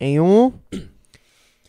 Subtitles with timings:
[0.00, 0.52] Em um.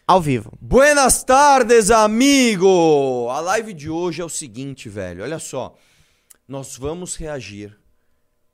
[0.07, 0.53] Ao vivo.
[0.61, 3.27] Buenas tardes, amigo!
[3.29, 5.23] A live de hoje é o seguinte, velho.
[5.23, 5.75] Olha só.
[6.47, 7.77] Nós vamos reagir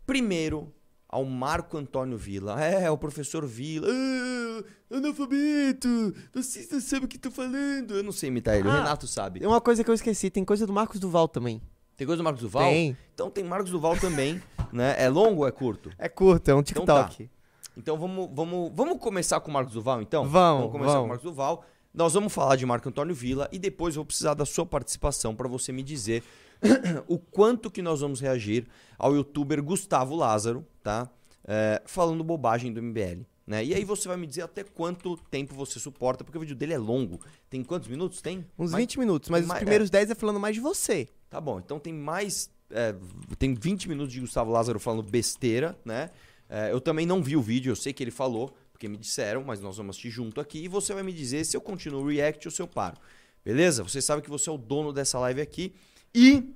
[0.06, 0.74] primeiro
[1.10, 2.64] ao Marco Antônio Vila.
[2.64, 3.88] É, o professor Vila.
[3.90, 4.64] Ah,
[4.98, 6.14] analfabeto!
[6.34, 7.96] Você não sabe o que tô falando.
[7.96, 8.78] Eu não sei imitar ele, o Ah.
[8.80, 9.40] Renato sabe.
[9.40, 11.62] Tem uma coisa que eu esqueci, tem coisa do Marcos Duval também.
[11.96, 12.64] Tem coisa do Marcos Duval?
[12.70, 12.96] Tem.
[13.14, 14.42] Então tem Marcos Duval também,
[14.72, 14.96] né?
[14.98, 15.92] É longo ou é curto?
[15.98, 17.06] É curto, é um Então tá.
[17.06, 17.30] TikTok.
[17.78, 20.28] Então vamos, vamos, vamos começar com o Marcos Duval, então?
[20.28, 21.06] Vamos, começar com vamos.
[21.06, 21.66] o Marcos Duval.
[21.94, 25.36] Nós vamos falar de Marco Antônio Vila e depois eu vou precisar da sua participação
[25.36, 26.24] para você me dizer
[27.08, 28.68] o quanto que nós vamos reagir
[28.98, 31.10] ao youtuber Gustavo Lázaro, tá?
[31.48, 33.22] É, falando bobagem do MBL.
[33.46, 33.64] Né?
[33.64, 36.74] E aí você vai me dizer até quanto tempo você suporta, porque o vídeo dele
[36.74, 37.22] é longo.
[37.50, 38.22] Tem quantos minutos?
[38.22, 38.40] Tem?
[38.60, 41.08] Uns Mais- 20 minutos, mas os mais- primeiros 10 é falando mais de você.
[41.30, 42.50] Tá bom, então tem mais.
[42.70, 42.94] é,
[43.40, 46.10] tem 20 minutos de Gustavo Lázaro falando besteira, né?
[46.50, 49.44] É, eu também não vi o vídeo, eu sei que ele falou, porque me disseram,
[49.44, 52.08] mas nós vamos assistir junto aqui e você vai me dizer se eu continuo o
[52.08, 52.98] react ou se eu paro.
[53.44, 53.84] Beleza?
[53.84, 55.74] Você sabe que você é o dono dessa live aqui.
[56.14, 56.54] E.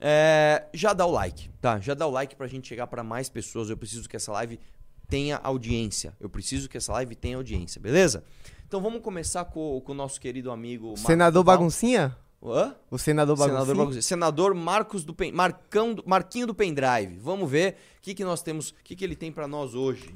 [0.00, 1.78] é, já dá o like, tá?
[1.80, 3.70] Já dá o like pra gente chegar pra mais pessoas.
[3.70, 4.58] Eu preciso que essa live
[5.08, 6.16] tenha audiência.
[6.18, 8.24] Eu preciso que essa live tenha audiência, beleza?
[8.66, 10.88] Então vamos começar com, com o nosso querido amigo.
[10.88, 11.44] Marcos senador.
[11.44, 12.16] Baguncinha?
[12.42, 12.74] Hã?
[12.90, 13.64] O senador Baguncinha?
[13.74, 14.02] Senador.
[14.02, 15.32] Senador Marcos do Pen...
[15.32, 16.04] Marcão do...
[16.06, 17.18] Marquinho do Pendrive.
[17.18, 20.14] Vamos ver o que, que nós temos, o que, que ele tem pra nós hoje.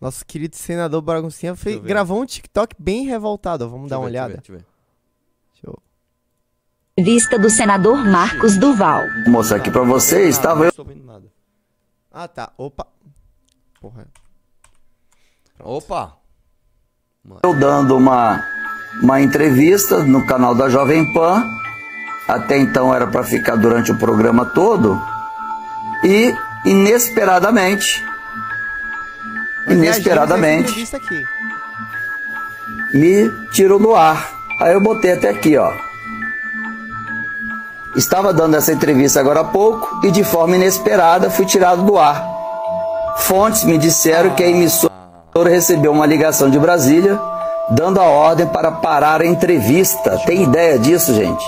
[0.00, 3.68] Nosso querido senador Baguncinha fez, eu gravou um TikTok bem revoltado.
[3.68, 4.34] Vamos Deixa dar eu uma ver, eu olhada.
[4.36, 4.66] deixa eu ver.
[5.52, 9.02] Deixa eu- Vista do senador Marcos Duval.
[9.24, 11.32] Vou mostrar aqui pra você, estava Não eu estou vendo nada.
[12.10, 12.52] Ah, tá.
[12.58, 12.86] Opa.
[13.80, 14.06] Porra.
[15.60, 16.18] Opa!
[17.58, 18.44] dando uma,
[19.02, 21.44] uma entrevista no canal da Jovem Pan.
[22.26, 25.00] Até então era para ficar durante o programa todo.
[26.02, 28.04] E inesperadamente,
[29.66, 30.88] Mas essa inesperadamente,
[32.92, 34.30] me tirou do ar.
[34.60, 35.72] Aí eu botei até aqui, ó.
[37.96, 42.24] Estava dando essa entrevista agora há pouco e de forma inesperada fui tirado do ar.
[43.18, 44.92] Fontes me disseram que a emissora
[45.48, 47.18] recebeu uma ligação de Brasília
[47.70, 50.18] dando a ordem para parar a entrevista.
[50.26, 51.44] Tem ideia disso, gente?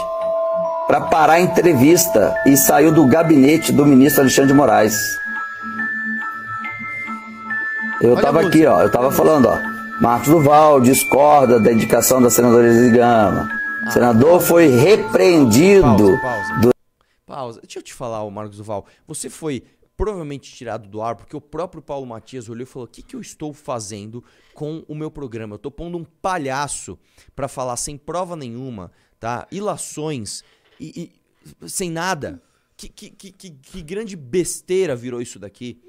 [0.87, 4.97] Para parar a entrevista e saiu do gabinete do ministro Alexandre de Moraes.
[8.01, 8.73] Eu Olha a tava música, aqui, ó.
[8.73, 9.59] Eu olha tava a falando, ó.
[10.01, 13.49] Marcos Duval discorda da indicação da senadora Elise Gama.
[13.87, 16.19] O senador foi repreendido.
[16.21, 16.73] Pausa, pausa.
[17.27, 17.61] Pausa.
[17.63, 18.87] Deixa eu te falar, Marcos Duval.
[19.09, 19.63] Você foi
[19.97, 23.17] provavelmente tirado do ar porque o próprio Paulo Matias olhou e falou: O que, que
[23.17, 24.23] eu estou fazendo
[24.55, 25.55] com o meu programa?
[25.55, 26.99] Eu tô pondo um palhaço
[27.35, 29.47] pra falar sem prova nenhuma, tá?
[29.51, 30.45] Ilações
[30.79, 31.11] e,
[31.63, 32.43] e sem nada.
[32.77, 35.81] Que, que, que, que, grande besteira virou isso daqui.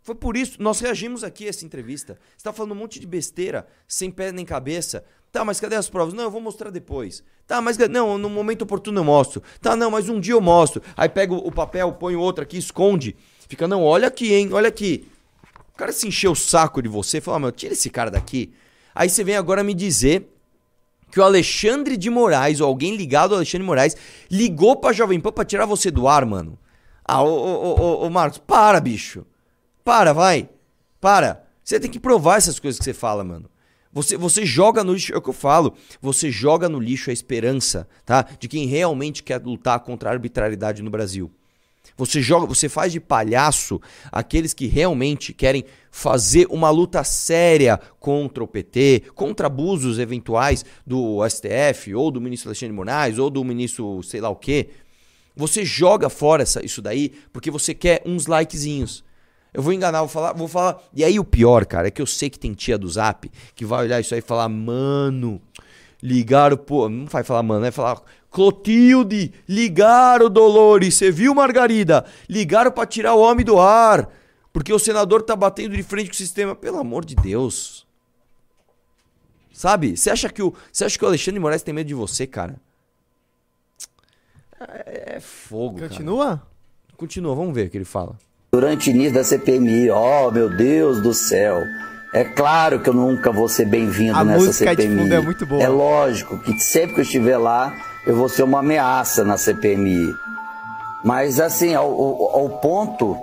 [0.00, 2.18] Foi por isso, nós reagimos aqui a essa entrevista.
[2.36, 5.04] Você tá falando um monte de besteira, sem pé nem cabeça.
[5.30, 6.14] Tá, mas cadê as provas?
[6.14, 7.22] Não, eu vou mostrar depois.
[7.46, 9.42] Tá, mas não, no momento oportuno eu mostro.
[9.60, 10.82] Tá, não, mas um dia eu mostro.
[10.96, 13.14] Aí pega o papel, põe o outro aqui, esconde.
[13.52, 15.06] Fica, não, olha aqui, hein, olha aqui.
[15.74, 18.50] O cara se encheu o saco de você, fala, meu, tira esse cara daqui.
[18.94, 20.26] Aí você vem agora me dizer
[21.10, 23.96] que o Alexandre de Moraes, ou alguém ligado ao Alexandre de Moraes,
[24.30, 26.58] ligou pra Jovem Pan pra tirar você do ar, mano.
[27.04, 29.26] Ah, ô, ô, ô, ô, Marcos, para, bicho.
[29.84, 30.48] Para, vai.
[30.98, 31.44] Para.
[31.62, 33.50] Você tem que provar essas coisas que você fala, mano.
[33.92, 35.74] Você, você joga no lixo, é o que eu falo.
[36.00, 38.22] Você joga no lixo a esperança, tá?
[38.22, 41.30] De quem realmente quer lutar contra a arbitrariedade no Brasil.
[41.96, 43.80] Você joga, você faz de palhaço
[44.10, 51.20] aqueles que realmente querem fazer uma luta séria contra o PT, contra abusos eventuais do
[51.28, 54.70] STF, ou do ministro Alexandre Moraes, ou do ministro sei lá o quê.
[55.36, 59.04] Você joga fora essa- isso daí porque você quer uns likezinhos.
[59.54, 60.82] Eu vou enganar, vou falar, vou falar.
[60.94, 63.64] E aí o pior, cara, é que eu sei que tem tia do Zap que
[63.66, 65.40] vai olhar isso aí e falar, mano,
[66.02, 68.00] ligaram, pô, não vai falar mano, vai falar,
[68.32, 72.04] Clotilde, ligaram, Dolores, você viu, Margarida?
[72.28, 74.08] Ligaram pra tirar o homem do ar,
[74.52, 76.54] porque o senador tá batendo de frente com o sistema.
[76.56, 77.86] Pelo amor de Deus.
[79.52, 79.96] Sabe?
[79.96, 82.26] Você acha que o, você acha que o Alexandre de Moraes tem medo de você,
[82.26, 82.56] cara?
[84.86, 85.88] É, é fogo, cara.
[85.88, 86.42] Continua?
[86.96, 88.16] Continua, vamos ver o que ele fala.
[88.52, 89.90] durante o início da CPMI.
[89.90, 91.62] Oh, meu Deus do céu.
[92.14, 95.02] É claro que eu nunca vou ser bem-vindo A nessa música de CPMI.
[95.02, 95.62] fundo é muito boa.
[95.62, 97.74] É lógico que sempre que eu estiver lá,
[98.06, 100.14] eu vou ser uma ameaça na CPMI.
[101.04, 103.16] Mas assim, ao, ao- ponto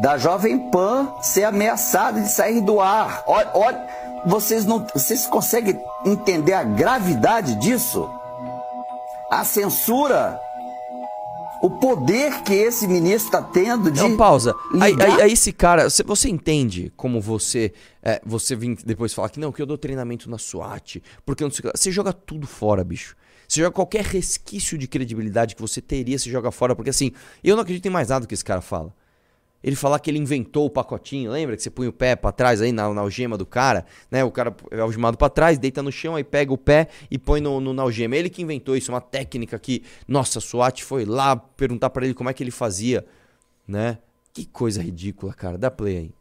[0.00, 3.22] da Jovem Pan ser ameaçada de sair do ar.
[3.26, 3.86] Olha, olha,
[4.26, 8.08] vocês não, vocês conseguem entender a gravidade disso?
[9.30, 10.40] A censura
[11.60, 14.00] o poder que esse ministro está tendo de.
[14.00, 14.54] Não, pausa.
[14.80, 17.72] Aí, aí- aí esse cara, você, você entende como você
[18.02, 21.50] é, você vem depois falar que não, que eu dou treinamento na SWAT, porque não
[21.50, 21.68] sei.
[21.74, 23.16] Você joga tudo fora, bicho.
[23.48, 27.12] Você joga qualquer resquício de credibilidade que você teria, você joga fora, porque assim,
[27.42, 28.94] eu não acredito em mais nada que esse cara fala.
[29.64, 32.60] Ele falar que ele inventou o pacotinho, lembra que você põe o pé pra trás
[32.60, 34.22] aí na, na algema do cara, né?
[34.22, 37.40] O cara é algemado pra trás, deita no chão, aí pega o pé e põe
[37.40, 38.14] no, no, na algema.
[38.14, 42.14] Ele que inventou isso, uma técnica que, nossa, a SWAT foi lá perguntar pra ele
[42.14, 43.04] como é que ele fazia,
[43.66, 43.98] né?
[44.32, 45.58] Que coisa ridícula, cara.
[45.58, 46.17] Dá play aí.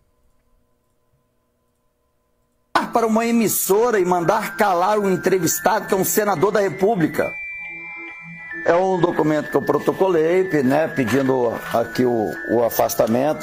[2.85, 7.33] Para uma emissora e mandar calar um entrevistado que é um senador da República.
[8.65, 13.41] É um documento que eu protocolei, né, pedindo aqui o, o afastamento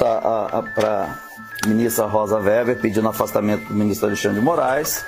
[0.75, 1.17] para
[1.63, 5.03] a ministra Rosa Weber, pedindo afastamento do ministro Alexandre de Moraes.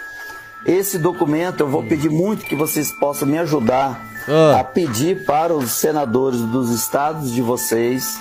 [0.65, 4.59] Esse documento eu vou pedir muito que vocês possam me ajudar Ah.
[4.59, 8.19] a pedir para os senadores dos estados de vocês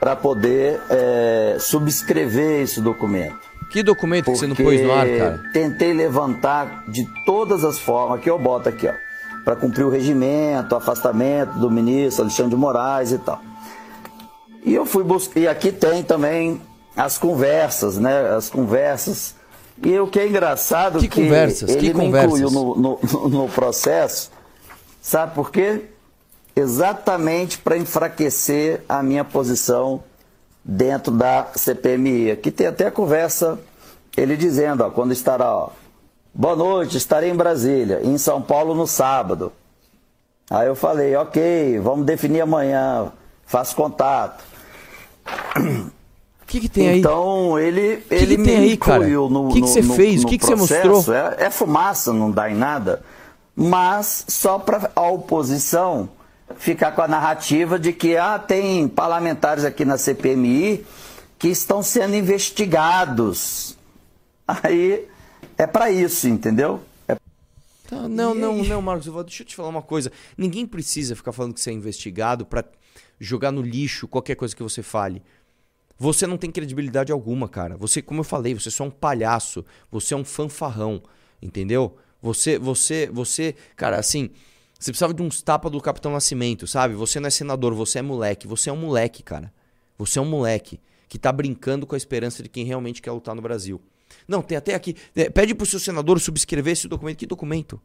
[0.00, 3.47] para poder eh, subscrever esse documento.
[3.70, 5.42] Que documento que você não pôs no ar, cara?
[5.52, 8.94] Tentei levantar de todas as formas que eu boto aqui, ó,
[9.44, 13.40] para cumprir o regimento, o afastamento do ministro Alexandre de Moraes e tal.
[14.64, 16.60] E eu fui buscar, e aqui tem também
[16.96, 18.30] as conversas, né?
[18.34, 19.34] As conversas.
[19.82, 21.70] E o que é engraçado Que que conversas?
[21.70, 22.40] ele Que me conversas?
[22.40, 24.30] incluiu no, no, no processo,
[25.00, 25.82] sabe por quê?
[26.56, 30.02] Exatamente para enfraquecer a minha posição
[30.68, 32.32] dentro da CPMI.
[32.32, 33.58] Aqui tem até a conversa,
[34.14, 35.70] ele dizendo, ó, quando estará, ó,
[36.34, 39.50] boa noite, estarei em Brasília, em São Paulo no sábado.
[40.50, 43.10] Aí eu falei, ok, vamos definir amanhã,
[43.46, 44.44] faço contato.
[45.56, 46.98] O que, que tem aí?
[46.98, 50.24] Então ele, que ele tem me aí, incluiu no O que que você fez?
[50.24, 50.88] O que que você processo.
[50.88, 51.16] mostrou?
[51.16, 53.02] É, é fumaça, não dá em nada.
[53.54, 56.08] Mas só para a oposição
[56.56, 60.84] ficar com a narrativa de que ah, tem parlamentares aqui na CPMI
[61.38, 63.76] que estão sendo investigados.
[64.46, 65.06] Aí
[65.56, 66.80] é para isso, entendeu?
[67.06, 67.16] É
[67.88, 70.12] Tá, não, não, não, Marcos, eu vou, deixa eu te falar uma coisa.
[70.36, 72.62] Ninguém precisa ficar falando que você é investigado pra
[73.18, 75.22] jogar no lixo qualquer coisa que você fale.
[75.98, 77.76] Você não tem credibilidade alguma, cara.
[77.78, 79.64] Você, como eu falei, você é só um palhaço.
[79.90, 81.02] Você é um fanfarrão,
[81.40, 81.96] entendeu?
[82.20, 84.30] Você, você, você, cara, assim,
[84.78, 86.94] você precisava de uns tapas do Capitão Nascimento, sabe?
[86.94, 88.46] Você não é senador, você é moleque.
[88.46, 89.52] Você é um moleque, cara.
[89.98, 93.34] Você é um moleque que tá brincando com a esperança de quem realmente quer lutar
[93.34, 93.80] no Brasil.
[94.26, 94.94] Não, tem até aqui.
[95.16, 97.16] é, Pede pro seu senador subscrever esse documento.
[97.18, 97.80] Que documento?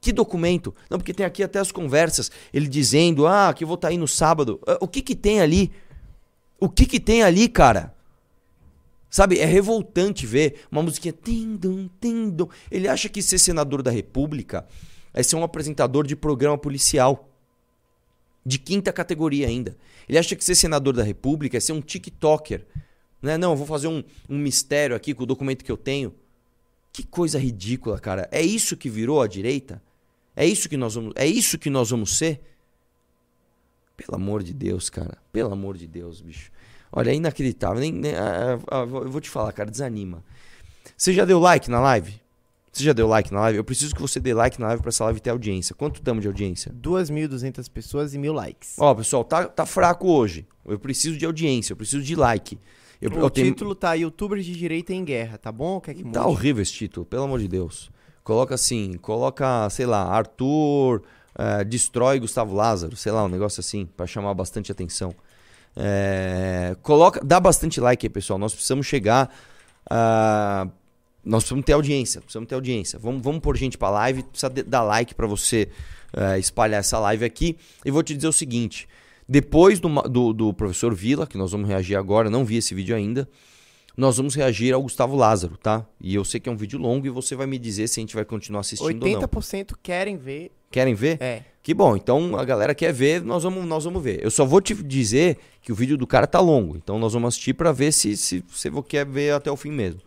[0.00, 0.74] Que documento?
[0.90, 2.30] Não, porque tem aqui até as conversas.
[2.52, 4.60] Ele dizendo, ah, que eu vou estar aí no sábado.
[4.66, 5.72] Ah, O que que tem ali?
[6.60, 7.94] O que que tem ali, cara?
[9.08, 11.14] Sabe, é revoltante ver uma musiquinha.
[11.14, 12.48] Tindum, tindum.
[12.70, 14.66] Ele acha que ser senador da República
[15.14, 17.30] é ser um apresentador de programa policial.
[18.44, 19.74] De quinta categoria ainda.
[20.06, 22.66] Ele acha que ser senador da República é ser um TikToker.
[23.22, 23.38] Né?
[23.38, 26.12] Não, eu vou fazer um, um mistério aqui com o documento que eu tenho.
[26.92, 28.28] Que coisa ridícula, cara.
[28.30, 29.82] É isso que virou a direita?
[30.36, 32.40] É isso que nós vamos, é isso que nós vamos ser?
[33.96, 35.16] Pelo amor de Deus, cara.
[35.32, 36.50] Pelo amor de Deus, bicho.
[36.92, 37.80] Olha, é inacreditável.
[37.80, 40.22] Nem, nem- ah, ah, eu vou te falar, cara, desanima.
[40.96, 42.20] Você já deu like na live?
[42.76, 43.58] Você já deu like na live?
[43.58, 45.74] Eu preciso que você dê like na live pra essa live ter audiência.
[45.76, 46.72] Quanto estamos de audiência?
[46.72, 48.74] 2.200 pessoas e mil likes.
[48.78, 50.44] Ó, pessoal, tá, tá fraco hoje.
[50.66, 52.58] Eu preciso de audiência, eu preciso de like.
[53.00, 55.80] Eu, o eu tenho- título tá Youtubers de Direita em Guerra, tá bom?
[55.80, 56.14] Quer que mude?
[56.14, 57.90] Tá horrível esse título, pelo amor de Deus.
[58.24, 61.02] Coloca assim, coloca, sei lá, Arthur
[61.38, 65.14] eh, destrói Gustavo Lázaro, sei lá, um negócio assim, pra chamar bastante atenção.
[65.76, 68.38] É, coloca, dá bastante like aí, pessoal.
[68.38, 69.30] Nós precisamos chegar.
[69.88, 70.66] a-
[71.24, 72.20] nós precisamos ter audiência.
[72.20, 72.98] Precisamos ter audiência.
[72.98, 74.22] Vamos, vamos pôr gente pra live.
[74.24, 75.68] Precisa dar like pra você
[76.12, 77.56] eh, espalhar essa live aqui.
[77.84, 78.88] E vou te dizer o seguinte:
[79.28, 82.94] depois do, do, do professor Vila, que nós vamos reagir agora, não vi esse vídeo
[82.94, 83.28] ainda.
[83.96, 85.86] Nós vamos reagir ao Gustavo Lázaro, tá?
[86.00, 88.02] E eu sei que é um vídeo longo e você vai me dizer se a
[88.02, 89.20] gente vai continuar assistindo ou não.
[89.20, 90.50] 80% querem ver.
[90.68, 91.22] Querem ver?
[91.22, 91.42] É.
[91.62, 94.22] Que bom, então a galera quer ver, nós vamos, nós vamos ver.
[94.22, 97.28] Eu só vou te dizer que o vídeo do cara tá longo, então nós vamos
[97.28, 100.00] assistir pra ver se, se você quer ver até o fim mesmo.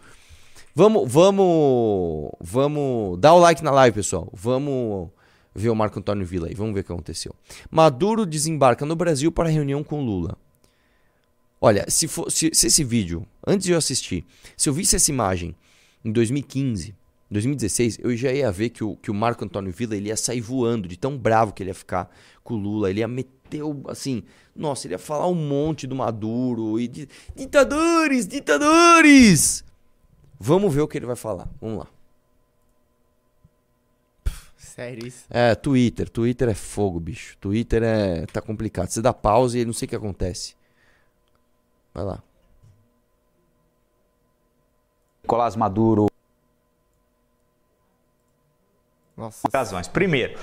[0.80, 4.30] Vamos, vamos, vamos, dá o like na live, pessoal.
[4.32, 5.10] Vamos
[5.56, 7.34] ver o Marco Antônio Villa aí, vamos ver o que aconteceu.
[7.72, 10.38] Maduro desembarca no Brasil para reunião com Lula.
[11.60, 14.24] Olha, se, for, se, se esse vídeo, antes de eu assistir,
[14.56, 15.56] se eu visse essa imagem
[16.06, 16.94] em 2015,
[17.32, 20.42] 2016, eu já ia ver que o, que o Marco Antônio Villa ele ia sair
[20.42, 22.08] voando de tão bravo que ele ia ficar
[22.44, 22.92] com o Lula.
[22.92, 24.22] Ele ia meter, o- assim,
[24.56, 29.66] nossa, ele ia falar um monte do Maduro e de ditadores, ditadores!
[30.40, 31.48] Vamos ver o que ele vai falar.
[31.60, 31.88] Vamos lá.
[34.58, 35.26] Sério isso?
[35.30, 36.08] É, Twitter.
[36.10, 37.36] Twitter é fogo, bicho.
[37.38, 38.26] Twitter é.
[38.28, 38.90] tá complicado.
[38.90, 40.56] Você dá pausa e não sei o que acontece.
[41.94, 42.24] Vai lá.
[45.24, 46.08] Nicolás Maduro
[49.18, 49.48] Nossa.
[49.52, 49.88] razões.
[49.88, 50.40] Primeiro,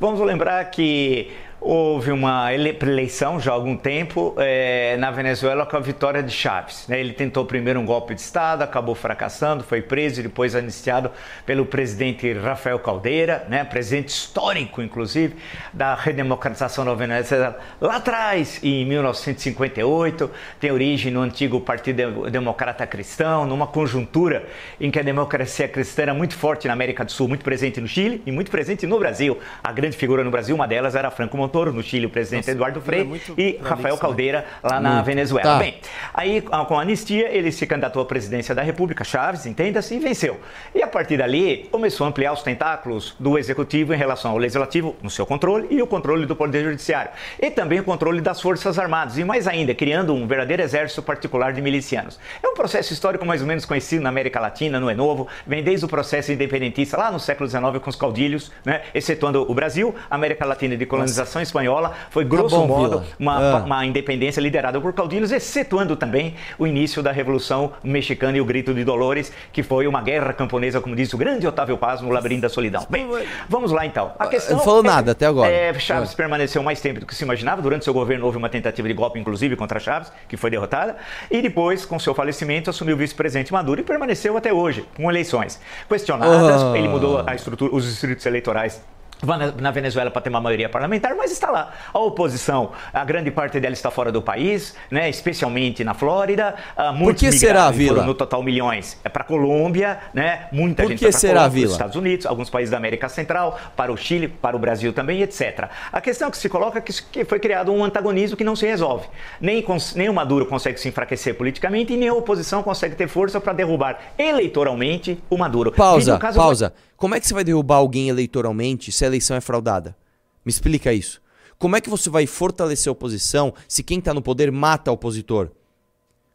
[0.00, 5.76] vamos lembrar que houve uma ele- eleição já há algum tempo eh, na Venezuela com
[5.76, 6.86] a vitória de Chávez.
[6.88, 7.00] né?
[7.00, 11.10] Ele tentou primeiro um golpe de Estado, acabou fracassando, foi preso e depois anistiado
[11.44, 13.64] pelo presidente Rafael Caldeira, né?
[13.64, 15.34] presidente histórico, inclusive,
[15.72, 20.30] da redemocratização da Venezuela lá atrás, em 1958.
[20.60, 24.44] Tem origem no antigo Partido Democrata Cristão, numa conjuntura
[24.80, 27.88] em que a democracia cristã era muito forte na América do Sul, muito presente no
[27.88, 29.38] Chile e muito presente no Brasil.
[29.64, 32.50] A grande figura no Brasil, uma delas era Franco Montoro, no Chile, o presidente Nossa,
[32.50, 34.00] Eduardo é Frei muito e prolixo, Rafael né?
[34.00, 35.52] Caldeira lá na Venezuela.
[35.52, 35.58] Tá.
[35.58, 35.78] Bem,
[36.12, 40.40] aí com a anistia ele se candidatou à presidência da República, Chaves, entenda-se, e venceu.
[40.74, 44.96] E a partir dali começou a ampliar os tentáculos do executivo em relação ao legislativo,
[45.00, 47.12] no seu controle, e o controle do poder judiciário.
[47.38, 51.52] E também o controle das forças armadas, e mais ainda, criando um verdadeiro exército particular
[51.52, 52.18] de milicianos.
[52.42, 55.62] É um processo histórico mais ou menos conhecido na América Latina, não é novo, vem
[55.62, 58.82] desde o processo independentista lá no século XIX com os caudilhos, né?
[58.94, 63.56] excetuando o Brasil, a América Latina de colonização espanhola, foi grosso bom, modo uma, Ah.
[63.64, 68.72] uma independência liderada por caudilhos, excetuando também o início da Revolução Mexicana e o Grito
[68.74, 72.42] de Dolores, que foi uma guerra camponesa, como diz o grande Otávio Paz no Labirinto
[72.42, 72.86] da Solidão.
[72.88, 73.08] Bem,
[73.48, 74.12] vamos lá então.
[74.18, 75.50] A questão não falou é- nada até agora.
[75.50, 77.60] É, Chaves permaneceu mais tempo do que se imaginava.
[77.62, 80.96] Durante seu governo houve uma tentativa de golpe, inclusive, contra Chaves, que foi derrotada.
[81.30, 85.60] E depois, com seu falecimento, assumiu o vice-presidente Maduro e permaneceu até hoje, com eleições
[85.88, 86.62] questionadas.
[86.62, 86.72] Ah.
[86.76, 88.82] Ele mudou a estrutura, os distritos eleitorais
[89.24, 91.72] na- na Venezuela para ter uma maioria parlamentar, mas está lá.
[91.92, 96.54] A oposição, a grande parte dela está fora do país, né, especialmente na Flórida.
[96.76, 98.04] Ah, muitos que será, Vila?
[98.04, 98.98] No total, milhões.
[99.04, 100.46] É para Colômbia, né?
[100.52, 101.66] Muita Por gente que será, Colômbia, Vila?
[101.68, 105.22] os Estados Unidos, alguns países da América Central, para o Chile, para o Brasil também,
[105.22, 105.68] etc.
[105.92, 109.06] A questão que se coloca é que foi criado um antagonismo que não se resolve.
[109.40, 113.40] Nem, nem o Maduro consegue se enfraquecer politicamente e nem a oposição consegue ter força
[113.40, 115.72] para derrubar eleitoralmente o Maduro.
[115.72, 116.72] Pausa, caso- pausa.
[116.96, 119.96] Como é que você vai derrubar alguém eleitoralmente se a eleição é fraudada?
[120.44, 121.20] Me explica isso.
[121.58, 124.94] Como é que você vai fortalecer a oposição se quem tá no poder mata o
[124.94, 125.50] opositor?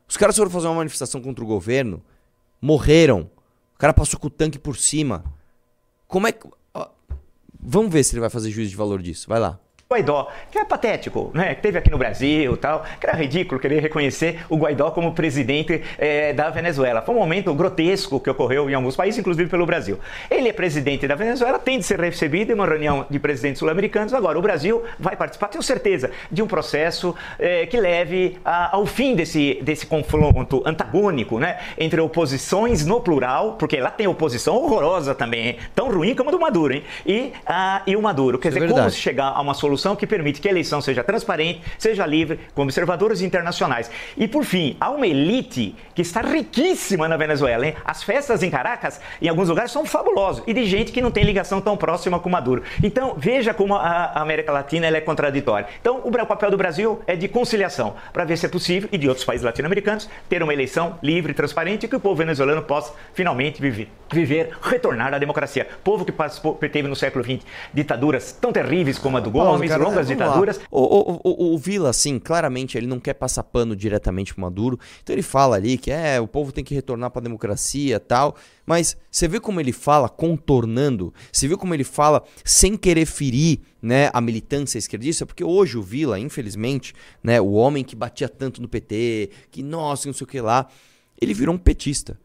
[0.07, 2.03] Os caras foram fazer uma manifestação contra o governo,
[2.61, 3.29] morreram.
[3.75, 5.23] O cara passou com o tanque por cima.
[6.07, 6.47] Como é que.
[7.63, 9.29] Vamos ver se ele vai fazer juízo de valor disso.
[9.29, 9.59] Vai lá.
[9.91, 11.53] Guaidó, que é patético, né?
[11.55, 15.13] Que teve aqui no Brasil e tal, que era ridículo querer reconhecer o Guaidó como
[15.13, 17.01] presidente eh, da Venezuela.
[17.01, 19.99] Foi um momento grotesco que ocorreu em alguns países, inclusive pelo Brasil.
[20.29, 24.13] Ele é presidente da Venezuela, tem de ser recebido em uma reunião de presidentes sul-americanos.
[24.13, 28.85] Agora, o Brasil vai participar, tenho certeza, de um processo eh, que leve a- ao
[28.85, 31.57] fim desse, desse confronto antagônico, né?
[31.77, 35.57] Entre oposições no plural, porque lá tem oposição horrorosa também, hein?
[35.75, 36.83] tão ruim como a do Maduro, hein?
[37.05, 38.37] E, ah, e o Maduro.
[38.39, 38.95] Quer Isso é dizer, como verdade.
[38.95, 42.63] se chegar a uma solução que permite que a eleição seja transparente, seja livre, com
[42.63, 43.89] observadores internacionais.
[44.15, 47.65] E por fim, há uma elite que está riquíssima na Venezuela.
[47.65, 47.75] Hein?
[47.83, 51.23] As festas em Caracas, em alguns lugares, são fabulosas e de gente que não tem
[51.23, 52.63] ligação tão próxima com Maduro.
[52.83, 55.67] Então, veja como a América Latina é contraditória.
[55.79, 59.07] Então, o papel do Brasil é de conciliação, para ver se é possível, e de
[59.07, 63.61] outros países latino-americanos, ter uma eleição livre, transparente e que o povo venezuelano possa finalmente
[63.61, 65.67] viver, viver retornar à democracia.
[65.83, 69.83] Povo que participou, teve no século XX ditaduras tão terríveis como a do Gomes, cara,
[69.83, 70.59] longas ditaduras.
[70.69, 74.79] O, o, o, o Vila, assim, claramente ele não quer passar pano diretamente pro Maduro.
[75.03, 78.35] Então ele fala ali que é, o povo tem que retornar pra democracia e tal.
[78.65, 81.13] Mas você vê como ele fala contornando?
[81.31, 85.25] Você vê como ele fala sem querer ferir né, a militância esquerdista?
[85.25, 90.07] Porque hoje o Vila, infelizmente, né, o homem que batia tanto no PT, que nossa,
[90.07, 90.67] não sei o que lá,
[91.19, 92.19] ele virou um petista.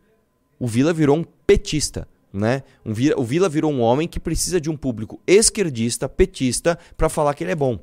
[0.59, 2.63] O Vila virou um petista, né?
[2.85, 7.35] Um o Vila virou um homem que precisa de um público esquerdista, petista, pra falar
[7.35, 7.79] que ele é bom.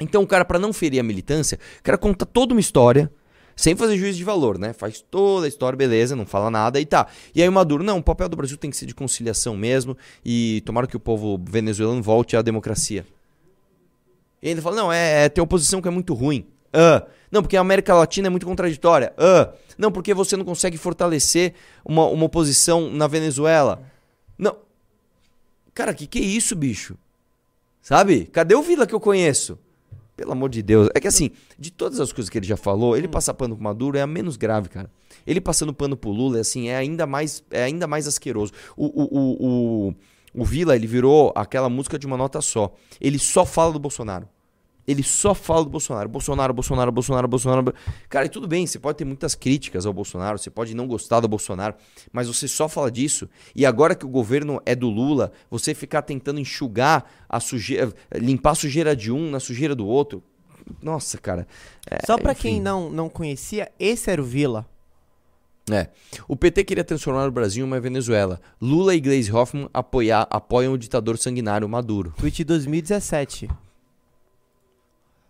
[0.00, 3.10] Então o cara, pra não ferir a militância, o cara conta toda uma história,
[3.54, 4.72] sem fazer juízo de valor, né?
[4.72, 7.06] Faz toda a história, beleza, não fala nada e tá.
[7.34, 9.96] E aí o Maduro, não, o papel do Brasil tem que ser de conciliação mesmo,
[10.24, 13.06] e tomara que o povo venezuelano volte à democracia.
[14.42, 16.46] E ele fala, não, é, é ter oposição que é muito ruim.
[16.72, 19.12] Ah, não, porque a América Latina é muito contraditória.
[19.18, 21.54] Ah, não, porque você não consegue fortalecer
[21.84, 23.82] uma, uma oposição na Venezuela.
[24.38, 24.56] Não.
[25.74, 26.96] Cara, que que é isso, bicho?
[27.82, 28.24] Sabe?
[28.26, 29.58] Cadê o Vila que eu conheço?
[30.16, 30.88] Pelo amor de Deus.
[30.94, 33.62] É que assim, de todas as coisas que ele já falou, ele passar pano pro
[33.62, 34.90] Maduro é a menos grave, cara.
[35.26, 38.52] Ele passando pano pro Lula, assim, é ainda mais, é ainda mais asqueroso.
[38.76, 39.94] O, o, o, o,
[40.40, 42.74] o Vila, ele virou aquela música de uma nota só.
[42.98, 44.26] Ele só fala do Bolsonaro.
[44.86, 46.08] Ele só fala do Bolsonaro.
[46.08, 47.74] Bolsonaro, Bolsonaro, Bolsonaro, Bolsonaro.
[48.08, 51.20] Cara, e tudo bem, você pode ter muitas críticas ao Bolsonaro, você pode não gostar
[51.20, 51.74] do Bolsonaro,
[52.12, 53.28] mas você só fala disso.
[53.54, 58.52] E agora que o governo é do Lula, você ficar tentando enxugar a sujeira, limpar
[58.52, 60.22] a sujeira de um na sujeira do outro.
[60.82, 61.46] Nossa, cara.
[61.88, 62.42] é, Só pra enfim.
[62.42, 64.66] quem não, não conhecia, esse era o Vila.
[65.68, 65.88] É.
[66.28, 68.40] O PT queria transformar o Brasil em uma Venezuela.
[68.60, 72.14] Lula e Gleisi Hoffmann apoiar, apoiam o ditador sanguinário Maduro.
[72.16, 73.48] Tweet de 2017.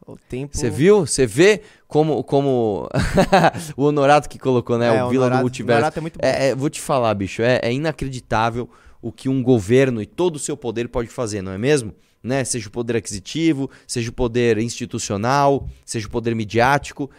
[0.07, 0.57] O tempo.
[0.57, 1.05] Você viu?
[1.05, 2.89] Você vê como, como
[3.77, 4.97] o Honorato que colocou, né?
[4.97, 5.79] É, o Vila do Multiverso.
[5.79, 6.25] Honorato é muito bom.
[6.25, 8.71] É, é, vou te falar, bicho, é, é inacreditável
[9.03, 11.93] o que um governo e todo o seu poder pode fazer, não é mesmo?
[12.23, 12.45] Né?
[12.45, 17.11] Seja o poder aquisitivo, seja o poder institucional, seja o poder midiático.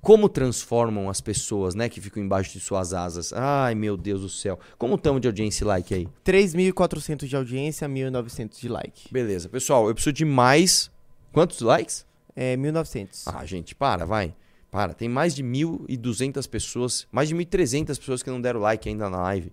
[0.00, 3.32] Como transformam as pessoas, né, que ficam embaixo de suas asas?
[3.32, 4.58] Ai, meu Deus do céu.
[4.78, 6.08] Como estamos de audiência e like aí?
[6.24, 9.12] 3.400 de audiência, 1.900 de like.
[9.12, 9.48] Beleza.
[9.48, 10.90] Pessoal, eu preciso de mais.
[11.32, 12.06] Quantos likes?
[12.34, 13.22] É, 1.900.
[13.26, 14.34] Ah, gente, para, vai.
[14.70, 14.94] Para.
[14.94, 19.20] Tem mais de 1.200 pessoas, mais de 1.300 pessoas que não deram like ainda na
[19.22, 19.52] live.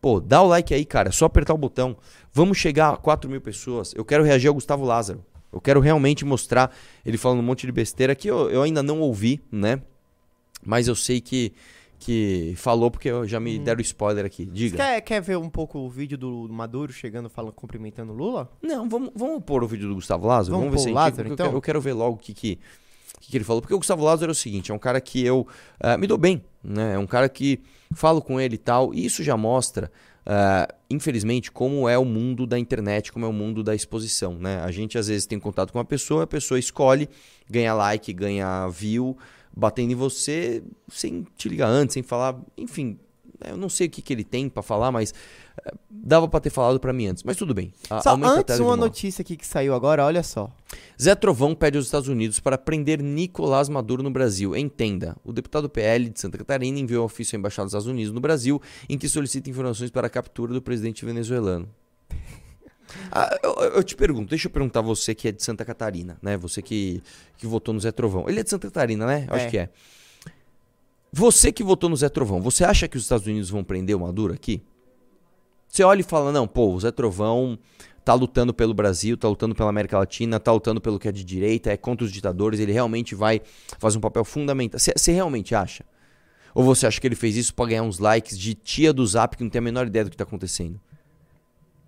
[0.00, 1.10] Pô, dá o like aí, cara.
[1.10, 1.96] É só apertar o botão.
[2.32, 3.94] Vamos chegar a 4 mil pessoas.
[3.94, 5.24] Eu quero reagir ao Gustavo Lázaro.
[5.52, 9.00] Eu quero realmente mostrar ele falando um monte de besteira que eu, eu ainda não
[9.00, 9.80] ouvi, né?
[10.64, 11.52] Mas eu sei que,
[12.04, 14.44] que falou porque eu- já me deram spoiler aqui.
[14.46, 14.76] Você Diga.
[14.76, 18.50] quer, quer ver um pouco o vídeo do Maduro chegando, falando, cumprimentando o Lula?
[18.60, 20.56] Não, vamos, vamos pôr o vídeo do Gustavo Lázaro?
[20.56, 21.46] Vamos ver pôr se Lázaro, eu então?
[21.46, 22.58] quero- Eu quero ver logo o que, que,
[23.20, 23.62] que, que ele falou.
[23.62, 25.46] Porque o Gustavo Lázaro é o seguinte: é um cara que eu
[25.80, 26.94] ah, me dou bem, né?
[26.94, 27.60] É um cara que
[27.94, 28.92] falo com ele e tal.
[28.92, 29.90] E isso já mostra,
[30.26, 34.60] ah, infelizmente, como é o mundo da internet, como é o mundo da exposição, né?
[34.64, 37.08] A gente às vezes tem contato com uma pessoa, a pessoa escolhe,
[37.48, 39.16] ganha like, ganha view,
[39.56, 42.40] batendo em você sem te ligar antes, sem falar.
[42.56, 42.98] Enfim,
[43.46, 45.12] eu não sei o que, que ele tem pra falar, mas.
[45.66, 47.72] ah, Dava pra ter falado pra mim antes, mas tudo bem.
[47.90, 48.76] A- Só antes, uma.
[48.76, 50.50] notícia aqui que saiu agora, olha só.
[51.00, 54.56] Zé Trovão pede aos Estados Unidos para prender Nicolás Maduro no Brasil.
[54.56, 58.12] Entenda, o deputado PL de Santa Catarina enviou um ofício à Embaixada dos Estados Unidos
[58.12, 61.68] no Brasil em que solicita informações para a captura do presidente venezuelano.
[63.10, 66.36] Ah, eu, eu te pergunto, deixa eu perguntar você que é de Santa Catarina, né?
[66.36, 67.02] Você que,
[67.36, 68.28] que votou no Zé Trovão.
[68.28, 69.26] Ele é de Santa Catarina, né?
[69.28, 69.40] Eu É.
[69.40, 69.68] Acho que é.
[71.12, 74.00] Você que votou no Zé Trovão, você acha que os Estados Unidos vão prender o
[74.00, 74.62] Maduro aqui?
[75.68, 77.58] Você olha e fala, não, pô, o Zé Trovão
[78.04, 81.22] tá lutando pelo Brasil, tá lutando pela América Latina, tá lutando pelo que é de
[81.22, 83.40] direita, é contra os ditadores, ele realmente vai
[83.78, 84.78] fazer um papel fundamental.
[84.78, 85.84] Você realmente acha?
[86.54, 89.36] Ou você acha que ele fez isso pra ganhar uns likes de tia do Zap
[89.36, 90.80] que não tem a menor ideia do que tá acontecendo?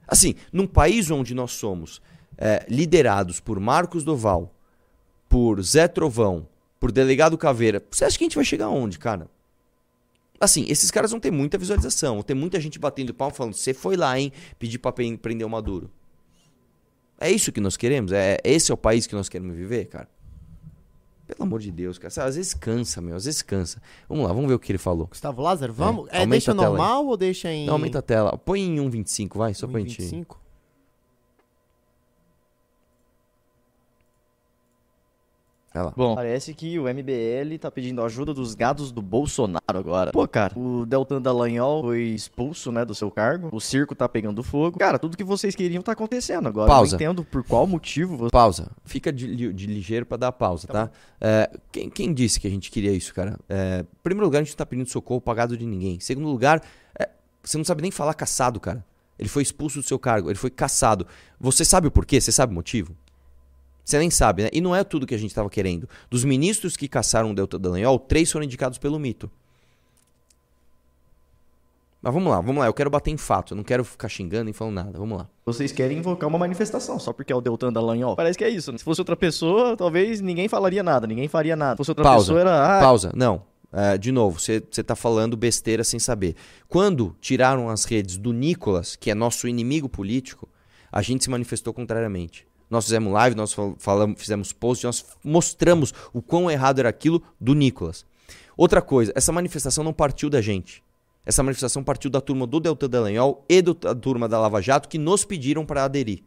[0.07, 2.01] Assim, num país onde nós somos
[2.37, 4.55] é, liderados por Marcos Doval,
[5.29, 6.47] por Zé Trovão,
[6.79, 9.29] por Delegado Caveira, você acha que a gente vai chegar aonde, cara?
[10.39, 13.73] Assim, esses caras vão ter muita visualização, vão ter muita gente batendo palma falando, você
[13.73, 15.91] foi lá, hein, pedir pra prender o Maduro.
[17.19, 18.13] É isso que nós queremos?
[18.13, 20.09] É esse é o país que nós queremos viver, cara?
[21.27, 22.13] Pelo amor de Deus, cara.
[22.25, 23.17] Às vezes cansa, meu.
[23.17, 23.81] Às vezes cansa.
[24.09, 25.07] Vamos lá, vamos ver o que ele falou.
[25.07, 26.09] Gustavo Lázaro, vamos?
[26.11, 26.69] É, aumenta deixa tela aí.
[26.69, 27.67] normal ou deixa em.
[27.67, 28.37] Não, aumenta a tela.
[28.37, 30.01] Põe em 1.25, vai, só pra gente...
[30.03, 30.44] 25?
[35.83, 35.93] Lá.
[35.97, 40.13] Bom, Parece que o MBL tá pedindo ajuda dos gados do Bolsonaro agora.
[40.13, 43.49] Pô, cara, o Deltan Dallagnol foi expulso, né, do seu cargo.
[43.53, 44.79] O circo tá pegando fogo.
[44.79, 46.69] Cara, tudo que vocês queriam tá acontecendo agora.
[46.69, 46.95] Pausa.
[46.95, 48.31] Eu não entendo por qual motivo você...
[48.31, 48.71] Pausa.
[48.85, 50.91] Fica de, de ligeiro pra dar pausa, tá?
[51.21, 53.39] É, quem, quem disse que a gente queria isso, cara?
[53.49, 55.97] É, em primeiro lugar, a gente não tá pedindo socorro pagado de ninguém.
[55.97, 56.63] Em segundo lugar,
[56.99, 57.09] é,
[57.43, 58.85] você não sabe nem falar caçado, cara.
[59.19, 61.07] Ele foi expulso do seu cargo, ele foi caçado.
[61.39, 62.21] Você sabe o porquê?
[62.21, 62.97] Você sabe o motivo?
[63.85, 64.51] Você nem sabe, né?
[64.53, 65.89] E não é tudo que a gente estava querendo.
[66.09, 69.31] Dos ministros que caçaram o Delta Dallagnol, três foram indicados pelo mito.
[72.01, 72.67] Mas vamos lá, vamos lá.
[72.67, 73.55] Eu quero bater em fato.
[73.55, 74.99] Eu não quero ficar xingando nem falando nada.
[74.99, 75.29] Vamos lá.
[75.47, 78.15] Vocês querem invocar uma manifestação só porque é o Deltan Dallagnol.
[78.15, 78.71] Parece que é isso.
[78.73, 78.77] né?
[78.77, 81.75] Se fosse outra pessoa, talvez ninguém falaria nada, ninguém faria nada.
[81.75, 82.27] Se fosse outra Pausa.
[82.27, 82.79] pessoa, era...
[82.79, 83.11] Ah, Pausa.
[83.15, 83.43] Não.
[83.73, 86.37] É, de novo, você está falando besteira sem saber.
[86.69, 90.49] Quando tiraram as redes do Nicolas, que é nosso inimigo político,
[90.93, 92.47] a gente se manifestou contrariamente.
[92.75, 97.23] Nós fizemos live, nós fal- falamos, fizemos post, nós mostramos o quão errado era aquilo
[97.41, 98.05] do Nicolas.
[98.57, 100.83] Outra coisa, essa manifestação não partiu da gente.
[101.25, 104.99] Essa manifestação partiu da turma do Delta Dallagnol e da turma da Lava Jato que
[104.99, 106.23] nos pediram para aderir.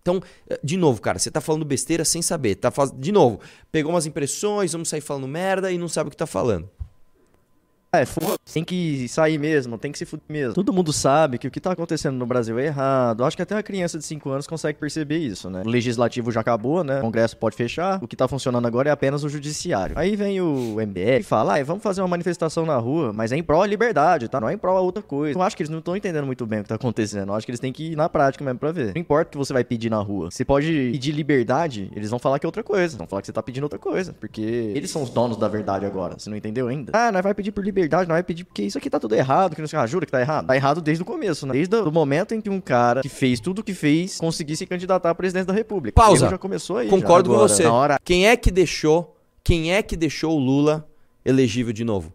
[0.00, 2.56] Então, eh, de novo, cara, você tá falando besteira sem saber.
[2.56, 2.92] Tá faz...
[2.92, 3.40] De novo,
[3.72, 6.68] pegou umas impressões, vamos sair falando merda e não sabe o que tá falando.
[8.00, 10.54] É, foda tem que sair mesmo, tem que se fuder mesmo.
[10.54, 13.24] Todo mundo sabe que o que tá acontecendo no Brasil é errado.
[13.24, 15.62] Acho que até uma criança de 5 anos consegue perceber isso, né?
[15.64, 16.98] O legislativo já acabou, né?
[16.98, 18.02] O Congresso pode fechar.
[18.02, 19.98] O que tá funcionando agora é apenas o judiciário.
[19.98, 23.36] Aí vem o MBL e fala: ah, vamos fazer uma manifestação na rua, mas é
[23.36, 24.40] em prol da liberdade, tá?
[24.40, 25.36] Não é em prol a outra coisa.
[25.36, 27.30] Eu acho que eles não estão entendendo muito bem o que tá acontecendo.
[27.30, 28.94] Eu acho que eles têm que ir na prática mesmo pra ver.
[28.94, 30.30] Não importa o que você vai pedir na rua.
[30.30, 32.96] Você pode pedir liberdade, eles vão falar que é outra coisa.
[32.96, 34.12] Vão falar que você tá pedindo outra coisa.
[34.12, 36.18] Porque eles são os donos da verdade agora.
[36.18, 36.92] Você não entendeu ainda?
[36.94, 39.54] Ah, nós vai pedir por liberdade, nós vai pedir porque isso aqui tá tudo errado.
[39.54, 40.46] Que não sei, ah, jura que tá errado?
[40.46, 41.52] Tá errado desde o começo, né?
[41.52, 44.66] Desde o momento em que um cara que fez tudo o que fez conseguisse se
[44.66, 45.94] candidatar à presidência da república.
[46.00, 46.28] Pausa.
[46.28, 46.88] Já começou aí.
[46.88, 47.34] Concordo já.
[47.34, 47.62] com Agora, você.
[47.64, 50.88] Na hora Quem é que deixou, quem é que deixou o Lula
[51.24, 52.12] elegível de novo?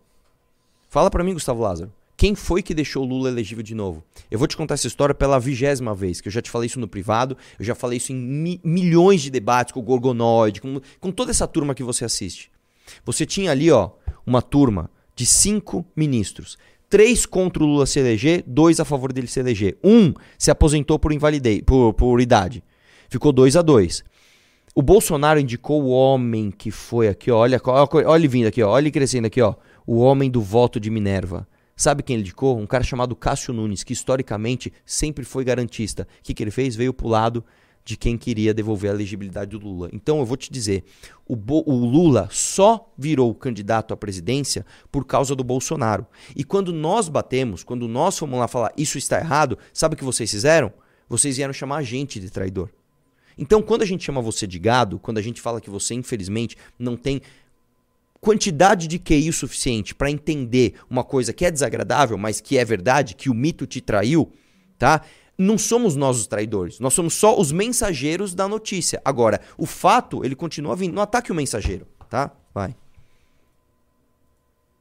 [0.89, 1.91] Fala pra mim, Gustavo Lázaro.
[2.17, 4.03] Quem foi que deixou o Lula elegível de novo?
[4.29, 6.79] Eu vou te contar essa história pela vigésima vez, que eu já te falei isso
[6.79, 10.81] no privado, eu já falei isso em mi- milhões de debates com o Gorgonoide, com,
[10.99, 12.51] com toda essa turma que você assiste.
[13.05, 13.91] Você tinha ali, ó,
[14.25, 16.57] uma turma de cinco ministros.
[16.89, 19.77] Três contra o Lula se eleger, dois a favor dele se eleger.
[19.83, 21.11] Um se aposentou por
[21.65, 22.63] por, por idade.
[23.09, 24.01] Ficou dois a dois.
[24.73, 28.63] O Bolsonaro indicou o homem que foi aqui, ó, olha, olha, olha ele vindo aqui,
[28.63, 29.55] ó, olha ele crescendo aqui, ó,
[29.85, 31.45] o homem do voto de Minerva.
[31.75, 32.57] Sabe quem ele indicou?
[32.57, 36.03] Um cara chamado Cássio Nunes, que historicamente sempre foi garantista.
[36.03, 36.77] O que, que ele fez?
[36.77, 37.43] Veio pro lado
[37.89, 39.89] de quem queria devolver a elegibilidade do Lula.
[39.91, 40.83] Então eu vou te dizer,
[41.27, 46.05] o, Bo- o Lula só virou candidato à presidência por causa do Bolsonaro.
[46.35, 50.03] E quando nós batemos, quando nós fomos lá falar isso está errado, sabe o que
[50.03, 50.71] vocês fizeram?
[51.09, 52.69] Vocês vieram chamar a gente de traidor.
[53.35, 56.55] Então, quando a gente chama você de gado, quando a gente fala que você, infelizmente,
[56.77, 57.21] não tem
[58.21, 63.15] quantidade de QI suficiente para entender uma coisa que é desagradável, mas que é verdade,
[63.15, 64.31] que o mito te traiu,
[64.77, 65.01] tá?
[65.41, 69.01] Não somos nós os traidores, nós somos só os mensageiros da notícia.
[69.05, 70.93] Agora, o fato, ele continua vindo.
[70.93, 72.29] Não ataque o mensageiro, tá?
[72.53, 72.75] Vai.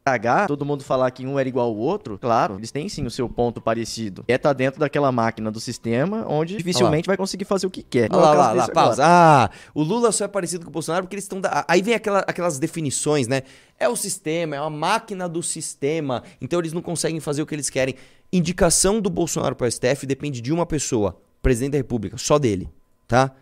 [0.04, 3.10] cagar, todo mundo falar que um era igual ao outro, claro, eles têm sim o
[3.10, 4.24] seu ponto parecido.
[4.26, 8.08] É tá dentro daquela máquina do sistema onde dificilmente vai conseguir fazer o que quer.
[8.10, 9.02] Olha lá, lá, lá, pausa.
[9.04, 11.40] Ah, o Lula só é parecido com o Bolsonaro porque eles estão.
[11.42, 11.62] Da...
[11.68, 13.42] Aí vem aquela- aquelas definições, né?
[13.78, 16.22] É o sistema, é uma máquina do sistema.
[16.40, 17.94] Então eles não conseguem fazer o que eles querem.
[18.32, 22.68] Indicação do Bolsonaro para o STF depende de uma pessoa, presidente da República, só dele,
[23.06, 23.34] tá?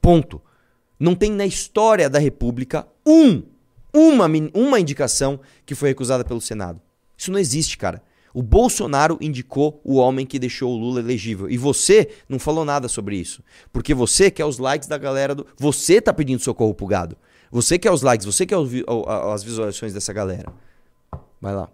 [0.00, 0.40] Ponto.
[0.98, 3.42] Não tem na história da República um,
[3.92, 6.80] uma, uma indicação que foi recusada pelo Senado.
[7.16, 8.02] Isso não existe, cara.
[8.32, 11.50] O Bolsonaro indicou o homem que deixou o Lula elegível.
[11.50, 13.42] E você não falou nada sobre isso.
[13.72, 15.46] Porque você quer os likes da galera do.
[15.56, 17.16] Você tá pedindo socorro pro gado.
[17.50, 18.56] Você quer os likes, você quer
[19.32, 20.52] as visualizações dessa galera.
[21.40, 21.70] Vai lá.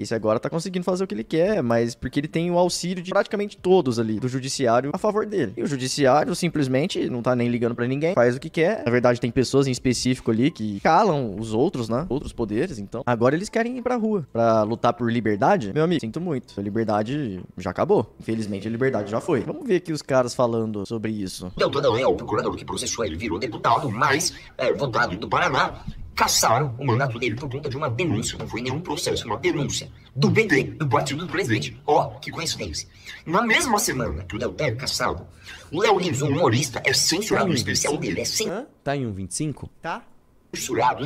[0.00, 3.02] Esse agora tá conseguindo fazer o que ele quer, mas porque ele tem o auxílio
[3.02, 5.52] de praticamente todos ali do judiciário a favor dele.
[5.56, 8.82] E o judiciário simplesmente não tá nem ligando pra ninguém, faz o que quer.
[8.84, 12.06] Na verdade, tem pessoas em específico ali que calam os outros, né?
[12.08, 13.02] Outros poderes, então.
[13.06, 15.72] Agora eles querem ir pra rua pra lutar por liberdade.
[15.72, 16.58] Meu amigo, sinto muito.
[16.58, 18.14] A liberdade já acabou.
[18.20, 19.40] Infelizmente, a liberdade já foi.
[19.40, 21.52] Vamos ver aqui os caras falando sobre isso.
[21.56, 25.84] Deltan não é o procurador que processou ele, virou deputado, mas é, votado do Paraná.
[26.16, 29.92] Caçaram o mandato dele por conta de uma denúncia, não foi nenhum processo, uma denúncia
[30.14, 31.78] do PT, do partido do presidente.
[31.86, 32.88] Ó, que coincidência.
[33.26, 35.26] Na mesma semana que o Deltan é caçado,
[35.70, 39.68] o Léo Lins, um humorista, é censurado no especial dele, é censurado Tá em 1,25?
[39.82, 40.02] Tá?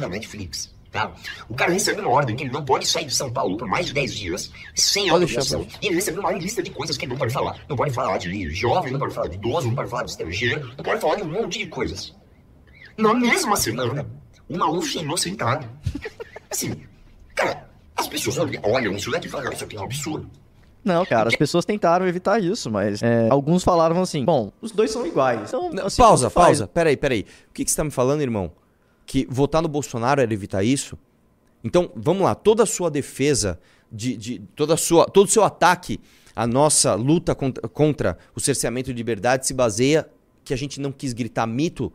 [0.00, 0.72] na Netflix.
[0.92, 1.12] Tá?
[1.48, 3.86] O cara recebeu uma ordem que ele não pode sair de São Paulo por mais
[3.86, 5.66] de 10 dias sem autorização.
[5.82, 7.58] E ele recebeu uma lista de coisas que ele não pode falar.
[7.68, 10.72] Não pode falar de jovem, não pode falar de idoso, não pode falar de estrangeiro,
[10.76, 12.14] não pode falar de um monte de coisas.
[12.96, 14.06] Na mesma semana,
[14.50, 15.66] o maluco é inocentado.
[16.50, 16.74] Assim,
[17.34, 20.28] cara, as pessoas olham isso daqui e falam, isso aqui é um absurdo.
[20.82, 24.90] Não, cara, as pessoas tentaram evitar isso, mas é, alguns falaram assim: bom, os dois
[24.90, 25.48] são iguais.
[25.48, 26.46] Então, Não, assim, pausa, faz.
[26.46, 26.66] pausa.
[26.66, 27.26] Peraí, peraí.
[27.50, 28.50] O que, que você tá me falando, irmão?
[29.04, 30.96] Que votar no Bolsonaro era evitar isso?
[31.62, 32.34] Então, vamos lá.
[32.34, 33.60] Toda a sua defesa,
[33.92, 36.00] de, de- toda a sua, todo o seu ataque
[36.34, 40.08] à nossa luta contra, contra o cerceamento de liberdade se baseia
[40.42, 41.92] que a gente não quis gritar mito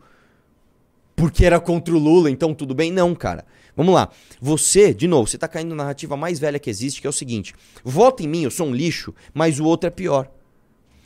[1.16, 2.92] porque era contra o Lula, então tudo bem?
[2.92, 3.44] Não, cara.
[3.74, 4.10] Vamos lá.
[4.40, 7.12] Você, de novo, você tá caindo na narrativa mais velha que existe, que é o
[7.12, 10.30] seguinte: vota em mim, eu sou um lixo, mas o outro é pior.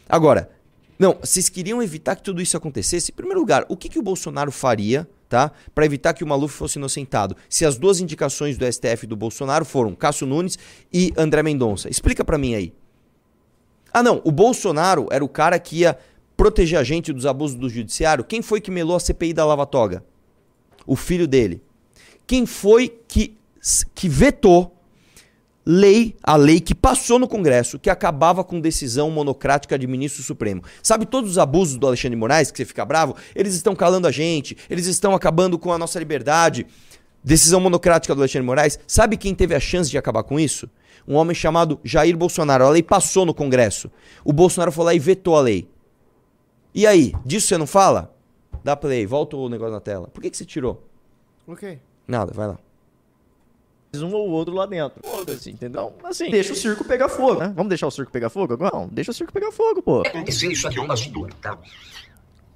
[0.09, 0.51] Agora,
[0.99, 3.11] não, vocês queriam evitar que tudo isso acontecesse?
[3.11, 5.51] Em primeiro lugar, o que, que o Bolsonaro faria, tá?
[5.75, 7.37] Pra evitar que o Maluf fosse inocentado?
[7.49, 10.59] Se as duas indicações do STF do Bolsonaro foram Cássio Nunes
[10.93, 11.89] e André Mendonça.
[11.89, 12.75] Explica pra mim aí.
[13.93, 15.99] Ah, não, o Bolsonaro era o cara que ia
[16.41, 18.25] proteger a gente dos abusos do judiciário.
[18.25, 20.03] Quem foi que melou a CPI da Lava Toga?
[20.87, 21.63] O filho dele.
[22.27, 23.37] Quem foi que,
[23.95, 24.75] que vetou
[25.67, 30.63] lei, a lei que passou no Congresso, que acabava com decisão monocrática de ministro supremo.
[30.83, 33.17] Sabe todos os abusos do Alexandre de Moraes, que você fica bravo?
[33.35, 36.67] Eles estão calando a gente, eles estão acabando com a nossa liberdade.
[37.23, 38.79] Decisão monocrática do Alexandre Moraes.
[38.87, 40.71] Sabe quem teve a chance de acabar com isso?
[41.07, 42.65] Um homem chamado Jair Bolsonaro.
[42.65, 43.91] A lei passou no Congresso.
[44.25, 45.69] O Bolsonaro foi lá e vetou a lei.
[46.75, 48.15] E aí, disso você não fala?
[48.63, 50.09] Dá play, volta o negócio na tela.
[50.09, 50.83] Por que, que você tirou?
[51.47, 51.81] Ok.
[52.07, 52.59] Nada, vai lá.
[53.95, 55.01] um ou outro lá dentro.
[55.03, 55.93] Foda-se, entendeu?
[56.05, 57.53] Assim, deixa o circo pegar fogo, né?
[57.57, 58.71] Vamos deixar o circo pegar fogo agora?
[58.77, 60.03] Não, deixa o circo pegar fogo, pô.
[60.03, 61.59] Aconteceu isso aqui é um bastidor, tá?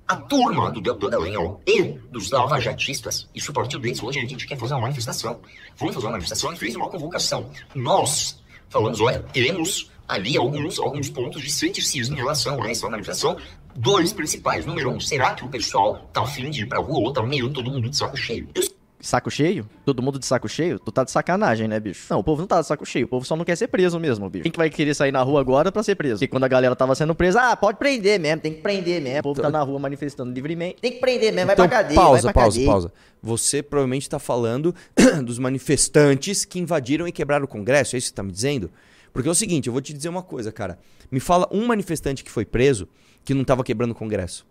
[0.07, 4.03] A turma do Deltan Dallagnol e dos lavajatistas, isso partiu deles.
[4.03, 5.41] Hoje a gente quer fazer uma manifestação.
[5.79, 7.51] Vamos fazer uma manifestação e fez uma convocação.
[7.75, 13.39] Nós falamos, olha, temos ali alguns, alguns pontos de ceticismo em relação a essa manifestação.
[13.77, 14.65] Dois principais.
[14.65, 17.51] Número um, será que o pessoal tá afim de ir pra rua ou tá meio
[17.51, 18.49] todo mundo de saco cheio?
[18.55, 18.63] Eu
[19.05, 19.69] Saco cheio?
[19.85, 20.79] Todo mundo de saco cheio?
[20.79, 22.07] Tu tá de sacanagem, né, bicho?
[22.09, 23.05] Não, o povo não tá de saco cheio.
[23.05, 24.45] O povo só não quer ser preso mesmo, bicho.
[24.45, 26.15] Quem que vai querer sair na rua agora pra ser preso?
[26.15, 29.21] Porque quando a galera tava sendo presa, ah, pode prender mesmo, tem que prender mesmo.
[29.21, 30.77] O povo tá na rua manifestando livremente.
[30.81, 32.71] Tem que prender mesmo, vai Então, pra cadeia, pausa, vai pra pausa, cadeia.
[32.73, 32.93] pausa.
[33.23, 34.75] Você provavelmente está falando
[35.23, 38.71] dos manifestantes que invadiram e quebraram o Congresso, é isso que você tá me dizendo?
[39.13, 40.79] Porque é o seguinte, eu vou te dizer uma coisa, cara.
[41.11, 42.89] Me fala um manifestante que foi preso
[43.25, 44.47] que não estava quebrando o Congresso.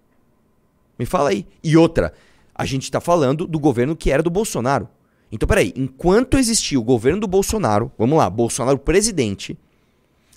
[0.98, 1.46] Me fala aí.
[1.64, 2.14] E outra,
[2.54, 4.88] a gente tá falando do governo que era do Bolsonaro.
[5.32, 9.58] Então, peraí, enquanto existia o governo do Bolsonaro, vamos lá, Bolsonaro presidente,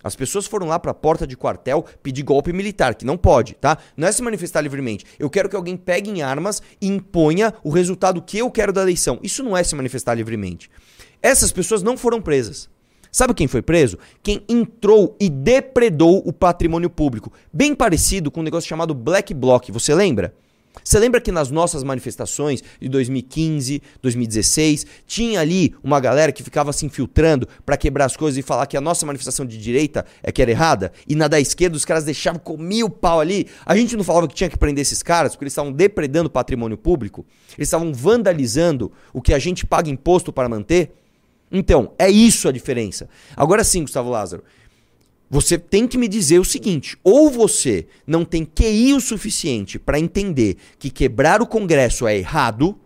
[0.03, 3.77] as pessoas foram lá pra porta de quartel pedir golpe militar, que não pode, tá?
[3.97, 5.05] Não é se manifestar livremente.
[5.19, 8.83] Eu quero que alguém pegue em armas e imponha o resultado que eu quero da
[8.83, 9.19] eleição.
[9.23, 10.71] Isso não é se manifestar livremente.
[11.21, 12.71] Essas pessoas não foram presas.
[13.17, 13.99] Sabe quem foi preso?
[14.23, 17.33] Quem entrou e depredou o patrimônio público.
[17.51, 19.71] Bem parecido com um negócio chamado Black Bloc.
[19.71, 20.35] Você lembra?
[20.85, 26.75] Você lembra que nas nossas manifestações de 2015, 2016, tinha ali uma galera que ficava
[26.75, 30.31] se infiltrando pra quebrar as coisas e falar que a nossa manifestação de direita é
[30.31, 30.93] que era errada?
[31.09, 33.47] E na da esquerda os caras deixavam comer o pau ali.
[33.65, 36.31] A gente não falava que tinha que prender esses caras porque eles estavam depredando o
[36.31, 37.25] patrimônio público?
[37.57, 40.93] Eles estavam vandalizando o que a gente paga imposto para manter?
[41.51, 43.09] Então, é isso a diferença.
[43.37, 44.43] Agora sim, Gustavo Lázaro.
[45.29, 49.99] Você tem que me dizer o seguinte: ou você não tem QI o suficiente para
[49.99, 52.79] entender que quebrar o Congresso é errado,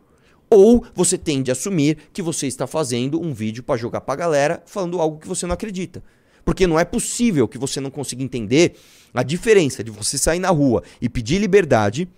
[0.48, 4.62] ou você tem de assumir que você está fazendo um vídeo para jogar pra galera
[4.66, 6.02] falando algo que você não acredita.
[6.44, 8.74] Porque não é possível que você não consiga entender
[9.12, 12.08] a diferença de você sair na rua e pedir liberdade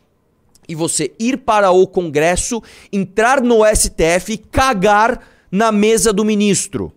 [0.69, 6.93] e você ir para o Congresso, entrar no STF cagar na mesa do ministro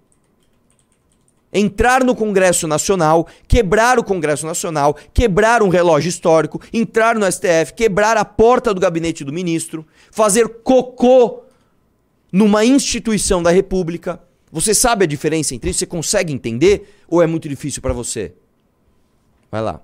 [1.55, 7.73] entrar no Congresso Nacional, quebrar o Congresso Nacional, quebrar um relógio histórico, entrar no STF,
[7.73, 11.43] quebrar a porta do gabinete do ministro, fazer cocô
[12.29, 14.21] numa instituição da República.
[14.51, 15.79] Você sabe a diferença entre isso?
[15.79, 16.93] Você consegue entender?
[17.07, 18.33] Ou é muito difícil pra você?
[19.49, 19.81] Vai lá.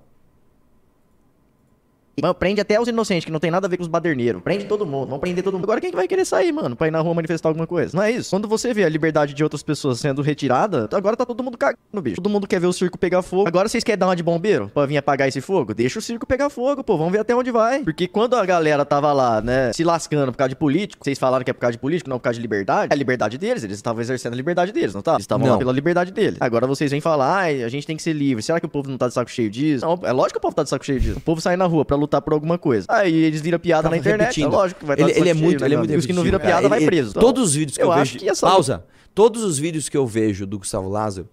[2.22, 4.40] Mano, prende até os inocentes, que não tem nada a ver com os baderneiros.
[4.42, 5.64] Prende todo mundo, vamos prender todo mundo.
[5.64, 7.96] Agora quem que vai querer sair, mano, pra ir na rua manifestar alguma coisa?
[7.96, 8.30] Não é isso?
[8.30, 12.00] Quando você vê a liberdade de outras pessoas sendo retirada, agora tá todo mundo cagando,
[12.00, 12.14] bicho.
[12.14, 13.48] Todo mundo quer ver o circo pegar fogo.
[13.48, 15.74] Agora vocês querem dar uma de bombeiro pra vir apagar esse fogo?
[15.74, 16.96] Deixa o circo pegar fogo, pô.
[16.96, 17.82] Vamos ver até onde vai.
[17.82, 21.44] Porque quando a galera tava lá, né, se lascando por causa de político, vocês falaram
[21.44, 22.92] que é por causa de político, não por causa de liberdade.
[22.92, 25.14] É a liberdade deles, eles estavam exercendo a liberdade deles, não tá?
[25.14, 26.36] Eles estavam lá pela liberdade deles.
[26.38, 28.44] Agora vocês vêm falar, ai, a gente tem que ser livre.
[28.44, 29.84] Será que o povo não tá de saco cheio disso?
[29.84, 31.18] Não, é lógico que o povo tá de saco cheio disso.
[31.18, 32.86] O povo sai na rua pra lutar por alguma coisa.
[32.90, 34.26] Aí eles viram piada Tava na internet.
[34.26, 34.52] repetindo.
[34.52, 35.98] É lógico que vai estar ele, ele é muito, né, ele é meu muito?
[35.98, 37.10] Os que não viram piada vai Ele- preso.
[37.10, 38.24] Então, Todos os vídeos que eu, eu acho vejo.
[38.24, 38.84] que essa- Pausa.
[39.14, 41.28] Todos os vídeos que eu vejo do Gustavo Lázaro,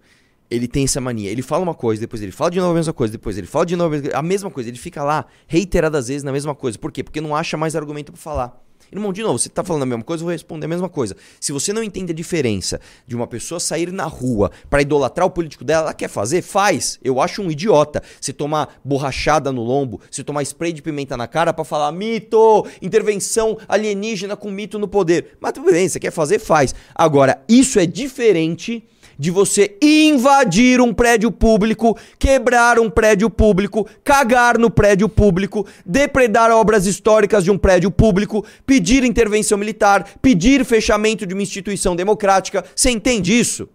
[0.50, 1.30] ele tem essa mania.
[1.30, 3.64] Ele fala uma coisa, depois ele fala de novo a mesma coisa, depois ele fala
[3.66, 4.68] de novo a mesma- a mesma coisa.
[4.68, 6.78] Ele fica lá reiteradas vezes na mesma coisa.
[6.78, 7.02] Por quê?
[7.04, 8.60] Porque não acha mais argumento pra falar.
[8.92, 11.16] Irmão, de novo, você tá falando a mesma coisa, eu vou responder a mesma coisa.
[11.38, 15.30] Se você não entende a diferença de uma pessoa sair na rua pra idolatrar o
[15.30, 16.42] político dela, ela quer fazer?
[16.42, 16.98] Faz.
[17.02, 18.02] Eu acho um idiota.
[18.20, 22.66] Se tomar borrachada no lombo, se tomar spray de pimenta na cara pra falar mito,
[22.82, 25.36] intervenção alienígena com mito no poder.
[25.40, 26.38] Mas tudo bem, você quer fazer?
[26.38, 26.74] Faz.
[26.94, 28.84] Agora, isso é diferente
[29.20, 36.50] de você invadir um prédio público, quebrar um prédio público, cagar no prédio público, depredar
[36.50, 42.64] obras históricas de um prédio público, pedir intervenção militar, pedir fechamento de uma instituição democrática.
[42.74, 43.68] Você entende isso?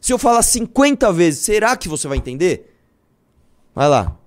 [0.00, 2.74] Se eu falar 50 vezes, será que você vai entender?
[3.72, 4.18] Vai lá.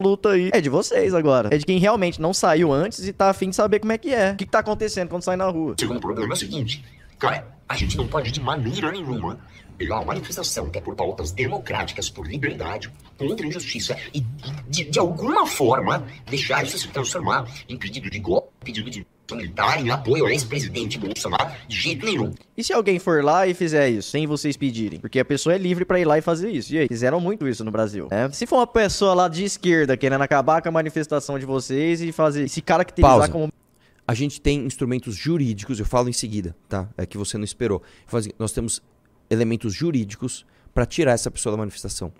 [0.00, 1.48] luta aí é de vocês agora.
[1.52, 4.12] É de quem realmente não saiu antes e tá afim de saber como é que
[4.12, 4.32] é.
[4.32, 5.76] O que, que tá acontecendo quando sai na rua.
[5.78, 6.84] Segundo problema é o seguinte,
[7.20, 9.38] cara, a gente não pode de maneira nenhuma
[9.76, 14.20] pegar uma manifestação que é por pautas democráticas, por liberdade, contra a injustiça e
[14.68, 19.80] de, de alguma forma deixar isso se transformar em pedido de golpe, pedido de militar
[19.84, 22.32] em apoio ao ex-presidente Bolsonaro de jeito nenhum.
[22.56, 25.00] E se alguém for lá e fizer isso, sem vocês pedirem?
[25.00, 26.72] Porque a pessoa é livre pra ir lá e fazer isso.
[26.72, 26.88] E aí?
[26.88, 28.08] Fizeram muito isso no Brasil.
[28.10, 28.30] né?
[28.30, 32.12] Se for uma pessoa lá de esquerda querendo acabar com a manifestação de vocês e
[32.12, 32.48] fazer.
[32.48, 33.32] Se caracterizar Pausa.
[33.32, 33.52] como.
[34.06, 36.88] A gente tem instrumentos jurídicos, eu falo em seguida, tá?
[36.96, 37.82] É que você não esperou.
[38.10, 38.82] Assim, nós temos
[39.28, 42.12] elementos jurídicos para tirar essa pessoa da manifestação.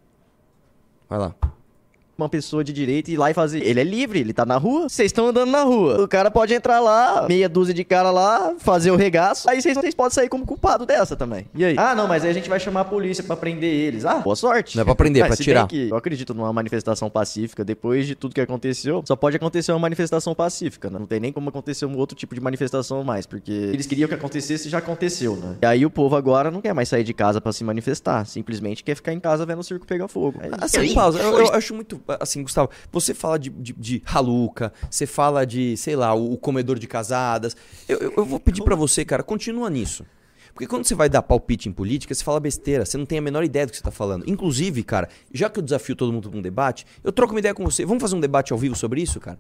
[1.09, 1.35] Vai lá.
[2.19, 3.63] Uma pessoa de direito e ir lá e fazer.
[3.63, 4.89] Ele é livre, ele tá na rua.
[4.89, 6.03] Vocês estão andando na rua.
[6.03, 9.49] O cara pode entrar lá, meia dúzia de cara lá, fazer o regaço.
[9.49, 11.47] Aí vocês, podem sair como culpado dessa também.
[11.55, 11.77] E aí?
[11.79, 14.05] Ah, não, mas aí a gente vai chamar a polícia pra prender eles.
[14.05, 14.77] Ah, boa sorte.
[14.77, 15.67] Não é pra prender, é pra tirar.
[15.67, 17.65] que eu acredito numa manifestação pacífica.
[17.65, 20.99] Depois de tudo que aconteceu, só pode acontecer uma manifestação pacífica, né?
[20.99, 24.15] Não tem nem como acontecer um outro tipo de manifestação mais, porque eles queriam que
[24.15, 25.57] acontecesse e já aconteceu, né?
[25.63, 28.25] E aí o povo agora não quer mais sair de casa pra se manifestar.
[28.27, 30.41] Simplesmente quer ficar em casa vendo o circo pegar fogo.
[30.43, 30.51] É.
[30.65, 31.21] Assim, pausa.
[31.21, 32.01] Eu, eu acho muito.
[32.21, 36.39] Assim, Gustavo, você fala de, de, de haluca, você fala de, sei lá, o, o
[36.39, 37.57] comedor de casadas.
[37.89, 40.05] Eu, eu, eu vou pedir pra você, cara, continua nisso.
[40.57, 43.21] Porque quando você vai dar palpite em política, você fala besteira, você não tem a
[43.21, 44.25] menor ideia do que você tá falando.
[44.27, 47.53] Inclusive, cara, já que eu desafio todo mundo pra um debate, eu troco uma ideia
[47.53, 47.85] com você.
[47.85, 49.39] Vamos fazer um debate ao vivo sobre isso, cara?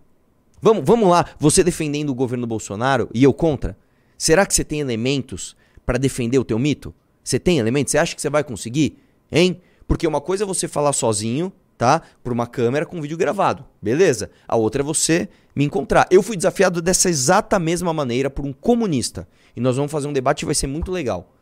[0.61, 3.79] Vamos, vamos lá, você defendendo o governo Bolsonaro e eu contra?
[4.18, 6.94] Será que você tem elementos pra defender o teu mito?
[7.22, 7.92] Você tem elementos?
[7.92, 8.98] Você acha que você vai conseguir?
[9.33, 9.61] Hein?
[9.88, 12.02] Porque uma coisa é você falar sozinho, tá?
[12.22, 13.64] Por uma câmera com vídeo gravado.
[13.80, 14.30] Beleza.
[14.46, 16.06] A outra é você me encontrar.
[16.10, 19.28] Eu fui desafiado dessa exata mesma maneira por um comunista.
[19.54, 21.32] E nós vamos fazer um debate que vai ser muito legal.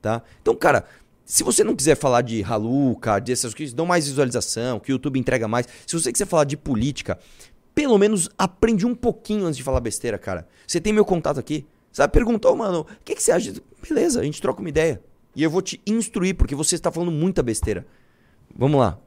[0.00, 0.22] Tá?
[0.42, 0.84] Então, cara,
[1.24, 5.18] se você não quiser falar de haluca, dessas coisas dão mais visualização, que o YouTube
[5.18, 7.18] entrega mais, se você quiser falar de política,
[7.74, 10.46] pelo menos aprende um pouquinho antes de falar besteira, cara.
[10.66, 11.66] Você tem meu contato aqui.
[11.90, 13.54] Sabe, perguntou, mano, o que, que você acha?
[13.88, 15.00] Beleza, a gente troca uma ideia.
[15.34, 17.86] E eu vou te instruir, porque você está falando muita besteira.
[18.54, 18.98] Vamos lá.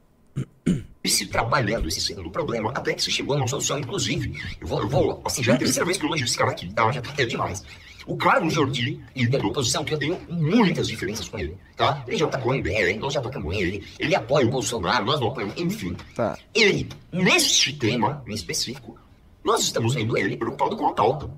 [1.06, 4.34] Se trabalhando esse sendo do problema, até que se chegou a uma solução, inclusive.
[4.60, 6.52] Eu vou, eu vou, assim, já é a terceira vez que eu elogio esse cara
[6.52, 6.92] aqui, tá?
[6.92, 7.64] Já tá tendo demais.
[8.06, 12.04] O Carlos Jordi, líder da oposição, que eu tenho muitas diferenças com ele, tá?
[12.08, 15.20] Ele já tá com ele, ele nós já tocamos ele, ele apoia o Bolsonaro, nós
[15.20, 15.96] não apoiamos, enfim.
[16.16, 16.38] Tá.
[16.54, 18.98] Ele, neste tema em específico,
[19.44, 21.30] nós estamos vendo ele preocupado com a pauta.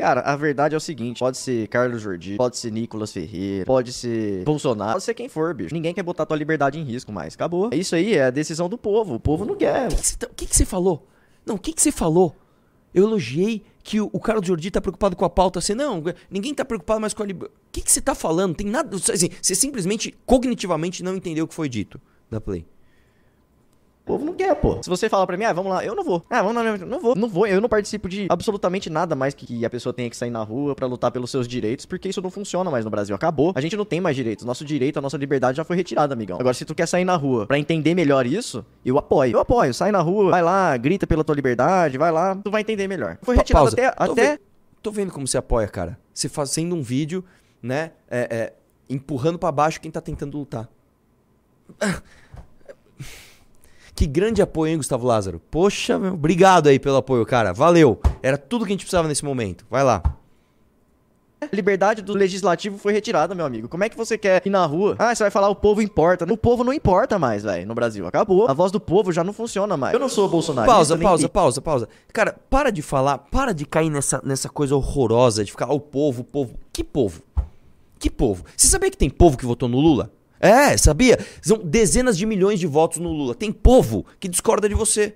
[0.00, 3.92] Cara, a verdade é o seguinte: pode ser Carlos Jordi, pode ser Nicolas Ferreira, pode
[3.92, 5.74] ser Bolsonaro, pode ser quem for, bicho.
[5.74, 7.34] Ninguém quer botar tua liberdade em risco mais.
[7.34, 7.70] Acabou.
[7.72, 9.14] Isso aí é a decisão do povo.
[9.16, 9.86] O povo não quer.
[9.88, 11.06] O que, que você tá- o que que você falou?
[11.44, 12.34] Não, o que, que você falou?
[12.94, 15.58] Eu elogiei que o, o Carlos Jordi tá preocupado com a pauta.
[15.58, 17.54] Assim, não, ninguém tá preocupado mais com a liberdade.
[17.68, 18.54] O que, que você tá falando?
[18.54, 18.96] Tem nada.
[18.96, 22.66] Assim, você simplesmente, cognitivamente, não entendeu o que foi dito da Play.
[24.10, 24.82] O povo não quer, pô.
[24.82, 26.24] Se você falar pra mim, ah, vamos lá, eu não vou.
[26.28, 27.14] Ah, vamos lá, não, vou.
[27.14, 27.46] Não vou.
[27.46, 30.74] Eu não participo de absolutamente nada mais que a pessoa tenha que sair na rua
[30.74, 33.14] pra lutar pelos seus direitos, porque isso não funciona mais no Brasil.
[33.14, 33.52] Acabou.
[33.54, 34.44] A gente não tem mais direitos.
[34.44, 36.38] Nosso direito, a nossa liberdade já foi retirada, amigão.
[36.40, 39.32] Agora, se tu quer sair na rua pra entender melhor isso, eu apoio.
[39.34, 39.72] Eu apoio.
[39.72, 43.16] Sai na rua, vai lá, grita pela tua liberdade, vai lá, tu vai entender melhor.
[43.22, 43.76] Foi retirado pausa.
[43.76, 43.90] até.
[44.06, 44.32] Tô, até...
[44.32, 44.40] ve-
[44.82, 45.98] tô vendo como você apoia, cara.
[46.12, 47.24] Você fazendo um vídeo,
[47.62, 47.92] né?
[48.10, 48.52] é, é,
[48.88, 50.68] empurrando pra baixo quem tá tentando lutar.
[53.94, 55.40] Que grande apoio, hein, Gustavo Lázaro?
[55.50, 57.52] Poxa, meu, obrigado aí pelo apoio, cara.
[57.52, 58.00] Valeu.
[58.22, 59.66] Era tudo que a gente precisava nesse momento.
[59.70, 60.02] Vai lá.
[61.52, 63.66] Liberdade do legislativo foi retirada, meu amigo.
[63.66, 64.94] Como é que você quer ir na rua?
[64.98, 66.30] Ah, você vai falar o povo importa.
[66.30, 68.06] O povo não importa mais, velho, no Brasil.
[68.06, 68.46] Acabou.
[68.46, 69.94] A voz do povo já não funciona mais.
[69.94, 70.74] Eu não sou bolsonarista.
[70.74, 71.88] Pausa, nem- pausa, pausa, pausa.
[72.12, 75.80] Cara, para de falar, para de cair nessa, nessa coisa horrorosa de ficar, ah, o
[75.80, 76.54] povo, o povo.
[76.70, 77.22] Que povo?
[77.98, 78.44] Que povo?
[78.54, 80.10] Você sabia que tem povo que votou no Lula?
[80.40, 81.18] É, sabia?
[81.42, 83.34] São dezenas de milhões de votos no Lula.
[83.34, 85.14] Tem povo que discorda de você.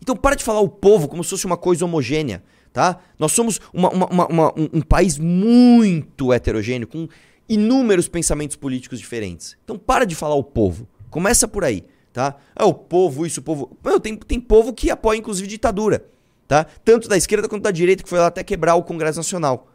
[0.00, 2.98] Então para de falar o povo como se fosse uma coisa homogênea, tá?
[3.18, 7.06] Nós somos uma- uma- uma- um, um país muito heterogêneo, com
[7.48, 9.56] inúmeros pensamentos políticos diferentes.
[9.62, 10.88] Então para de falar o povo.
[11.10, 12.36] Começa por aí, tá?
[12.56, 13.76] Ah, o povo, isso, o povo.
[13.84, 16.04] Meu, tem, tem povo que apoia, inclusive, ditadura,
[16.48, 16.64] tá?
[16.82, 19.68] Tanto da esquerda quanto da direita, que foi lá até quebrar o Congresso Nacional.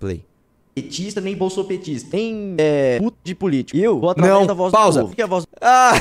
[0.00, 0.26] Play.
[0.74, 2.08] Petista nem bolsopetista.
[2.16, 3.78] Nem é, puto de político.
[3.78, 5.00] Eu vou através Não, da voz pausa.
[5.00, 5.14] do povo.
[5.14, 5.92] Que é a voz Ah!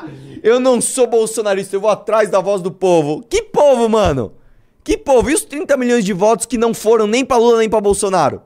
[0.42, 3.22] eu não sou bolsonarista, eu vou atrás da voz do povo.
[3.28, 4.32] Que povo, mano?
[4.82, 5.30] Que povo?
[5.30, 8.42] E os 30 milhões de votos que não foram nem pra Lula nem pra Bolsonaro?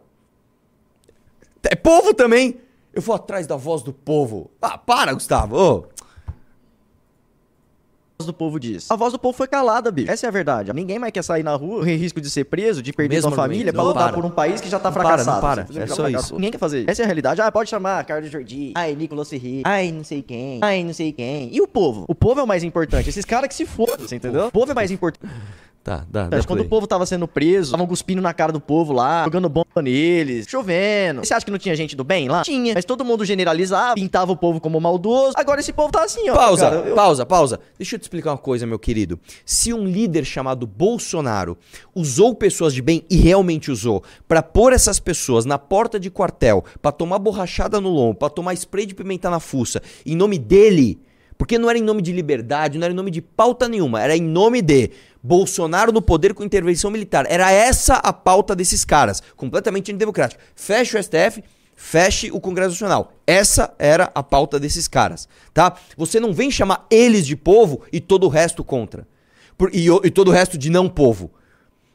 [1.62, 2.56] É povo também?
[2.92, 4.50] Eu vou atrás da voz do povo.
[4.60, 5.56] Ah, para, Gustavo.
[5.56, 5.84] Ô.
[8.24, 8.90] do povo diz?
[8.90, 10.10] A voz do povo foi calada, bicho.
[10.10, 10.72] Essa é a verdade.
[10.72, 13.36] Ninguém mais quer sair na rua, correr risco de ser preso, de perder Mesmo sua
[13.36, 14.12] família, pra lutar para.
[14.14, 15.36] por um país que já tá Não para, fracassado.
[15.36, 15.40] não
[15.74, 15.82] para.
[15.82, 16.34] É só isso.
[16.34, 16.90] Ninguém quer fazer isso.
[16.90, 17.40] Essa é a realidade.
[17.42, 18.72] Ah, pode chamar Carlos Jordi.
[18.74, 19.68] Ai, Nicolas Ferreira.
[19.68, 20.60] Ai, não sei quem.
[20.62, 21.50] Ai, não sei quem.
[21.52, 22.06] E o povo?
[22.08, 23.08] O povo é o mais importante.
[23.10, 24.46] Esses caras que se fodam, você entendeu?
[24.46, 25.30] O povo é mais importante.
[25.86, 26.66] Tá, dá, dá Quando play.
[26.66, 30.44] o povo tava sendo preso, estavam cuspindo na cara do povo lá, jogando bomba neles,
[30.48, 31.24] chovendo.
[31.24, 32.42] Você acha que não tinha gente do bem lá?
[32.42, 32.74] Tinha.
[32.74, 35.34] Mas todo mundo generalizava, pintava o povo como maldoso.
[35.36, 36.34] Agora esse povo tá assim, ó.
[36.34, 36.88] Pausa, cara.
[36.88, 37.60] Eu- pausa, pausa.
[37.78, 39.16] Deixa eu te explicar uma coisa, meu querido.
[39.44, 41.56] Se um líder chamado Bolsonaro
[41.94, 46.64] usou pessoas de bem e realmente usou pra pôr essas pessoas na porta de quartel,
[46.82, 50.98] pra tomar borrachada no lombo, pra tomar spray de pimenta na fuça, em nome dele,
[51.38, 54.16] Porque não era em nome de liberdade, não era em nome de pauta nenhuma, era
[54.16, 54.90] em nome de
[55.22, 57.26] Bolsonaro no poder com intervenção militar.
[57.28, 60.42] Era essa a pauta desses caras, completamente antidemocrática.
[60.54, 61.42] Fecha o STF,
[61.74, 63.12] feche o Congresso Nacional.
[63.26, 65.76] Essa era a pauta desses caras, tá?
[65.96, 69.06] Você não vem chamar eles de povo e todo o resto contra.
[69.58, 71.30] Por- e, e todo o resto de não povo.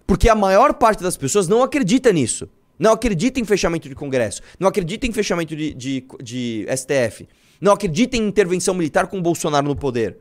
[0.05, 2.49] Porque a maior parte das pessoas não acredita nisso.
[2.77, 4.41] Não acredita em fechamento de Congresso.
[4.59, 7.27] Não acredita em fechamento de, de, de STF.
[7.61, 10.17] Não acredita em intervenção militar com Bolsonaro no poder.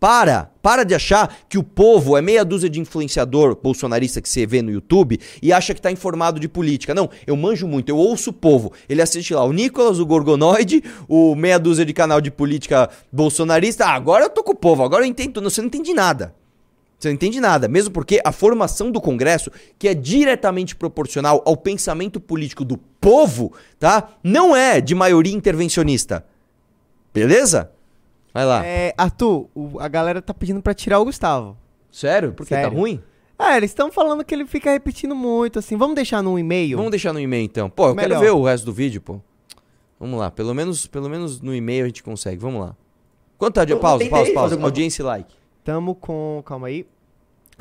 [0.00, 4.46] Para, para de achar que o povo é meia dúzia de influenciador bolsonarista que você
[4.46, 6.94] vê no YouTube e acha que tá informado de política.
[6.94, 8.72] Não, eu manjo muito, eu ouço o povo.
[8.88, 13.86] Ele assiste lá o Nicolas, o Gorgonoide, o meia dúzia de canal de política bolsonarista.
[13.86, 15.40] Ah, agora eu tô com o povo, agora eu entendo.
[15.40, 16.32] Não, você não entende nada.
[16.96, 21.56] Você não entende nada, mesmo porque a formação do Congresso, que é diretamente proporcional ao
[21.56, 24.10] pensamento político do povo, tá?
[24.22, 26.24] Não é de maioria intervencionista.
[27.26, 27.70] Beleza?
[28.32, 28.64] Vai lá.
[28.64, 31.56] É, Arthur, o- a galera tá pedindo pra tirar o Gustavo.
[31.90, 32.32] Sério?
[32.32, 32.78] Porque tá Sério.
[32.78, 33.02] ruim?
[33.38, 35.76] Ah, eles estão falando que ele fica repetindo muito, assim.
[35.76, 36.76] Vamos deixar num e-mail?
[36.76, 37.70] Vamos deixar no e-mail então.
[37.70, 38.08] Pô, eu Melhor.
[38.08, 39.20] quero ver o resto do vídeo, pô.
[39.98, 42.36] Vamos lá, pelo menos, pelo menos no e-mail a gente consegue.
[42.38, 42.76] Vamos lá.
[43.36, 44.54] Quanto tá de Eu pausa, tentei pausa, fazer pausa.
[44.54, 45.34] alguma- Audiência e like.
[45.64, 46.42] Tamo com...
[46.44, 46.86] Calma aí.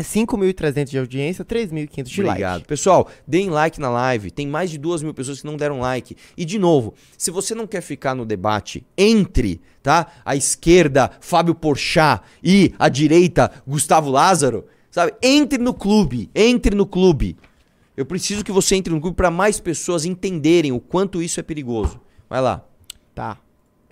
[0.04, 2.54] 5.300 de audiência, 3.500 de Obrigado.
[2.56, 2.68] like.
[2.68, 4.32] Pessoal, deem like na live.
[4.32, 6.16] Tem mais de duas mil pessoas que não deram like.
[6.36, 10.08] E, de novo, se você não quer ficar no debate entre, tá?
[10.24, 15.14] A esquerda, Fábio Porchat e a direita, Gustavo Lázaro, sabe?
[15.22, 16.30] Entre no clube.
[16.36, 17.36] Entre no clube.
[17.96, 21.44] Eu preciso que você entre no clube para mais pessoas entenderem o quanto isso é
[21.44, 22.00] perigoso.
[22.30, 22.64] Vai lá.
[23.16, 23.40] Tá.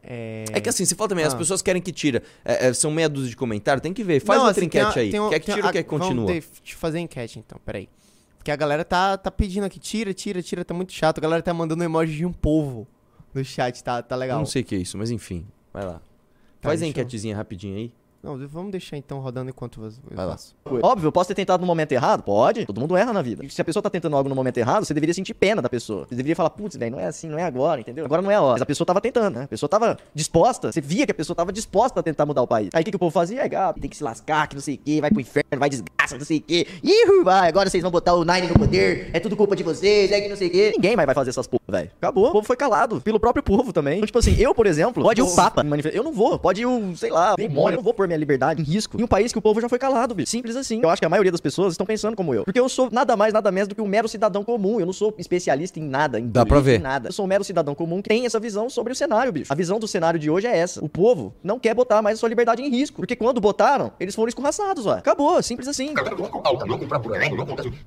[0.07, 0.45] É...
[0.53, 1.37] É que assim, você fala também, as Ah.
[1.37, 2.21] pessoas querem que tira.
[2.43, 4.19] É, é, são meia dúzia de comentário, tem que ver.
[4.19, 5.19] Faz Não, outra assim, enquete aí.
[5.19, 6.25] um- quer que tira a- ou quer que continua?
[6.27, 7.89] Vamos eu fazer a enquete então, peraí.
[8.37, 11.17] Porque a galera tá, tá pedindo aqui, tira, tira, tira, tá muito chato.
[11.17, 12.87] A galera tá mandando emoji de um povo
[13.33, 14.37] no chat, tá, tá Eu legal.
[14.37, 15.47] não sei o que é isso, mas enfim.
[15.73, 15.93] Vai lá.
[15.93, 17.91] Tá, Faz a deixa eu- enquetezinha rapidinho aí.
[18.25, 20.31] Não, vamos deixar então rodando enquanto eu Vai lá.
[20.31, 20.55] faço.
[20.81, 22.23] Óbvio, eu posso ter tentado no momento errado?
[22.23, 22.65] Pode.
[22.65, 23.47] Todo mundo erra na vida.
[23.49, 26.05] Se a pessoa tá tentando algo no momento errado, você deveria sentir pena da pessoa.
[26.09, 28.03] Você deveria falar, putz, velho, não é assim, não é agora, entendeu?
[28.03, 28.53] Agora não é a hora.
[28.53, 29.43] Mas a pessoa tava tentando, né?
[29.43, 30.71] A pessoa tava disposta.
[30.71, 32.69] Você via que a pessoa tava disposta a tentar mudar o país.
[32.73, 33.41] Aí o que, que o povo fazia?
[33.41, 35.69] É, gato, tem que se lascar, que não sei o que, vai pro inferno, vai
[35.69, 36.67] desgraça, não sei o que.
[36.83, 40.11] Ih, vai, agora vocês vão botar o Nine no poder, é tudo culpa de vocês,
[40.11, 40.71] é que não sei o que.
[40.71, 41.91] Ninguém mais vai fazer essas porra, velho.
[42.01, 42.29] Acabou.
[42.29, 43.97] O povo foi calado pelo próprio povo também.
[43.97, 45.63] Então, tipo assim, eu, por exemplo, pode ir o Papa.
[45.93, 46.39] Eu não vou.
[46.39, 47.73] Pode ir o, sei lá, demônio.
[47.73, 48.99] Eu não vou pôr minha liberdade em risco.
[48.99, 50.29] Em um país que o povo já foi calado, bicho.
[50.29, 50.81] Simples assim.
[50.81, 52.43] Eu acho que a maioria das pessoas estão pensando como eu.
[52.43, 54.79] Porque eu sou nada mais, nada menos do que um mero cidadão comum.
[54.79, 56.79] Eu não sou especialista em nada, em Dá pra ver.
[56.79, 57.09] em nada.
[57.09, 59.51] Eu sou um mero cidadão comum que tem essa visão sobre o cenário, bicho.
[59.51, 60.83] A visão do cenário de hoje é essa.
[60.83, 62.97] O povo não quer botar mais a sua liberdade em risco.
[62.97, 64.93] Porque quando botaram, eles foram escorraçados, ó.
[64.93, 65.93] Acabou, simples assim.
[65.93, 66.99] Não comprar não comprar.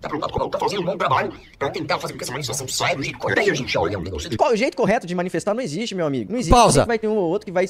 [0.01, 2.33] Tá preocupado com a tá fazendo um bom trabalho pra tentar fazer com que essa
[2.33, 3.41] manifestação saia do jeito correto.
[3.41, 4.37] Aí a gente olha um negócio.
[4.37, 6.33] Qual o jeito correto de manifestar não existe, meu amigo.
[6.33, 6.55] Não existe.
[6.55, 6.85] Pausa.
[6.85, 7.66] Vai ter um ou outro que vai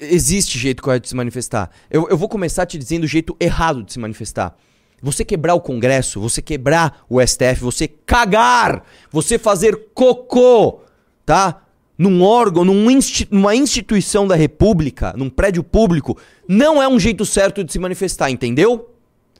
[0.00, 1.70] Existe jeito correto de se manifestar.
[1.92, 4.56] Eu, eu vou começar te dizendo o jeito errado de se manifestar.
[5.02, 10.80] Você quebrar o Congresso, você quebrar o STF, você cagar, você fazer cocô,
[11.26, 11.62] tá?
[11.98, 16.16] Num órgão, num insti- numa instituição da República, num prédio público,
[16.48, 18.91] não é um jeito certo de se manifestar, entendeu?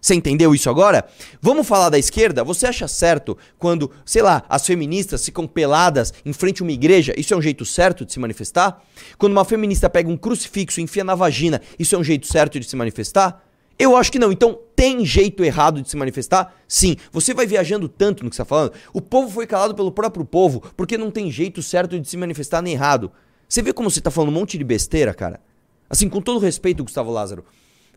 [0.02, 1.06] Você entendeu isso agora?
[1.40, 2.42] Vamos falar da esquerda?
[2.42, 7.14] Você acha certo quando, sei lá, as feministas ficam peladas em frente a uma igreja?
[7.16, 8.82] Isso é um jeito certo de se manifestar?
[9.16, 12.58] Quando uma feminista pega um crucifixo e enfia na vagina, isso é um jeito certo
[12.58, 13.44] de se manifestar?
[13.78, 14.32] Eu acho que não.
[14.32, 16.52] Então, tem jeito errado de se manifestar?
[16.66, 16.96] Sim.
[17.12, 18.72] Você vai viajando tanto no que está falando.
[18.92, 22.60] O povo foi calado pelo próprio povo porque não tem jeito certo de se manifestar
[22.60, 23.12] nem errado.
[23.48, 25.40] Você vê como você está falando um monte de besteira, cara?
[25.88, 27.44] Assim, com todo respeito, Gustavo Lázaro.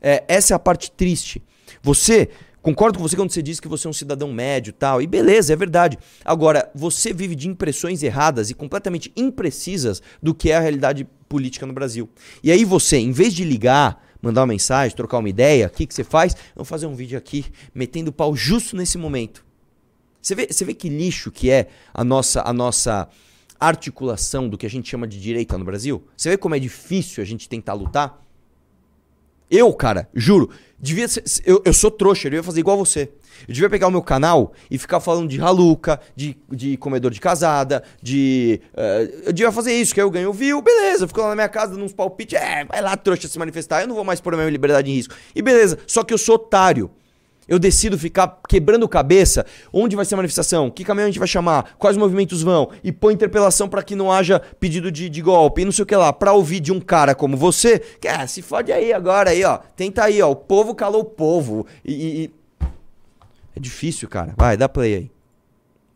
[0.07, 1.41] É, essa é a parte triste.
[1.81, 2.29] Você,
[2.61, 5.51] concordo com você quando você diz que você é um cidadão médio tal, e beleza,
[5.51, 5.97] é verdade.
[6.23, 11.65] Agora, você vive de impressões erradas e completamente imprecisas do que é a realidade política
[11.65, 12.07] no Brasil.
[12.43, 15.87] E aí você, em vez de ligar, mandar uma mensagem, trocar uma ideia, o que,
[15.87, 16.37] que você faz?
[16.55, 17.43] Vamos fazer um vídeo aqui,
[17.73, 19.43] metendo pau justo nesse momento.
[20.21, 23.09] Você vê, você vê que lixo que é a nossa, a nossa
[23.59, 26.05] articulação do que a gente chama de direita no Brasil?
[26.15, 28.23] Você vê como é difícil a gente tentar lutar?
[29.49, 33.11] Eu, cara, juro, devia ser, eu, eu sou trouxa, eu devia fazer igual você.
[33.47, 37.19] Eu devia pegar o meu canal e ficar falando de raluca, de, de comedor de
[37.19, 38.61] casada, de.
[38.75, 41.35] eh, eu devia fazer isso, que aí eu ganho view, beleza, eu fico lá na
[41.35, 44.21] minha casa dando uns palpites, é, vai lá, trouxa, se manifestar, eu não vou mais
[44.21, 45.13] pôr a minha liberdade em risco.
[45.35, 46.89] E beleza, só que eu sou otário.
[47.47, 51.27] Eu decido ficar quebrando cabeça onde vai ser a manifestação, que caminhão a gente vai
[51.27, 55.61] chamar, quais movimentos vão, e põe interpelação pra que não haja pedido de, de golpe,
[55.61, 58.25] e não sei o que lá, pra ouvir de um cara como você, que ah,
[58.27, 59.57] se fode aí agora aí, ó.
[59.75, 60.31] Tenta aí, ó.
[60.31, 61.65] O povo calou o povo.
[61.83, 61.93] E.
[61.93, 62.31] e- e-
[63.55, 64.33] É difícil, cara.
[64.35, 65.11] Vai, dá play aí.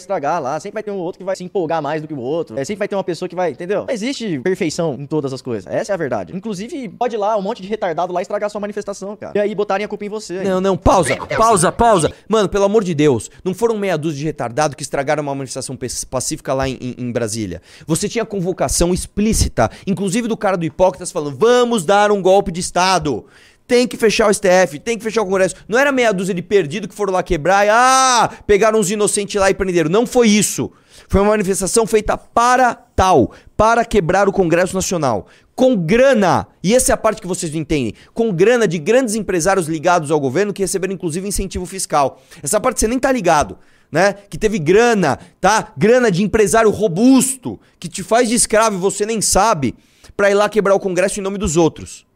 [0.04, 2.20] Estragar lá, sempre vai ter um outro que vai se empolgar mais do que o
[2.20, 3.86] outro, é, sempre vai ter uma pessoa que vai, entendeu?
[3.86, 6.36] Não existe perfeição em todas as coisas, essa é a verdade.
[6.36, 9.34] Inclusive, pode ir lá, um monte de retardado lá estragar sua manifestação, cara.
[9.36, 10.41] E aí botarem a culpa em você.
[10.43, 12.14] Não, não, pausa, pausa, pausa.
[12.30, 15.78] Mano, pelo amor de Deus, não foram meia dúzia de retardados que estragaram uma manifestação
[16.10, 17.62] pacífica lá em, em- em Brasília.
[17.86, 22.62] Você tinha convocação explícita, inclusive do cara do Hipócritas falando: vamos dar um golpe de
[22.62, 23.26] Estado.
[23.70, 25.54] Tem que fechar o STF, tem que fechar o Congresso.
[25.68, 29.40] Não era meia dúzia de perdido que foram lá quebrar e, ah, pegaram uns inocentes
[29.40, 29.92] lá e prenderam.
[29.92, 30.72] Não foi isso.
[31.08, 35.28] Foi uma manifestação feita para tal, para quebrar o Congresso Nacional.
[35.54, 39.14] Com grana, e essa é a parte que vocês não entendem, com grana de grandes
[39.14, 42.20] empresários ligados ao governo que receberam inclusive incentivo fiscal.
[42.42, 43.56] Essa parte você nem tá ligado,
[43.92, 44.14] né?
[44.14, 45.74] Que teve grana, tá?
[45.78, 49.76] Grana de empresário robusto, que te faz de escravo e você nem sabe,
[50.18, 52.09] pra ir lá quebrar o Congresso em nome dos outros.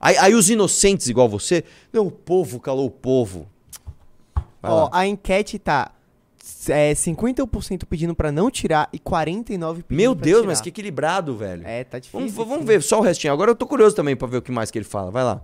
[0.00, 3.46] Aí, aí os inocentes igual você, não, o povo calou o povo.
[4.62, 4.90] Vai Ó, lá.
[4.92, 5.92] a enquete tá
[6.68, 10.48] é, 50% pedindo pra não tirar e 49% pedindo Meu pra Deus, tirar.
[10.48, 11.66] mas que equilibrado, velho.
[11.66, 12.28] É, tá difícil.
[12.30, 13.32] Vamos, vamos ver só o restinho.
[13.32, 15.10] Agora eu tô curioso também pra ver o que mais que ele fala.
[15.10, 15.42] Vai lá.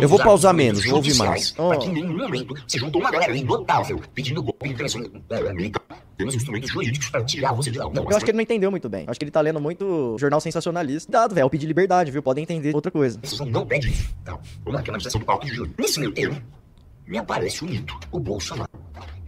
[0.00, 1.52] Eu vou pausar menos, vou ouvir mais.
[1.52, 5.52] Para que em nenhum momento se juntou uma galera indotável pedindo golpe de intervenção é,
[5.52, 5.82] militar.
[6.16, 7.90] Temos instrumentos jurídicos para tirar você de lá.
[7.90, 9.04] Não, Eu acho que ele não entendeu muito bem.
[9.04, 11.12] Eu acho que ele tá lendo muito jornal sensacionalista.
[11.12, 12.22] Dado, velho, eu pedi liberdade, viu?
[12.22, 13.18] Podem entender outra coisa.
[13.22, 14.08] Isso não pede isso.
[14.24, 14.40] Não.
[14.64, 15.74] Vamos aqui na manifestação do palco de julho.
[15.78, 16.40] Nesse meio termo,
[17.06, 18.70] me aparece o mito, o Bolsonaro.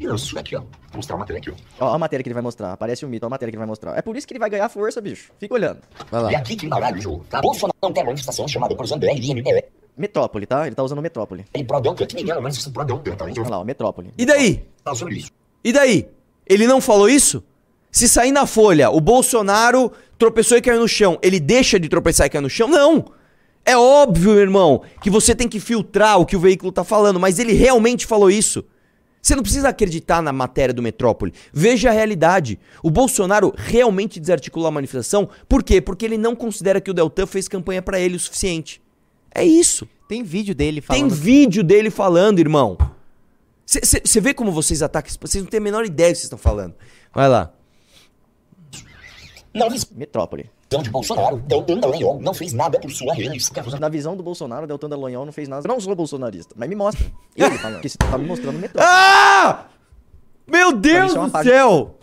[0.01, 0.61] E eu isso aqui, ó.
[0.61, 1.87] Vou mostrar a matéria aqui, ó.
[1.87, 2.73] Ó, a matéria que ele vai mostrar.
[2.73, 3.99] Aparece o mito, ó, a matéria que ele vai mostrar.
[3.99, 5.31] É por isso que ele vai ganhar força, bicho.
[5.39, 5.81] Fica olhando.
[6.11, 6.33] Vai lá.
[6.33, 7.27] É aqui que embaralha o jogo.
[7.29, 7.41] Tá?
[7.41, 9.78] Bolsonaro não tem uma manifestação chamada por Zandré e MBL.
[9.99, 10.67] Metrópole, tá?
[10.67, 11.45] Ele tá usando Metrópole.
[11.53, 13.25] Ele pro Deltan, que ninguém é uma manifestação pro Deltan, tá?
[13.25, 14.13] Olha lá, ó, Metrópole.
[14.17, 14.65] E daí?
[14.85, 15.31] Tá usando isso.
[15.65, 16.09] E daí?
[16.47, 17.43] Ele não falou isso?
[17.91, 22.27] Se sair na folha, o Bolsonaro tropeçou e caiu no chão, ele deixa de tropeçar
[22.27, 22.69] e cair no chão?
[22.69, 23.07] Não!
[23.65, 27.21] É óbvio, meu irmão, que você tem que filtrar o que o veículo tá falando,
[27.21, 28.65] mas ele realmente falou isso.
[29.21, 31.35] Você não precisa acreditar na matéria do Metrópole.
[31.53, 32.59] Veja a realidade.
[32.83, 35.29] O Bolsonaro realmente desarticulou a manifestação.
[35.47, 35.81] Por quê?
[35.81, 38.81] Porque ele não considera que o Deltan fez campanha pra ele o suficiente.
[39.35, 39.89] É isso.
[40.09, 41.15] Tem vídeo dele Tem falando.
[41.15, 42.77] vídeo dele falando, irmão.
[43.67, 45.13] Você vê como vocês atacam?
[45.21, 46.75] Vocês não têm a menor ideia do que vocês estão falando.
[47.15, 47.53] Vai lá.
[49.53, 50.51] Na visão Metrópole.
[50.71, 53.55] de Bolsonaro, Deltan Dallagnol não fez nada por sua reeleição.
[53.81, 55.67] Na visão do Bolsonaro, Deltan Dallagnol não fez nada.
[55.67, 57.05] Eu não sou bolsonarista, mas me mostra.
[57.37, 57.81] Ele falando.
[57.81, 58.87] Que você tá me mostrando Metrópole.
[58.91, 59.67] Ah!
[60.47, 61.95] Meu Deus é uma do página- céu!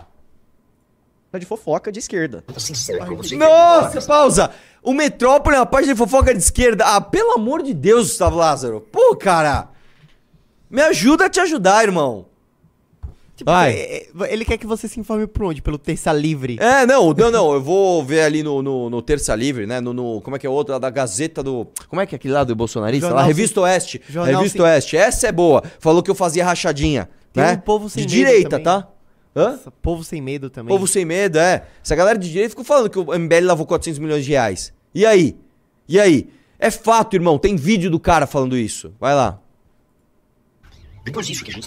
[1.37, 2.41] de fofoca de esquerda.
[2.47, 3.35] Tô sincero você.
[3.35, 4.51] Nossa, pausa!
[4.85, 6.85] O Metrópole é uma página de fofoca de esquerda.
[6.85, 8.81] Ah, pelo amor de Deus, Gustavo Lázaro.
[8.91, 9.69] Pô, cara.
[10.69, 12.25] Me ajuda a te ajudar, irmão.
[13.35, 13.71] Tipo, Vai.
[13.73, 15.61] é, é, ele quer que você se informe por onde?
[15.61, 16.57] Pelo Terça Livre.
[16.59, 17.53] É, não, não, não.
[17.53, 19.81] Eu vou ver ali no, no, no Terça Livre, né?
[19.81, 20.77] No, no- como é que é o outro?
[20.79, 21.67] Da Gazeta do.
[21.89, 23.07] Como é que é aquele lá do bolsonarista?
[23.07, 24.01] Jornal lá, Revista Oeste.
[24.07, 24.95] Jornal Revista Oeste.
[24.95, 25.61] Essa é boa.
[25.79, 27.09] Falou que eu fazia rachadinha.
[27.33, 27.53] Tem né?
[27.53, 28.63] um povo sem De medo direita, também.
[28.63, 28.87] tá?
[29.35, 29.51] Hã?
[29.51, 30.73] Nossa, Povo sem medo também.
[30.73, 31.65] Povo sem medo, é.
[31.83, 34.73] Essa galera de direita ficou falando que o MBL lavou 400 milhões de reais.
[34.95, 35.37] E aí?
[35.89, 36.29] E aí?
[36.57, 37.37] É fato, irmão.
[37.37, 38.93] Tem vídeo do cara falando isso.
[38.97, 39.39] Vai lá.
[40.63, 40.94] Depois disso que a gente tá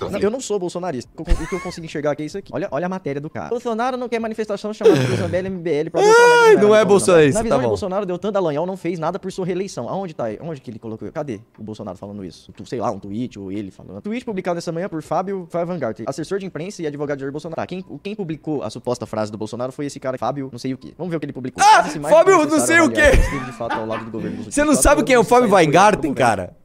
[0.00, 0.22] Não, vendo.
[0.24, 1.10] eu não sou bolsonarista.
[1.16, 2.50] O que eu- o que eu consigo enxergar aqui é isso aqui.
[2.54, 3.48] Olha, olha a matéria do cara.
[3.48, 7.58] Bolsonaro não quer manifestação chamada por MBL, MBL pra Ai, não é bolsonarista, Na visão
[7.58, 7.68] tá de.
[7.68, 9.88] Bolsonaro, Deltan Dallagnol não fez nada por sua reeleição.
[9.88, 10.24] Aonde tá?
[10.40, 11.10] Onde que ele colocou?
[11.12, 12.52] Cadê o Bolsonaro falando isso?
[12.52, 14.00] Tu- Sei lá, um tweet ou ele falando.
[14.02, 17.56] tweet publicado nessa manhã por Fábio Favangart, assessor de imprensa e advogado de Jair Bolsonaro.
[17.56, 20.74] Tá, quem, quem publicou a suposta frase do Bolsonaro foi esse cara, Fábio, não sei
[20.74, 20.92] o quê.
[20.98, 21.62] Vamos ver o que ele publicou.
[21.64, 23.16] Ah, que Fábio, não sei o avaliar quê.
[23.16, 25.24] se esteve de fato ao lado do governo dos Você não sabe quem é o
[25.24, 26.14] Fábio governo.
[26.14, 26.56] cara?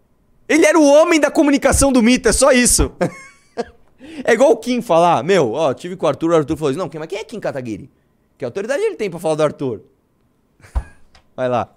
[0.48, 2.92] Ele era o homem da comunicação do mito, é só isso.
[4.24, 6.80] é igual o Kim falar, meu, ó, tive com o Arthur, o Arthur falou assim,
[6.80, 7.90] não, mas quem é Kim Kataguiri?
[8.38, 9.82] Que autoridade ele tem pra falar do Arthur?
[11.36, 11.74] Vai lá.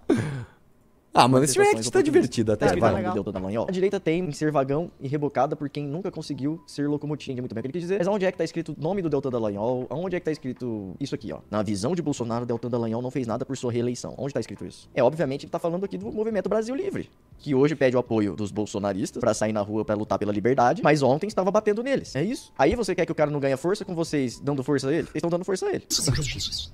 [1.16, 2.94] Ah, mano, esse react tá divertido até, Tá, vai.
[2.94, 3.14] legal.
[3.14, 3.66] Deltan Dallagnol.
[3.68, 7.32] A direita tem em ser vagão e rebocada por quem nunca conseguiu ser locomotiva.
[7.32, 7.98] Entendi muito bem o que ele quis dizer.
[7.98, 9.86] Mas onde é que tá escrito o nome do Deltan Dallagnol?
[9.90, 11.38] Onde é que tá escrito isso aqui, ó?
[11.50, 14.14] Na visão de Bolsonaro, Deltan Dallagnol não fez nada por sua reeleição.
[14.18, 14.88] Onde tá escrito isso?
[14.94, 17.08] É, obviamente, ele tá falando aqui do Movimento Brasil Livre,
[17.38, 20.82] que hoje pede o apoio dos bolsonaristas pra sair na rua pra lutar pela liberdade,
[20.82, 22.14] mas ontem estava batendo neles.
[22.14, 22.52] É isso.
[22.58, 25.04] Aí você quer que o cara não ganhe força com vocês dando força a ele?
[25.04, 25.84] Vocês estão dando força a ele.
[25.88, 26.72] Isso são injustiças.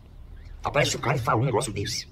[0.64, 2.08] Aparece o cara e fala um negócio desse.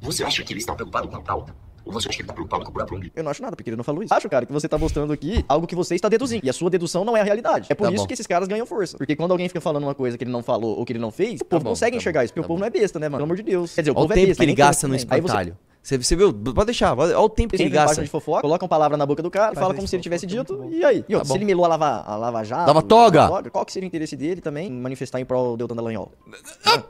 [0.00, 1.54] Você acha que ele está preocupado com a pauta?
[1.86, 3.00] Ou você acha que ele está preocupado com?
[3.14, 4.12] Eu não acho nada, porque ele não falou isso.
[4.12, 6.44] Acho, cara, que você tá mostrando aqui algo que você está deduzindo.
[6.44, 7.68] E a sua dedução não é a realidade.
[7.70, 8.06] É por Tá isso bom.
[8.08, 8.98] que esses caras ganham força.
[8.98, 11.12] Porque quando alguém fica falando uma coisa que ele não falou ou que ele não
[11.12, 12.34] fez, o povo bom, consegue tá enxergar bom, isso.
[12.34, 12.60] Porque tá o povo bom.
[12.60, 13.18] não é besta, né, mano?
[13.18, 13.74] Pelo amor de Deus.
[13.74, 14.42] Quer dizer, o Olha o povo é tempo besta.
[14.42, 15.06] que ele gasta no também.
[15.10, 15.56] Aí você espantalho.
[15.86, 16.34] Você, você viu?
[16.34, 18.02] Pode deixar, olha o tempo que ele gasta.
[18.02, 20.26] de fofoca, coloca uma palavra na boca do cara e fala como se ele tivesse
[20.26, 21.04] dito, e aí?
[21.08, 21.24] E bom.
[21.24, 22.66] se ele melou a lava, a lava jato...
[22.66, 23.28] Lava toga.
[23.52, 26.10] Qual que seria o interesse dele também em manifestar em prol do Deltan Dallagnol?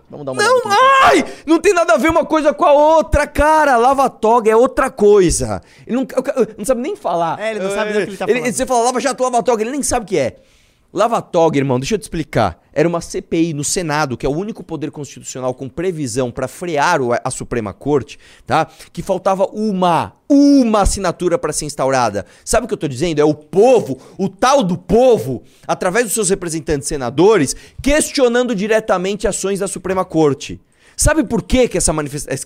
[0.08, 0.62] Vamos dar uma Não,
[1.02, 1.22] ai!
[1.44, 3.76] Não tem nada a ver uma coisa com a outra, cara.
[3.76, 5.60] Lava toga é outra coisa.
[5.86, 6.06] Ele não,
[6.56, 7.38] não sabe nem falar.
[7.38, 8.50] É, ele não sabe nem o que ele tá falando.
[8.50, 10.36] Você fala lava jato, lava toga, ele nem sabe o que é.
[10.92, 12.62] Lava Toga, irmão, deixa eu te explicar.
[12.72, 17.00] Era uma CPI no Senado, que é o único poder constitucional com previsão para frear
[17.24, 18.66] a Suprema Corte, tá?
[18.92, 22.24] Que faltava uma, uma assinatura para ser instaurada.
[22.44, 23.20] Sabe o que eu tô dizendo?
[23.20, 29.60] É o povo, o tal do povo, através dos seus representantes senadores, questionando diretamente ações
[29.60, 30.60] da Suprema Corte.
[30.96, 31.92] Sabe por que, que, essa,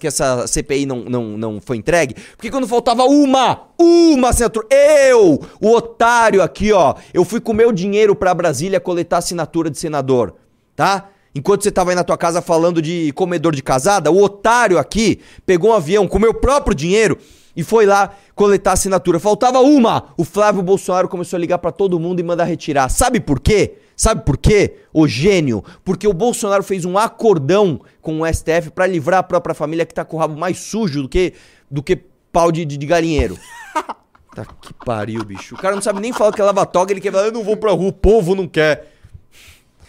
[0.00, 2.16] que essa CPI não, não, não foi entregue?
[2.36, 7.70] Porque quando faltava uma, uma assinatura, eu, o otário aqui, ó, eu fui com meu
[7.70, 10.34] dinheiro pra Brasília coletar assinatura de senador,
[10.74, 11.10] tá?
[11.32, 15.20] Enquanto você tava aí na tua casa falando de comedor de casada, o otário aqui
[15.46, 17.16] pegou um avião com meu próprio dinheiro
[17.54, 19.20] e foi lá coletar assinatura.
[19.20, 20.12] Faltava uma.
[20.16, 22.88] O Flávio Bolsonaro começou a ligar pra todo mundo e mandar retirar.
[22.88, 23.76] Sabe por quê?
[24.00, 24.78] Sabe por quê?
[24.94, 25.62] O gênio.
[25.84, 29.92] Porque o Bolsonaro fez um acordão com o STF pra livrar a própria família que
[29.92, 31.34] tá com o rabo mais sujo do que,
[31.70, 31.96] do que
[32.32, 33.36] pau de, de, de galinheiro.
[34.34, 35.54] tá que pariu, bicho.
[35.54, 37.58] O cara não sabe nem falar que é lava-toga, ele quer falar, eu não vou
[37.58, 38.90] pra rua, o povo não quer.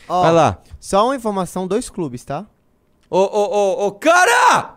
[0.09, 0.61] Ó, Vai lá.
[0.77, 2.45] Só uma informação, dois clubes, tá?
[3.09, 4.75] Ô, ô, ô, ô, cara!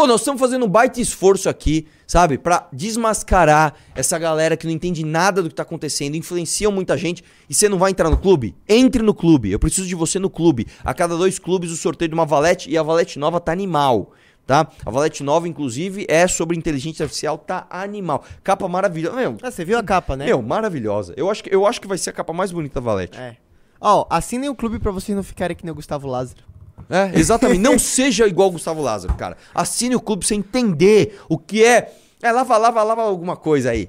[0.00, 2.38] Pô, nós estamos fazendo um baita esforço aqui, sabe?
[2.38, 7.22] Pra desmascarar essa galera que não entende nada do que tá acontecendo, influenciam muita gente.
[7.50, 8.56] E você não vai entrar no clube?
[8.66, 9.52] Entre no clube.
[9.52, 10.66] Eu preciso de você no clube.
[10.82, 14.12] A cada dois clubes o sorteio de uma valete e a valete nova tá animal.
[14.46, 14.66] Tá?
[14.86, 18.24] A valete nova, inclusive, é sobre inteligência artificial, tá animal.
[18.42, 19.16] Capa maravilhosa.
[19.16, 20.24] Meu, Ah, você viu a capa, né?
[20.24, 21.12] meu, maravilhosa.
[21.14, 23.18] Eu acho, que, eu acho que vai ser a capa mais bonita da valete.
[23.18, 23.36] É.
[23.78, 26.49] Ó, assinem o clube pra vocês não ficarem que nem o Gustavo Lázaro.
[26.90, 27.60] É, exatamente.
[27.60, 29.36] Não seja igual o Gustavo Lázaro, cara.
[29.54, 31.94] Assine o clube pra você entender o que é.
[32.20, 33.88] É, lava, lava, lava alguma coisa aí.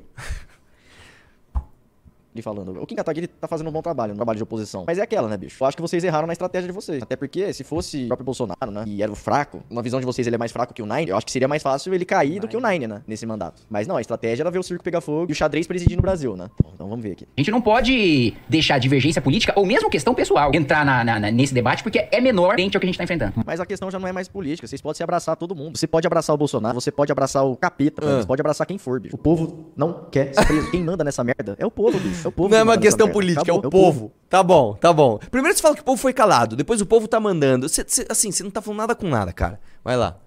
[2.33, 4.85] Ele falando, o Kim Kataguiri tá fazendo um bom trabalho, um trabalho de oposição.
[4.87, 5.61] Mas é aquela, né, bicho?
[5.61, 7.03] Eu acho que vocês erraram na estratégia de vocês.
[7.03, 10.05] Até porque, se fosse o próprio Bolsonaro, né, e era o fraco, na visão de
[10.05, 12.05] vocês ele é mais fraco que o Nine, eu acho que seria mais fácil ele
[12.05, 13.61] cair do que o Nine, né, nesse mandato.
[13.69, 16.01] Mas não, a estratégia era ver o circo pegar fogo e o xadrez presidir no
[16.01, 16.47] Brasil, né?
[16.63, 17.27] Bom, Então vamos ver aqui.
[17.37, 21.19] A gente não pode deixar a divergência política ou mesmo questão pessoal entrar na- na-
[21.19, 23.33] na- nesse debate porque é menor frente ao que a gente tá enfrentando.
[23.45, 24.67] Mas a questão já não é mais política.
[24.67, 25.77] Vocês podem se abraçar todo mundo.
[25.77, 28.21] Você pode abraçar o Bolsonaro, você pode abraçar o capeta, Ah.
[28.21, 29.15] você pode abraçar quem for, bicho.
[29.15, 30.71] O povo não quer ser preso.
[30.71, 32.20] Quem manda nessa merda é o povo, bicho.
[32.23, 32.49] É o povo.
[32.49, 33.13] Não é uma manda nessa questão merda.
[33.19, 34.11] política, é o Acabou, povo.
[34.29, 35.19] Tá bom, tá bom.
[35.29, 37.67] Primeiro você fala que o povo foi calado, depois o povo tá mandando.
[37.69, 39.59] Cê- cê- assim, você não tá falando nada com nada, cara.
[39.83, 40.17] Vai lá.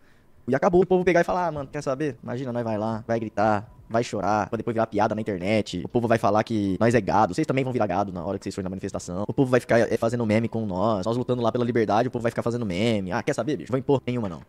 [0.46, 2.16] E acabou o povo pegar e falar, ah, mano, quer saber?
[2.22, 5.80] Imagina, nós vai lá, vai gritar, vai chorar, pra depois virar piada na internet.
[5.84, 7.34] O povo vai falar que nós é gado.
[7.34, 9.24] Vocês também vão virar gado na hora que vocês forem na manifestação.
[9.26, 11.06] O povo vai ficar é, fazendo meme com nós.
[11.06, 13.10] Nós lutando lá pela liberdade, o povo vai ficar fazendo meme.
[13.10, 13.72] Ah, quer saber, bicho?
[13.72, 14.42] Vou impor nenhuma, não.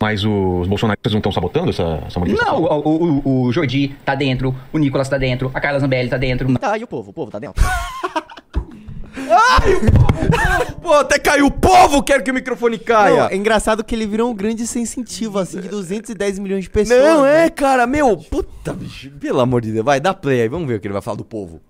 [0.00, 2.60] Mas os bolsonaristas não estão sabotando essa, essa manifestação?
[2.60, 6.16] Não, o, o, o Jordi tá dentro, o Nicolas tá dentro, a Carla Zambelli tá
[6.16, 6.52] dentro.
[6.58, 7.10] Tá, e o povo?
[7.10, 7.62] O povo tá dentro?
[10.80, 13.28] Pô, até caiu o povo, quero que o microfone Não, caia.
[13.30, 17.00] é engraçado que ele virou um grande sensitivo, assim, de 210 milhões de pessoas.
[17.00, 17.46] Não, né?
[17.46, 18.16] é, cara, meu.
[18.16, 19.10] Puta, bicho.
[19.18, 19.84] Pelo amor de Deus.
[19.84, 20.48] Vai, dá play aí.
[20.48, 21.60] Vamos ver o que ele vai falar do povo.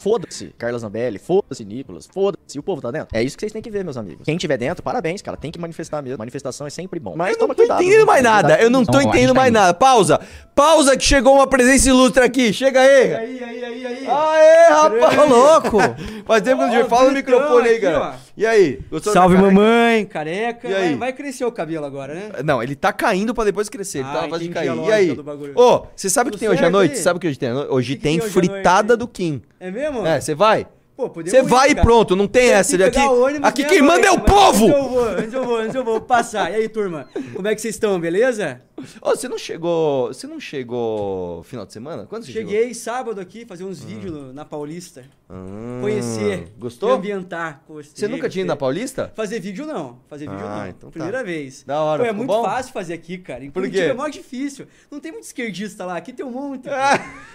[0.00, 3.08] Foda-se, Carla Zambelli, foda-se, Nicolas, foda-se, o povo tá dentro.
[3.12, 4.24] É isso que vocês têm que ver, meus amigos.
[4.24, 6.16] Quem tiver dentro, parabéns, cara, tem que manifestar mesmo.
[6.18, 7.14] Manifestação é sempre bom.
[7.14, 7.82] Mas Eu não toma tô cuidado.
[7.82, 8.48] entendendo mais nada.
[8.48, 8.92] Cuidado Eu não tô.
[8.92, 9.54] Não, entendendo tá mais indo.
[9.58, 9.74] nada.
[9.74, 10.20] Pausa.
[10.54, 12.52] Pausa que chegou uma presença ilustre aqui.
[12.52, 13.14] Chega aí.
[13.14, 14.06] aí, aí, aí, aí.
[14.08, 15.28] Aê, rapaz.
[15.28, 15.78] Louco!
[16.26, 18.00] Faz tempo que Ó, fala no microfone aí, cara.
[18.00, 18.14] ó.
[18.40, 18.78] E aí?
[19.02, 20.66] Salve, mamãe, careca.
[20.66, 20.88] E aí?
[20.88, 22.30] Vai, vai crescer o cabelo agora, né?
[22.42, 23.98] Não, ele tá caindo pra depois crescer.
[23.98, 24.88] Ele Ah, tá na fase de entendi a cair.
[24.88, 25.18] E aí?
[25.54, 26.98] Ô, você sabe o que tem hoje à certo noite?
[26.98, 27.50] Sabe o que hoje tem?
[27.50, 27.66] à?
[27.68, 29.42] Hoje tem à fritada do Kim.
[29.60, 30.06] É mesmo?
[30.06, 30.66] É, você vai?
[30.96, 31.86] Você vai ir, e cara.
[31.86, 32.76] pronto, não tem essa.
[32.76, 33.00] que Aqui,
[33.42, 34.66] aqui quem manda é o povo!
[34.66, 36.50] Antes eu vou, antes eu vou, antes eu vou passar.
[36.50, 37.08] E aí, turma?
[37.34, 38.62] Como é que vocês estão, beleza?
[39.02, 40.08] Ô, você não chegou.
[40.08, 42.06] Você não chegou final de semana?
[42.06, 42.50] Quando você chegou?
[42.52, 45.04] Cheguei sábado aqui, fazer uns vídeos no- na Paulista.
[45.28, 46.48] Ah, Conhecer.
[46.58, 46.92] Gostou?
[46.92, 47.62] Ambientar.
[47.68, 48.56] Gostei, Você nunca tinha ido na.
[48.56, 49.12] Paulista?
[49.14, 49.98] Fazer vídeo não.
[50.08, 50.68] Fazer vídeo Ah, não.
[50.68, 50.92] então tá.
[50.92, 51.62] Primeira vez.
[51.66, 52.42] Da hora, Pô, é muito bom?
[52.42, 53.44] fácil fazer aqui, cara.
[53.44, 53.80] Em Por quê?
[53.80, 54.66] é mó difícil.
[54.90, 55.96] Não tem muito esquerdista lá.
[55.96, 56.64] Aqui tem um monte.
[56.64, 56.70] pô.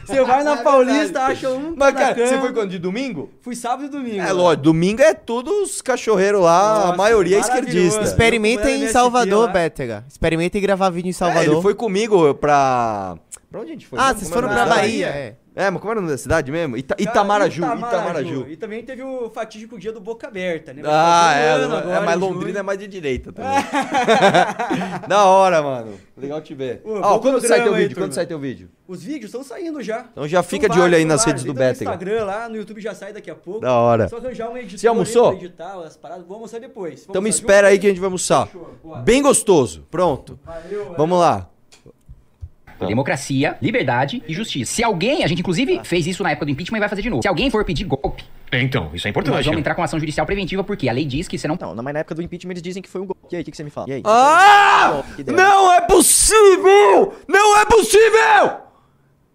[0.06, 1.74] Você vai na Paulista, acha um.
[1.76, 2.70] Mas, cara, você foi quando?
[2.72, 3.30] De domingo?
[3.42, 4.20] Fui sábado e domingo.
[4.20, 4.32] É lá.
[4.34, 8.02] lógico, domingo é tudo os cachorreiros lá, a Nossa, maioria é esquerdista.
[8.04, 9.52] Experimenta em Salvador.
[9.52, 10.04] Bétega.
[10.08, 11.54] Experimenta em gravar vídeo em É, Salvador.
[11.54, 13.18] ele foi comigo pra.
[13.56, 13.98] Pra onde a gente foi?
[13.98, 14.20] Ah, mesmo?
[14.20, 15.36] vocês Como foram pra Bahia, é.
[15.56, 16.76] É, mas como era o nome da cidade mesmo?
[16.76, 18.46] Ita Cara, Itamaraju, Itamaraju.
[18.50, 20.82] E também teve o fatídico dia do Boca Aberta, né?
[20.82, 22.58] Vai Ah, um é, é, agora, mas em Londrina junho.
[22.58, 23.52] é mais de direita também.
[25.08, 25.94] da hora, mano.
[26.18, 26.82] Legal te ver.
[26.84, 27.96] Ô, bom quando sai teu aí, vídeo?
[27.96, 28.06] turma.
[28.08, 28.70] Quando sai teu vídeo?
[28.86, 30.06] Os vídeos estão saindo já.
[30.12, 31.80] Então já fica de olho aí nas redes do vários.
[31.80, 31.92] Bétega.
[31.92, 33.62] No Instagram lá, no YouTube já sai daqui a pouco.
[33.62, 34.10] Da hora.
[34.10, 35.32] Só arranjar uma editora Você almoçou?
[35.36, 36.26] editar as paradas.
[36.26, 37.06] Vou almoçar depois.
[37.10, 37.72] Então me Vamos espera junto?
[37.72, 38.50] aí que a gente vai almoçar.
[39.06, 39.88] Bem gostoso.
[39.90, 40.38] Pronto.
[40.98, 41.50] Vamos lá.
[42.80, 44.74] Democracia, liberdade e justiça.
[44.74, 47.10] Se alguém, a gente inclusive fez isso na época do impeachment e vai fazer de
[47.10, 47.22] novo.
[47.22, 49.46] Se alguém for pedir golpe, É, então, isso é nós importante.
[49.46, 51.94] vamos entrar com ação judicial preventiva porque a lei diz que você não Não, mas
[51.94, 53.22] na época do impeachment eles dizem que foi um golpe.
[53.32, 53.90] E aí, o que, que você me fala?
[53.90, 54.02] E aí?
[54.06, 55.04] Ah!
[55.28, 57.14] Não é possível!
[57.28, 58.66] Não é possível!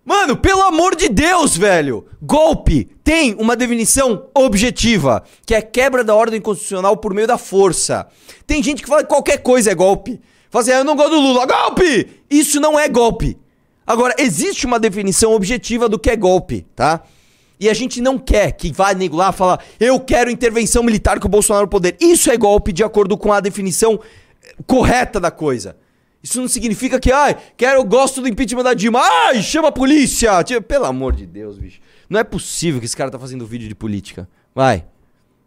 [0.05, 2.07] Mano, pelo amor de Deus, velho!
[2.23, 8.07] Golpe tem uma definição objetiva, que é quebra da ordem constitucional por meio da força.
[8.47, 10.21] Tem gente que fala que qualquer coisa é golpe.
[10.51, 12.09] Fala assim, ah, eu não gosto do Lula, golpe!
[12.29, 13.39] Isso não é golpe.
[13.87, 17.03] Agora, existe uma definição objetiva do que é golpe, tá?
[17.59, 21.29] E a gente não quer que vá nego lá falar, eu quero intervenção militar com
[21.29, 21.97] o Bolsonaro no poder.
[22.01, 24.01] Isso é golpe de acordo com a definição
[24.43, 25.77] eh, correta da coisa.
[26.23, 29.01] Isso não significa que, ai, quero, gosto do impeachment da Dilma.
[29.01, 30.33] Ai, chama a polícia!
[30.67, 31.81] Pelo amor de Deus, bicho.
[32.09, 34.29] Não é possível que esse cara tá fazendo vídeo de política.
[34.55, 34.85] Vai.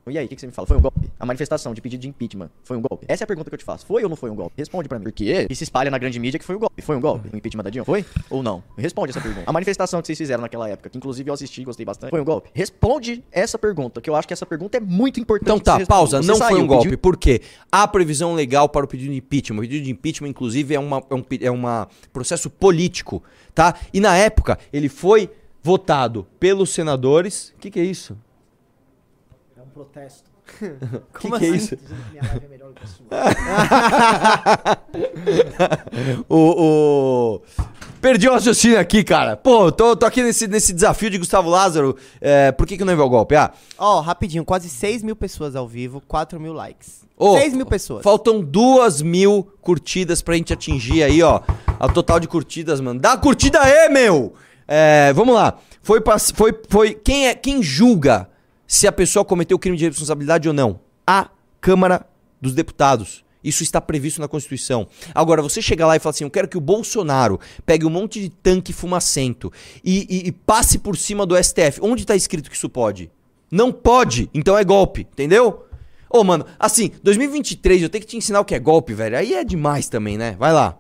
[0.06, 0.68] E aí, o que, que você me fala?
[0.68, 1.10] Foi um golpe?
[1.18, 3.06] A manifestação de pedido de impeachment foi um golpe?
[3.08, 3.86] Essa é a pergunta que eu te faço.
[3.86, 4.54] Foi ou não foi um golpe?
[4.58, 5.06] Responde pra mim.
[5.06, 6.82] Porque e se espalha na grande mídia que foi um golpe.
[6.82, 7.30] Foi um golpe?
[7.32, 7.86] O impeachment da Dilma?
[7.86, 8.04] Foi?
[8.30, 8.62] Ou não?
[8.78, 9.44] Responde essa pergunta.
[9.50, 12.20] A manifestação que vocês fizeram naquela época, que inclusive eu assisti e gostei bastante, foi
[12.20, 12.50] um golpe?
[12.54, 15.46] Responde essa pergunta, que eu acho que essa pergunta é muito importante.
[15.62, 16.22] Então tá, pausa.
[16.22, 16.84] Você Não foi saiu, um golpe.
[16.84, 17.42] pediu- Por quê?
[17.72, 19.60] Há previsão legal para o pedido de impeachment.
[19.60, 23.24] O pedido de impeachment, inclusive, é, uma, é, um, é uma processo político,
[23.56, 23.76] tá?
[23.94, 25.30] E na época, ele foi
[25.64, 27.54] votado pelos senadores.
[27.56, 28.18] O que, que é isso?
[29.74, 30.32] É protesto.
[30.62, 31.76] O que, que é isso?
[31.76, 33.06] Dizendo que minha live é melhor que a sua.
[36.30, 37.42] o, o-
[38.02, 39.38] Perdi o raciocínio aqui, cara.
[39.38, 41.96] Pô, tô, tô aqui nesse, nesse desafio de Gustavo Lázaro.
[42.20, 43.34] É, por que, que não enviou o golpe?
[43.36, 47.04] Ah, Ó, rapidinho, quase 6 mil pessoas ao vivo, 4 mil likes.
[47.18, 48.04] Ô, 6 mil pessoas.
[48.04, 51.40] Faltam duas mil curtidas pra gente atingir aí, ó.
[51.80, 53.00] A total de curtidas, mano.
[53.00, 54.34] Dá curtida aí, meu!
[54.68, 55.58] É, vamos lá.
[55.82, 56.02] Foi,
[56.36, 58.28] foi, foi quem é quem julga
[58.74, 60.80] se a pessoa cometeu crime de responsabilidade ou não?
[61.06, 61.30] A
[61.62, 62.08] Câmara
[62.42, 63.24] dos Deputados.
[63.44, 64.88] Isso está previsto na Constituição.
[65.14, 68.20] Agora, você chega lá e fala assim: eu quero que o Bolsonaro pegue um monte
[68.20, 69.52] de tanque fumacento
[69.84, 71.80] e, e- e passe por cima do STF.
[71.82, 73.12] Onde tá escrito que isso pode?
[73.52, 75.66] Não pode, então é golpe, entendeu?
[76.10, 79.18] Ô, mano, assim, 2023 eu tenho que te ensinar o que é golpe, velho.
[79.18, 80.36] Aí é demais também, né?
[80.40, 80.78] Vai lá.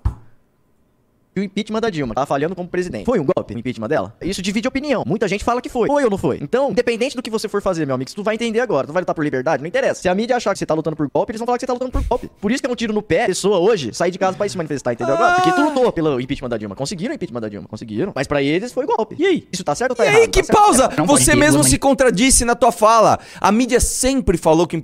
[1.36, 3.06] E o impeachment da Dilma tava falhando como presidente.
[3.06, 4.16] Foi um golpe o impeachment dela?
[4.22, 5.04] Isso divide opinião.
[5.06, 5.88] Muita gente fala que foi.
[5.88, 6.38] Foi ou não foi?
[6.42, 8.94] Então, independente do que você for fazer, meu amigo, se tu vai entender agora, tu
[8.94, 10.02] vai lutar por liberdade, não interessa.
[10.02, 11.68] Se a mídia achar que você tá lutando por golpe, eles vão falar que você
[11.68, 12.30] tá lutando por golpe.
[12.40, 14.50] Por isso que é um tiro no pé, pessoa hoje sair de casa pra ir
[14.52, 15.36] se manifestar, entendeu agora?
[15.36, 16.76] Porque tu lutou pelo impeachment da Dilma.
[16.76, 18.12] Conseguiram o impeachment da Dilma, conseguiram.
[18.16, 19.16] Mas pra eles foi golpe.
[19.18, 19.48] E aí?
[19.52, 20.22] Isso tá certo ou tá E errado?
[20.22, 20.90] aí, que Tá certo tá pausa!
[20.90, 23.18] pode Você mesmo se contradisse na tua fala.
[23.42, 24.80] A mídia sempre falou que o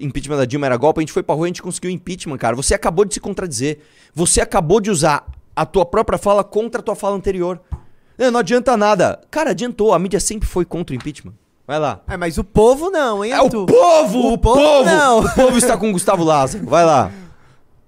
[0.00, 1.94] impeachment da Dilma era golpe, a gente foi pra rua e a gente conseguiu o
[1.94, 2.56] impeachment, cara.
[2.56, 3.78] Você acabou de se contradizer.
[4.12, 5.24] Você acabou de usar
[5.56, 7.60] a tua própria fala contra a tua fala anterior.
[8.18, 9.20] Não, não adianta nada.
[9.30, 9.92] Cara, adiantou.
[9.92, 11.34] A mídia sempre foi contra o impeachment.
[11.66, 12.00] Vai lá.
[12.06, 14.32] É, mas o povo não, hein, É o povo!
[14.32, 14.84] O, povo!
[14.84, 15.20] não.
[15.20, 16.66] O povo está com o Gustavo Lázaro.
[16.66, 17.10] Vai lá.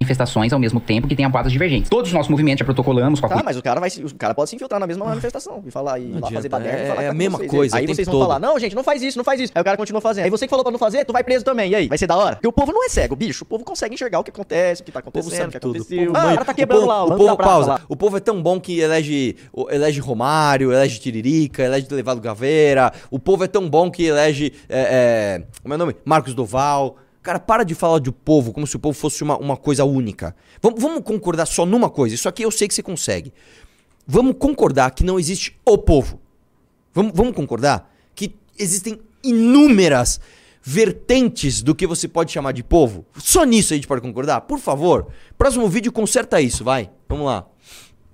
[0.01, 1.89] Manifestações ao mesmo tempo que tenham pautas divergentes.
[1.89, 4.15] Todos os nossos movimentos já protocolamos com a Tá, mas o cara vai se- o
[4.15, 6.85] cara pode se infiltrar na mesma manifestação e falar e lá adianta, fazer baderna é-
[6.85, 7.51] e falar é que a mesma vocês.
[7.51, 8.23] coisa, o Aí tempo vocês vão todo.
[8.29, 9.53] falar: "Não, gente, não faz isso, não faz isso".
[9.55, 10.25] Aí o cara continua fazendo.
[10.25, 11.71] Aí você que falou pra não fazer, tu vai preso também.
[11.71, 12.37] E aí, vai ser da hora?
[12.37, 13.45] Porque o povo não é cego, bicho.
[13.45, 15.53] O povo consegue enxergar o que acontece, o que tá O povo acontecendo, o sabe
[15.55, 15.77] que tudo.
[15.77, 16.03] aconteceu.
[16.03, 16.35] O povo Ah, o manja.
[16.37, 17.71] cara tá quebrando povo, lá, o ângulo povo, da praça pausa.
[17.73, 17.81] lá.
[17.89, 22.93] O povo é tão bom que elege, o- elege Romário, elege Tiririca, elege Levado Gaveira.
[23.11, 24.53] O povo é tão bom que elege.
[24.69, 25.97] É, é, como é o nome?
[26.05, 26.97] Marcos Doval.
[27.27, 30.33] Cara, para de falar de povo como se o povo fosse uma, uma coisa única.
[30.63, 32.15] Vamos, vamos concordar só numa coisa.
[32.15, 33.33] Isso aqui eu sei que você consegue.
[34.07, 36.21] Vamos concordar que não existe o povo.
[36.95, 40.21] Vamos, vamos concordar que existem inúmeras
[40.63, 43.05] vertentes do que você pode chamar de povo?
[43.19, 44.43] Só nisso a gente pode concordar?
[44.43, 45.09] Por favor.
[45.37, 46.93] Próximo vídeo conserta isso, vai.
[47.09, 47.45] Vamos lá.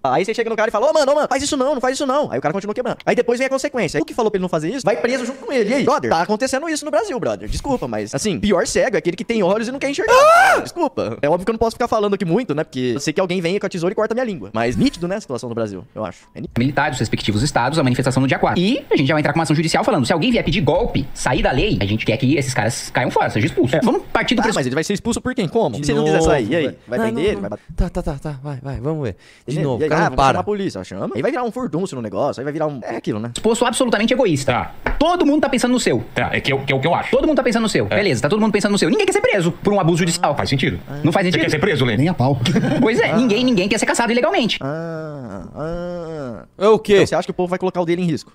[0.03, 1.81] Aí você chega no cara e fala, ô mano, ô mano, faz isso não, não
[1.81, 2.31] faz isso não.
[2.31, 2.99] Aí o cara continua quebrando.
[3.07, 3.99] Aí depois vem a consequência.
[3.99, 5.71] Aí o que falou pra ele não fazer isso, vai preso junto com ele.
[5.71, 7.49] E aí, brother, tá acontecendo isso no Brasil, brother.
[7.49, 10.13] Desculpa, mas assim, pior cego é aquele que tem olhos e não quer enxergar.
[10.13, 10.61] Ah!
[10.61, 11.19] Desculpa.
[11.23, 12.65] É óbvio que eu não posso ficar falando aqui muito, né?
[12.65, 14.51] Porque eu sei que alguém vem com a tesoura e corta minha língua.
[14.53, 16.21] Mas nítido, né, a situação do Brasil, eu acho.
[16.35, 18.61] É militares dos respectivos estados a manifestação no dia 4.
[18.61, 20.61] E a gente já vai entrar com uma ação judicial falando, se alguém vier pedir
[20.61, 23.79] golpe, sair da lei, a gente quer que esses caras caiam fora, sejam expulsos.
[23.83, 25.49] Vamos partir do Ah, mas ele vai ser expulso por quem?
[25.49, 25.79] Como?
[25.79, 26.77] De Se ele não quiser novo, sair, e aí?
[26.87, 27.49] Vai Não, prender não, ele?
[27.49, 27.59] Vai.
[27.77, 28.41] Tá, tá, tá, tá.
[28.43, 29.17] Vai, vai, vamos ver.
[29.47, 29.67] De nele?
[29.67, 30.27] novo, E cara ah, não para.
[30.29, 31.11] chamar a polícia, chama.
[31.15, 32.81] Aí vai virar um furdúncio no negócio, aí vai virar um...
[32.83, 33.31] É aquilo, né?
[33.33, 34.71] Disposto absolutamente egoísta.
[34.99, 36.05] Todo mundo tá pensando no seu.
[36.15, 37.11] Tá, é que, é o- que é o que eu acho.
[37.11, 37.87] Todo mundo tá pensando no seu.
[37.87, 38.89] Beleza, tá todo mundo pensando no seu.
[38.89, 40.37] Ninguém quer ser preso por um abuso judicial.
[40.37, 40.79] Faz sentido.
[41.03, 41.43] Não faz Você sentido?
[41.43, 42.03] quer ser preso, Lênin?
[42.03, 42.39] Nem a pau.
[42.81, 44.59] Pois é, ninguém, ninguém quer ser caçado ilegalmente.
[44.63, 46.45] Ah, ah...
[46.59, 46.95] É o quê?
[46.95, 48.33] Então você acha que o povo vai colocar o dele em risco?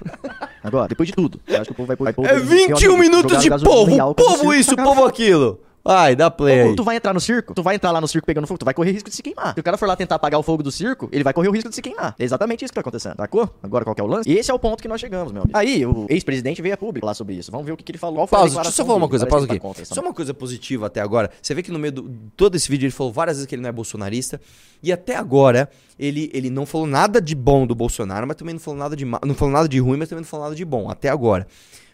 [0.62, 1.40] Agora, depois de tudo.
[1.46, 2.74] Você acha que o povo vai, vai pôr o É dele em risco?
[2.76, 4.14] 21 Meu amigo, minutos de povo.
[4.14, 5.60] Povo isso, tacaram povo aquilo.
[5.82, 6.76] Vai, dá play aí.
[6.76, 7.54] tu vai entrar no circo?
[7.54, 8.58] Tu vai entrar lá no circo pegando fogo?
[8.58, 9.54] Tu vai correr risco de se queimar.
[9.54, 11.52] Se o cara for lá tentar apagar o fogo do circo, ele vai correr o
[11.52, 12.14] risco de se queimar.
[12.18, 13.48] É exatamente isso que tá acontecendo, sacou?
[13.62, 14.30] Agora qual que é o lance?
[14.30, 15.56] Esse é o ponto que nós chegamos, meu amigo.
[15.56, 17.50] Aí, o ex-presidente veio a público falar sobre isso.
[17.50, 18.28] Vamos ver o que, que ele falou.
[18.28, 19.58] Pausa, deixa eu só falar uma coisa, pausa aqui.
[19.58, 21.30] tá Só uma coisa positiva até agora.
[21.40, 22.02] Você vê que no meio de
[22.36, 24.40] todo esse vídeo ele falou várias vezes que ele não é bolsonarista.
[24.82, 28.60] E até agora ele, ele não falou nada de bom do Bolsonaro, mas também não
[28.60, 30.90] falou nada de não falou nada de ruim, mas também não falou nada de bom.
[30.90, 31.46] Até agora.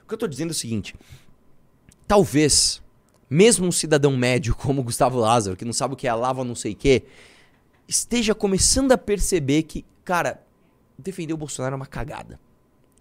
[0.04, 0.94] O que eu tô dizendo é o seguinte.
[2.06, 2.80] Talvez,
[3.28, 6.14] mesmo um cidadão médio como o Gustavo Lázaro, que não sabe o que é a
[6.14, 7.04] lava não sei o quê,
[7.88, 10.42] esteja começando a perceber que, cara,
[10.98, 12.40] defender o Bolsonaro é uma cagada.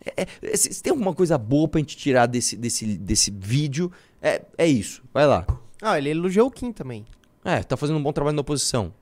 [0.06, 3.92] É, é- se se tem alguma coisa boa pra gente tirar desse, desse, desse vídeo,
[4.22, 5.04] é, é isso.
[5.14, 5.46] Vai lá.
[5.82, 7.06] Ah, ele elogiou o Kim também.
[7.44, 8.94] É, tá fazendo um bom trabalho na oposição.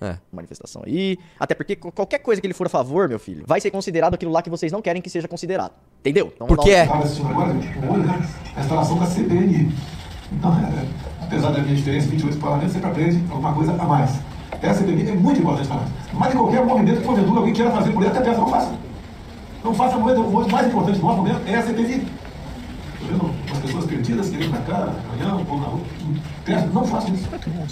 [0.00, 0.16] É.
[0.30, 1.18] manifestação aí.
[1.40, 4.30] Até porque qualquer coisa que ele for a favor, meu filho, vai ser considerado aquilo
[4.30, 5.72] lá que vocês não querem que seja considerado.
[5.98, 6.30] Entendeu?
[6.32, 6.86] Então, Porque é.
[6.86, 6.92] Né?
[8.54, 9.74] A instalação da CPMI.
[10.32, 10.84] Então, é,
[11.22, 14.20] apesar da minha experiência, 28 parlamentos, sempre aprende alguma coisa a mais.
[14.60, 15.88] Essa é muito importante para nós.
[16.12, 18.72] Mas em qualquer movimento que porventura alguém queira fazer por ele, até peça, não faça.
[19.64, 22.06] Não faça o movimento, o movimento mais importante do nosso momento é a CPMI.
[23.00, 25.80] Estou vendo umas pessoas perdidas querendo pra cá, amanhã, pouco na rua.
[26.72, 27.28] Não façam isso.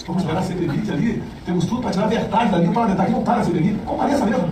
[0.07, 1.23] Vamos esperar a CPMI ali.
[1.45, 2.69] Temos tudo para tirar a verdade dali.
[2.69, 4.49] O parlamentar que não está na CPMI, compareça mesmo.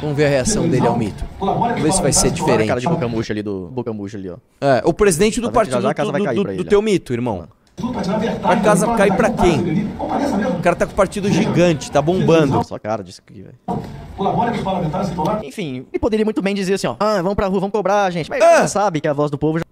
[0.00, 1.24] Vamos ver a reação dele ao mito.
[1.38, 2.68] Vamos ver se vai ser a diferente.
[2.68, 2.88] cara de
[3.32, 4.36] ali do boca murcha ali, ó.
[4.60, 7.48] É, o presidente do partido do, vai cair do- do ele, teu mito, irmão.
[8.42, 9.86] A casa cair pra quem?
[10.58, 12.64] O cara tá com o partido gigante, tá bombando.
[12.64, 13.54] Só cara disso aqui, velho.
[14.16, 15.40] Que lá.
[15.44, 16.96] Enfim, ele poderia muito bem dizer assim, ó.
[16.98, 18.30] Ah, vamos pra rua, vamos cobrar, gente.
[18.30, 18.62] Mas Ah!
[18.62, 19.64] você sabe que a voz do povo já.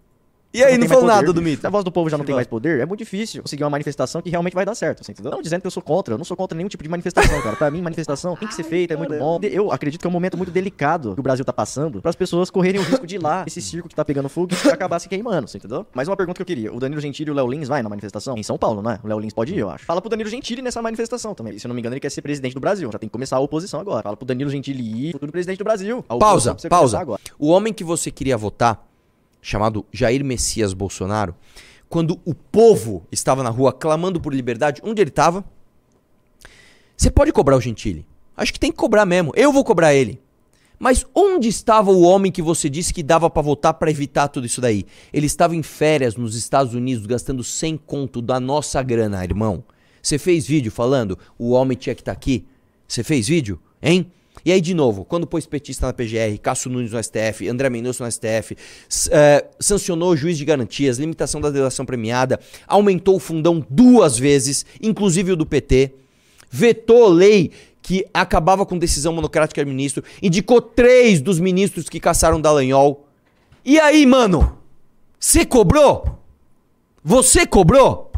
[0.54, 1.62] E aí, não mais falou nada do mito?
[1.62, 3.70] Se a voz do povo já não tem mais poder, é muito difícil conseguir uma
[3.70, 5.32] manifestação que realmente vai dar certo, entendeu?
[5.32, 7.56] Não dizendo que eu sou contra, eu não sou contra nenhum tipo de manifestação, cara.
[7.56, 9.40] Pra mim, manifestação tem que ser feita, é muito bom.
[9.42, 12.14] Eu acredito que é um momento muito delicado que o Brasil tá passando para as
[12.14, 15.00] pessoas correrem o risco de ir lá, esse circo que tá pegando fogo e acabar
[15.00, 15.84] se queimando, você entendeu?
[15.92, 16.72] Mais uma pergunta que eu queria.
[16.72, 18.38] O Danilo Gentili e o Léo Lins vai na manifestação?
[18.38, 19.00] Em São Paulo, não é?
[19.02, 19.84] O Léo Lins pode ir, eu acho.
[19.84, 21.58] Fala pro Danilo Gentili nessa manifestação também.
[21.58, 22.88] Se eu não me engano, ele quer ser presidente do Brasil.
[22.92, 24.04] Já tem que começar a oposição agora.
[24.04, 26.00] Fala pro Danilo Gentili ir, futuro presidente do Brasil.
[26.04, 27.00] Pausa, pausa.
[27.00, 27.20] agora.
[27.38, 28.93] O homem que você queria votar,
[29.44, 31.36] chamado Jair Messias Bolsonaro,
[31.86, 35.44] quando o povo estava na rua clamando por liberdade, onde ele estava?
[36.96, 38.06] Você pode cobrar o Gentili.
[38.34, 39.32] Acho que tem que cobrar mesmo.
[39.36, 40.18] Eu vou cobrar ele.
[40.78, 44.46] Mas onde estava o homem que você disse que dava pra votar pra evitar tudo
[44.46, 44.86] isso daí?
[45.12, 49.62] Ele estava em férias nos Estados Unidos gastando 100 conto da nossa grana, irmão.
[50.02, 52.46] Você fez vídeo falando o homem tinha que estar aqui?
[52.88, 53.60] Você fez vídeo?
[53.82, 54.10] Hein?
[54.44, 58.04] E aí, de novo, quando pôs petista na PGR, Cássio Nunes no STF, André Mendonça
[58.04, 58.56] no STF,
[58.90, 64.18] s- eh, sancionou o juiz de garantias, limitação da delação premiada, aumentou o fundão duas
[64.18, 65.94] vezes, inclusive o do PT,
[66.50, 72.40] vetou lei que acabava com decisão monocrática do ministro, indicou três dos ministros que caçaram
[72.40, 73.06] Dallagnol.
[73.64, 74.58] E aí, mano?
[75.18, 76.18] Você cobrou?
[77.02, 78.10] Você cobrou?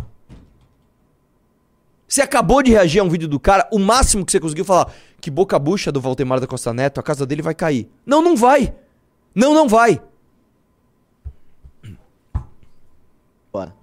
[2.09, 4.93] Você acabou de reagir a um vídeo do cara, o máximo que você conseguiu falar
[5.21, 7.89] que boca bucha do Valdemar da Costa Neto, a casa dele vai cair.
[8.05, 8.75] Não, não vai.
[9.35, 10.01] Não, não vai.
[13.53, 13.75] Bora.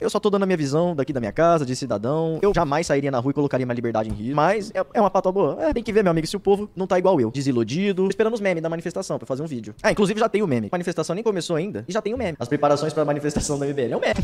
[0.00, 2.38] Eu só tô dando a minha visão daqui da minha casa, de cidadão.
[2.42, 4.34] Eu jamais sairia na rua e colocaria minha liberdade em risco.
[4.34, 5.56] Mas é, é uma patua boa.
[5.62, 7.30] É, tem que ver, meu amigo, se o povo não tá igual eu.
[7.30, 8.02] Desiludido.
[8.02, 9.74] Tô esperando os memes da manifestação pra fazer um vídeo.
[9.82, 10.68] Ah, inclusive já tem o meme.
[10.70, 12.36] A manifestação nem começou ainda e já tem o meme.
[12.38, 13.92] As preparações pra manifestação da MBL.
[13.92, 14.14] É um meme.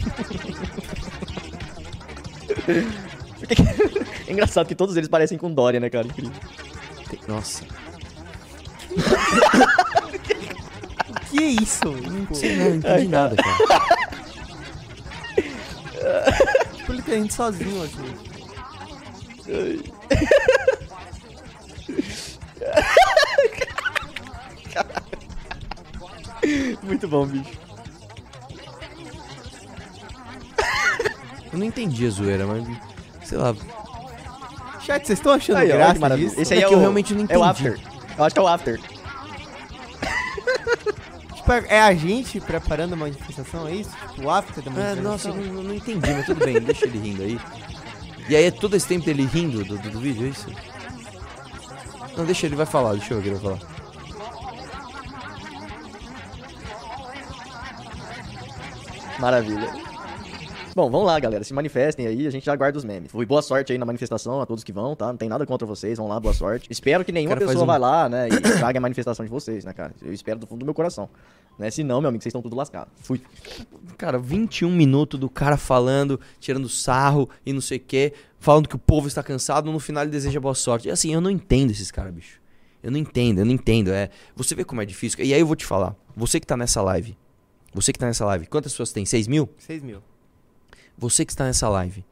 [4.27, 6.07] É engraçado que todos eles parecem com Dória, né, cara?
[6.07, 6.33] Incrível.
[7.29, 7.65] Nossa.
[11.31, 11.87] Que é isso?
[11.87, 13.57] Não sei, não, não entendi nada, cara.
[16.91, 17.97] Ele tá indo sozinho aqui.
[26.83, 27.51] Muito bom, bicho.
[31.53, 32.92] Eu não entendi a zoeira, mas.
[33.33, 33.55] Sei lá.
[34.85, 36.29] Chat, vocês estão achando Aí, ó, olha graça maravilha.
[36.29, 36.41] disso?
[36.43, 37.43] Esse aí é, É o, que eu realmente não É o entendi.
[37.45, 37.81] after.
[38.19, 38.81] Eu acho que é o after.
[41.37, 43.91] Tipo, é é a gente preparando a manifestação, é isso?
[44.15, 45.03] Tipo, o after da É, manifestação?
[45.13, 47.41] nossa, eu não, não entendi, mas tudo bem, deixa ele rindo aí.
[48.29, 50.47] E aí é todo esse tempo dele rindo do, do, do vídeo, é isso?
[52.17, 53.73] Não, deixa ele vai falar, deixa eu ver o que ele vai falar.
[59.19, 59.73] Maravilha.
[60.75, 61.45] Bom, vamos lá, galera.
[61.45, 63.11] Se manifestem aí, a gente já aguarda os memes.
[63.13, 65.09] Foi boa sorte aí na manifestação a todos que vão, tá?
[65.09, 66.67] Não tem nada contra vocês, vão lá, boa sorte.
[66.71, 69.73] Espero que nenhuma pessoa um- vai lá, né, e traga a manifestação de vocês, né,
[69.75, 69.93] cara?
[70.01, 71.11] Eu espero do fundo do meu coração.
[71.59, 71.71] Né?
[71.71, 72.91] Se não, meu amigo, vocês estão tudo lascados.
[73.03, 73.21] Fui.
[73.99, 78.75] Cara, 21 minutos do cara falando, tirando sarro e não sei o quê, falando que
[78.75, 80.89] o povo está cansado, no final ele deseja boa sorte.
[80.89, 82.41] E assim, eu não entendo esses caras, bicho.
[82.83, 83.93] Eu não entendo, eu não entendo.
[83.93, 85.23] É, você vê como é difícil.
[85.23, 87.15] E aí eu vou te falar, você que tá nessa live,
[87.75, 89.05] você que tá nessa live, quantas pessoas tem?
[89.05, 89.51] 6 mil?
[89.59, 90.03] 6 mil.
[90.97, 92.05] Você que está nessa live,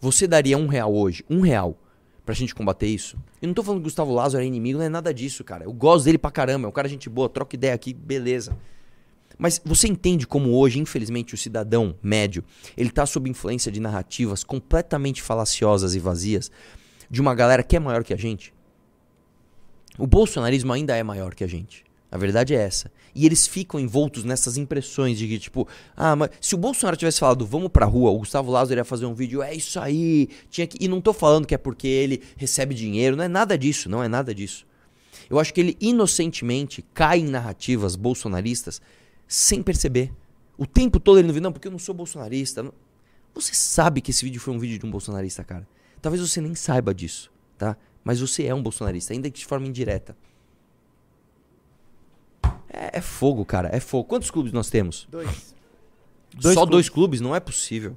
[0.00, 1.76] você daria um real hoje, um real,
[2.24, 3.16] pra gente combater isso?
[3.40, 5.64] Eu não tô falando que o Gustavo Lázaro é inimigo, não é nada disso, cara.
[5.64, 8.56] Eu gosto dele pra caramba, é um cara gente boa, troca ideia aqui, beleza.
[9.38, 12.42] Mas você entende como hoje, infelizmente, o cidadão médio,
[12.76, 16.50] ele tá sob influência de narrativas completamente falaciosas e vazias
[17.10, 18.52] de uma galera que é maior que a gente?
[19.98, 21.85] O bolsonarismo ainda é maior que a gente.
[22.16, 22.90] A verdade é essa.
[23.14, 27.20] E eles ficam envoltos nessas impressões de que, tipo, ah, mas se o Bolsonaro tivesse
[27.20, 30.66] falado, vamos pra rua, o Gustavo Lázaro ia fazer um vídeo, é isso aí, tinha
[30.66, 30.82] que.
[30.82, 34.02] E não tô falando que é porque ele recebe dinheiro, não é nada disso, não
[34.02, 34.66] é nada disso.
[35.28, 38.80] Eu acho que ele inocentemente cai em narrativas bolsonaristas
[39.28, 40.10] sem perceber.
[40.56, 42.64] O tempo todo ele não vê, não, porque eu não sou bolsonarista.
[43.34, 45.68] Você sabe que esse vídeo foi um vídeo de um bolsonarista, cara.
[46.00, 47.76] Talvez você nem saiba disso, tá?
[48.02, 50.16] Mas você é um bolsonarista, ainda que de forma indireta.
[52.76, 54.04] É, é fogo, cara, é fogo.
[54.04, 55.08] Quantos clubes nós temos?
[55.10, 55.54] Dois.
[56.38, 57.20] Só dois clubes?
[57.20, 57.96] Não é possível.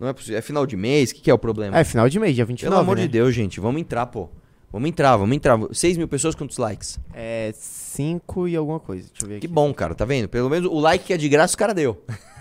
[0.00, 0.38] Não é possível.
[0.38, 1.10] É final de mês?
[1.10, 1.78] O que, que é o problema?
[1.78, 3.02] É, final de mês, dia 29, Pelo amor né?
[3.02, 3.60] de Deus, gente.
[3.60, 4.28] Vamos entrar, pô.
[4.70, 5.58] Vamos entrar, vamos entrar.
[5.72, 6.98] 6 mil pessoas, quantos likes?
[7.14, 9.08] É, cinco e alguma coisa.
[9.08, 9.46] Deixa eu ver aqui.
[9.46, 10.28] Que bom, cara, tá vendo?
[10.28, 12.02] Pelo menos o like que é de graça o cara deu.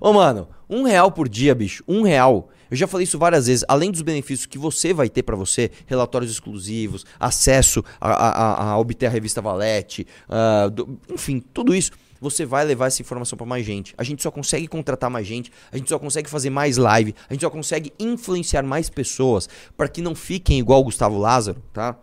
[0.00, 1.82] Ô, mano, um real por dia, bicho.
[1.86, 2.48] Um real.
[2.70, 3.64] Eu já falei isso várias vezes.
[3.68, 8.78] Além dos benefícios que você vai ter pra você, relatórios exclusivos, acesso a, a- a-
[8.78, 11.92] obter a revista Valete, ah, do- enfim, tudo isso.
[12.20, 13.94] Você vai levar essa informação pra mais gente.
[13.98, 17.34] A gente só consegue contratar mais gente, a gente só consegue fazer mais live, a
[17.34, 19.46] gente só consegue influenciar mais pessoas
[19.76, 21.96] pra que não fiquem igual o Gustavo Lázaro, tá?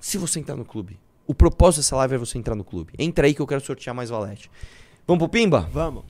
[0.00, 0.98] se você entrar no clube.
[1.26, 2.92] O propósito dessa live é você entrar no clube.
[2.98, 4.50] Entra aí que eu quero sortear mais valete.
[5.10, 5.68] Vamos pro Pimba?
[5.72, 6.04] Vamos.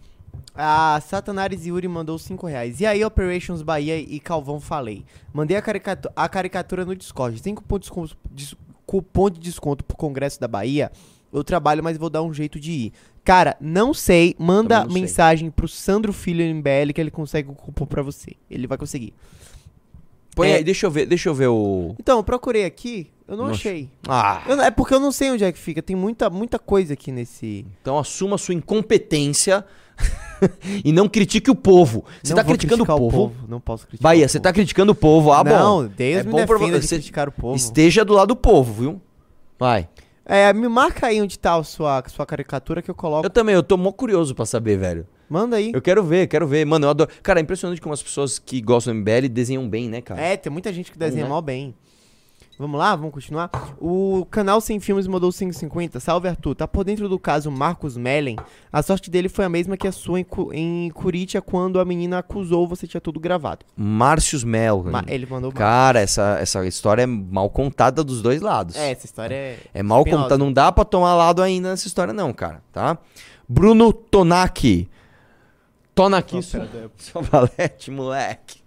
[0.54, 2.80] A Satanares Yuri mandou 5 reais.
[2.82, 5.06] E aí, Operations Bahia e Calvão falei.
[5.32, 7.40] Mandei a, caricatu- a caricatura no Discord.
[7.40, 10.92] Tem cupom de, cupom de desconto pro Congresso da Bahia.
[11.32, 12.92] Eu trabalho, mas vou dar um jeito de ir.
[13.24, 14.34] Cara, não sei.
[14.38, 15.00] Manda não sei.
[15.00, 18.32] mensagem pro Sandro Filho MBL que ele consegue o cupom pra você.
[18.50, 19.14] Ele vai conseguir.
[20.34, 20.54] Põe É.
[20.56, 21.94] aí, deixa eu ver, deixa eu ver o.
[21.98, 23.10] Então, eu procurei aqui.
[23.26, 23.88] Eu não Não achei.
[24.08, 24.42] Ah.
[24.48, 25.80] Eu não- é porque eu não sei onde é que fica.
[25.80, 27.64] Tem muita, muita coisa aqui nesse.
[27.80, 29.64] Então assuma sua incompetência
[30.84, 32.04] e não critique o povo.
[32.22, 33.10] Você Não tá criticando o povo.
[33.10, 35.30] povo, não posso criticar Bahia, você tá criticando o povo.
[35.32, 35.50] Ah, bom.
[35.50, 37.54] Não, Deus me bom pra de você- criticar o povo.
[37.54, 39.00] Esteja do lado do povo, viu?
[39.58, 39.88] Vai.
[40.24, 43.26] É, me marca aí onde tá a sua, sua caricatura que eu coloco.
[43.26, 45.06] Eu também, eu tô mó curioso pra saber, velho.
[45.28, 45.70] Manda aí.
[45.74, 46.64] Eu quero ver, quero ver.
[46.64, 47.10] Mano, eu adoro.
[47.22, 50.20] Cara, é impressionante como as pessoas que gostam do MBL desenham bem, né, cara?
[50.20, 51.30] É, tem muita gente que desenha Né?
[51.30, 51.74] mal bem.
[52.60, 53.50] Vamos lá, vamos continuar?
[53.80, 55.98] O canal Sem Filmes mandou 550.
[55.98, 56.54] Salve, Arthur.
[56.54, 58.36] Tá por dentro do caso Marcos Mellen?
[58.70, 61.86] A sorte dele foi a mesma que a sua em, Cu- em Curitiba quando a
[61.86, 63.64] menina acusou você tinha tudo gravado.
[63.74, 64.84] Márcios Mel.
[64.84, 68.76] Ma- ele mandou Cara, essa, essa história é mal contada dos dois lados.
[68.76, 69.58] É, essa história é.
[69.72, 70.22] É mal espinhosa.
[70.24, 70.38] contada.
[70.44, 72.62] Não dá pra tomar lado ainda nessa história, não, cara.
[72.70, 72.98] Tá?
[73.48, 74.86] Bruno Tonaki.
[75.94, 76.58] Tonaki, isso.
[76.98, 78.59] Só valete, moleque.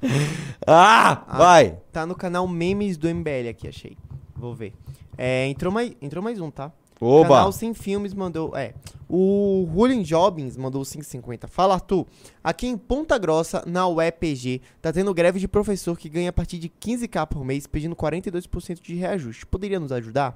[0.66, 1.78] ah, vai.
[1.92, 3.96] Tá no canal Memes do MBL aqui, achei.
[4.36, 4.72] Vou ver.
[5.16, 6.72] É, entrou mais, entrou mais um, tá?
[7.00, 7.28] Oba.
[7.28, 8.56] Canal Sem Filmes mandou.
[8.56, 8.74] É.
[9.08, 11.48] O Julian Jobins mandou 5,50.
[11.48, 12.06] Fala, Arthur.
[12.44, 16.58] Aqui em Ponta Grossa, na UEPG, tá tendo greve de professor que ganha a partir
[16.58, 19.44] de 15k por mês, pedindo 42% de reajuste.
[19.44, 20.32] Poderia nos ajudar?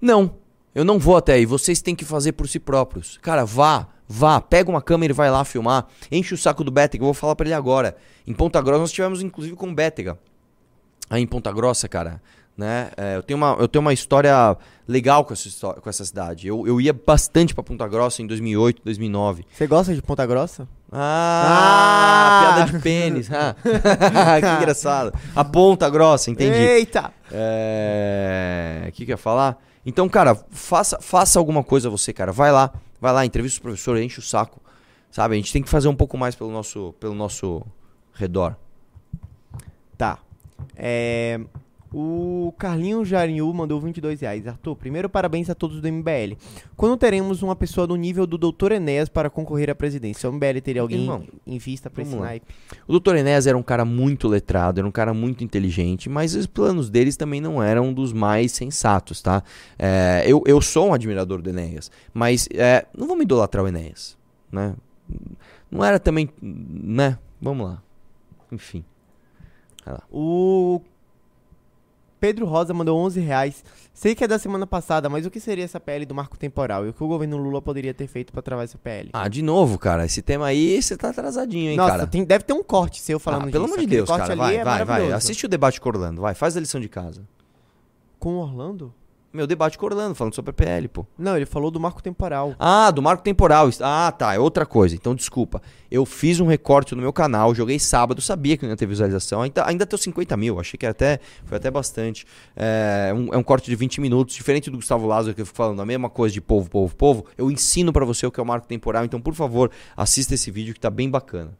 [0.00, 0.34] Não,
[0.76, 1.46] eu não vou até aí.
[1.46, 3.18] Vocês têm que fazer por si próprios.
[3.22, 5.86] Cara, vá, vá, pega uma câmera e vai lá filmar.
[6.12, 7.96] Enche o saco do Bétega, eu vou falar pra ele agora.
[8.26, 10.18] Em Ponta Grossa nós tivemos inclusive com o Bétega.
[11.08, 12.20] Aí em Ponta Grossa, cara,
[12.56, 12.90] né?
[12.96, 14.56] é, eu, tenho uma, eu tenho uma história
[14.88, 16.48] legal com essa, com essa cidade.
[16.48, 19.46] Eu, eu ia bastante pra Ponta Grossa em 2008, 2009.
[19.52, 20.68] Você gosta de Ponta Grossa?
[20.92, 22.54] Ah, Ah!
[22.56, 23.28] piada de pênis.
[23.32, 23.54] ah.
[24.40, 25.12] que engraçado.
[25.34, 26.58] A Ponta Grossa, entendi.
[26.58, 27.12] Eita!
[27.30, 28.84] É.
[28.88, 29.58] O que, que eu ia falar?
[29.86, 32.32] Então, cara, faça, faça alguma coisa você, cara.
[32.32, 34.60] Vai lá, vai lá, entrevista os professores, enche o saco.
[35.12, 35.34] Sabe?
[35.34, 37.64] A gente tem que fazer um pouco mais pelo nosso, pelo nosso
[38.12, 38.56] redor.
[39.96, 40.18] Tá.
[40.74, 41.40] É.
[41.98, 44.46] O Carlinho Jarinhu mandou 22 reais.
[44.46, 46.36] Arthur, primeiro parabéns a todos do MBL.
[46.76, 48.72] Quando teremos uma pessoa do nível do Dr.
[48.72, 50.28] Enéas para concorrer à presidência?
[50.28, 52.54] O MBL teria alguém Irmão, em vista pra esse naipe?
[52.86, 53.14] O Dr.
[53.14, 57.16] Enéas era um cara muito letrado, era um cara muito inteligente, mas os planos deles
[57.16, 59.42] também não eram dos mais sensatos, tá?
[59.78, 64.18] É, eu, eu sou um admirador do Enéas, mas é, não vamos idolatrar o Enéas,
[64.52, 64.74] né?
[65.70, 67.18] Não era também, né?
[67.40, 67.82] Vamos lá.
[68.52, 68.84] Enfim.
[70.10, 70.82] O
[72.18, 73.64] Pedro Rosa mandou 11 reais.
[73.92, 76.86] Sei que é da semana passada, mas o que seria essa PL do marco temporal?
[76.86, 79.10] E o que o governo Lula poderia ter feito pra travar essa PL?
[79.12, 82.06] Ah, de novo, cara, esse tema aí você tá atrasadinho, hein, Nossa, cara?
[82.06, 83.74] tem- deve ter um corte seu falando Ah, pelo disso.
[83.74, 84.84] amor de Deus, corte cara, ali vai, é vai, vai.
[84.86, 85.16] maravilhoso.
[85.16, 87.22] Assiste o debate com Orlando, vai, faz a lição de casa.
[88.18, 88.92] Com o Orlando?
[89.32, 91.06] Meu debate com Orlando, falando sobre a PL, pô.
[91.18, 92.54] Não, ele falou do marco temporal.
[92.58, 93.68] Ah, do marco temporal.
[93.80, 94.94] Ah, tá, é outra coisa.
[94.94, 95.60] Então, desculpa.
[95.90, 99.42] Eu fiz um recorte no meu canal, joguei sábado, sabia que não ia ter visualização.
[99.42, 102.26] Ainda, ainda tem 50 mil, achei que até, foi até bastante.
[102.56, 105.56] É um, é um corte de 20 minutos, diferente do Gustavo Lázaro, que eu fico
[105.56, 107.26] falando a mesma coisa de povo, povo, povo.
[107.36, 110.50] Eu ensino pra você o que é o marco temporal, então, por favor, assista esse
[110.50, 111.52] vídeo que tá bem bacana.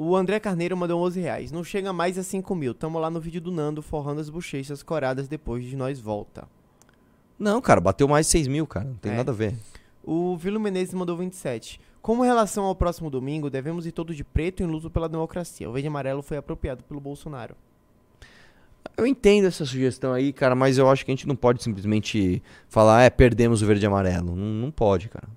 [0.00, 1.50] O André Carneiro mandou 11 reais.
[1.50, 2.72] Não chega mais a 5 mil.
[2.72, 6.46] Tamo lá no vídeo do Nando forrando as bochechas coradas depois de nós volta.
[7.38, 8.86] Não, cara, bateu mais de 6 mil, cara.
[8.86, 9.16] Não tem É.
[9.16, 9.54] nada a ver.
[10.02, 11.80] O Vilo Menezes mandou 27.
[12.00, 15.68] Como relação ao próximo domingo, devemos ir todos de preto em luto pela democracia.
[15.68, 17.54] O verde amarelo foi apropriado pelo Bolsonaro.
[18.96, 22.42] Eu entendo essa sugestão aí, cara, mas eu acho que a gente não pode simplesmente
[22.68, 24.34] falar, é, perdemos o verde e amarelo.
[24.34, 25.28] Não, não pode, cara.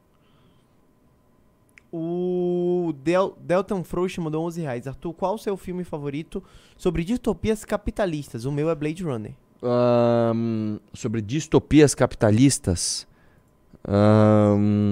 [1.91, 4.87] O Del Delton Frost mandou 11 reais.
[4.87, 6.41] Arthur, qual o seu filme favorito
[6.77, 8.45] sobre distopias capitalistas?
[8.45, 9.33] O meu é Blade Runner.
[9.63, 13.07] Ahn, sobre distopias capitalistas.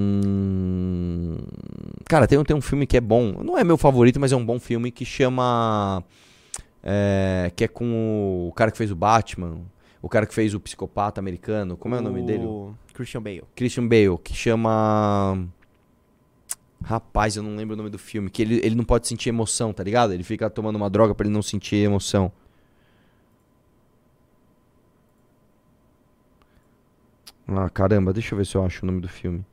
[0.09, 1.37] Ahn,
[2.05, 3.33] cara, tem, um- tem um filme que é bom.
[3.43, 6.03] Não é meu favorito, mas é um bom filme que chama.
[6.83, 9.57] é, que é com o cara que fez o Batman.
[10.01, 11.75] O cara que fez o psicopata americano.
[11.75, 12.45] Como é o nome dele?
[12.45, 13.43] O Christian Bale.
[13.55, 15.45] Christian Bale, que chama.
[16.81, 18.29] Rapaz, eu não lembro o nome do filme.
[18.29, 20.13] Que ele, ele não pode sentir emoção, tá ligado?
[20.13, 22.31] Ele fica tomando uma droga pra ele não sentir emoção.
[27.55, 29.43] Ah, caramba, deixa eu ver se eu acho o nome do filme.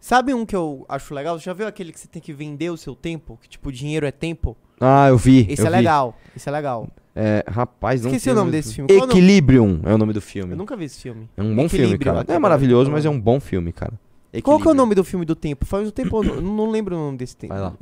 [0.00, 1.38] Sabe um que eu acho legal?
[1.38, 3.38] Já viu aquele que você tem que vender o seu tempo?
[3.40, 4.56] Que tipo, dinheiro é tempo?
[4.80, 5.46] Ah, eu vi.
[5.48, 5.76] Esse eu é vi.
[5.76, 6.18] legal.
[6.34, 6.88] Esse é legal.
[7.14, 8.88] É, rapaz, não Esqueci o nome desse filme.
[8.88, 9.12] Qual é?
[9.12, 10.52] Equilibrium é o nome do filme.
[10.52, 11.28] Eu nunca vi esse filme.
[11.36, 12.20] É um bom filme, Equilíbrio, cara.
[12.22, 13.92] aqui Não é maravilhoso, mas é um bom filme, cara.
[13.92, 14.00] Qual
[14.32, 14.74] que é o Equilíbrio.
[14.74, 15.64] nome do filme do tempo?
[15.66, 17.52] Faz um tempo, eu não, não lembro o nome desse tempo.
[17.52, 17.74] Vai lá.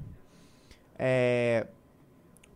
[0.99, 1.67] É.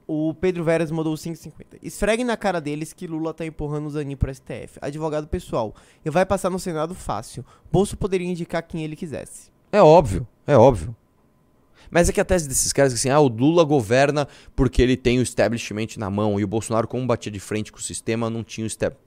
[0.07, 1.79] O Pedro Veras mandou 5,50.
[1.83, 4.79] Esfreguem na cara deles que Lula tá empurrando o Zanin pro STF.
[4.81, 5.75] Advogado pessoal.
[6.05, 7.45] E vai passar no Senado fácil.
[7.73, 9.51] Bolso poderia indicar quem ele quisesse.
[9.73, 10.95] É óbvio, é óbvio.
[11.91, 14.97] Mas é que a tese desses caras é assim, ah, o Lula governa porque ele
[14.97, 18.29] tem o establishment na mão e o Bolsonaro, como batia de frente com o sistema,
[18.29, 19.05] não tinha o establishment.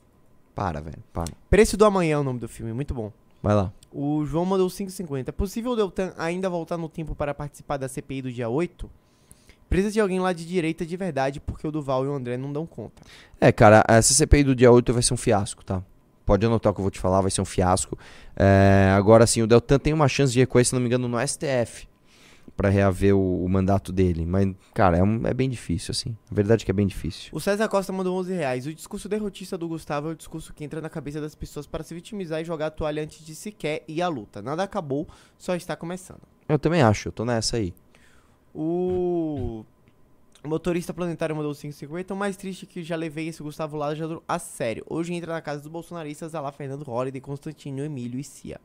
[0.55, 1.31] Para, velho, para.
[1.49, 2.73] Preço do Amanhã é o nome do filme.
[2.73, 3.11] Muito bom.
[3.43, 3.71] Vai lá.
[3.91, 5.27] O João mandou 5,50.
[5.27, 8.89] É possível o Deltan ainda voltar no tempo para participar da CPI do dia 8?
[9.69, 12.51] Precisa de alguém lá de direita de verdade, porque o Duval e o André não
[12.53, 13.01] dão conta.
[13.39, 15.83] É, cara, essa CPI do dia 8 vai ser um fiasco, tá?
[16.25, 17.97] Pode anotar o que eu vou te falar, vai ser um fiasco.
[18.35, 21.17] É, agora sim, o Deltan tem uma chance de recorrer, se não me engano, no
[21.25, 21.87] STF
[22.55, 24.25] pra reaver o, o mandato dele.
[24.25, 26.15] Mas, cara, é, um- é bem difícil, assim.
[26.31, 27.29] A verdade é que é bem difícil.
[27.31, 28.65] O César Costa mandou 11 reais.
[28.65, 31.83] O discurso derrotista do Gustavo é o discurso que entra na cabeça das pessoas para
[31.83, 34.41] se vitimizar e jogar a toalha antes de sequer ir à luta.
[34.41, 35.07] Nada acabou,
[35.37, 36.21] só está começando.
[36.49, 37.73] Eu também acho, eu tô nessa aí.
[38.53, 39.63] O
[40.43, 42.11] motorista planetário mandou 5,50.
[42.11, 44.85] O mais triste é que já levei esse Gustavo Lázaro a sério.
[44.89, 48.59] Hoje entra na casa dos bolsonaristas a lá Fernando Holliday, Constantino, Emílio e Cia.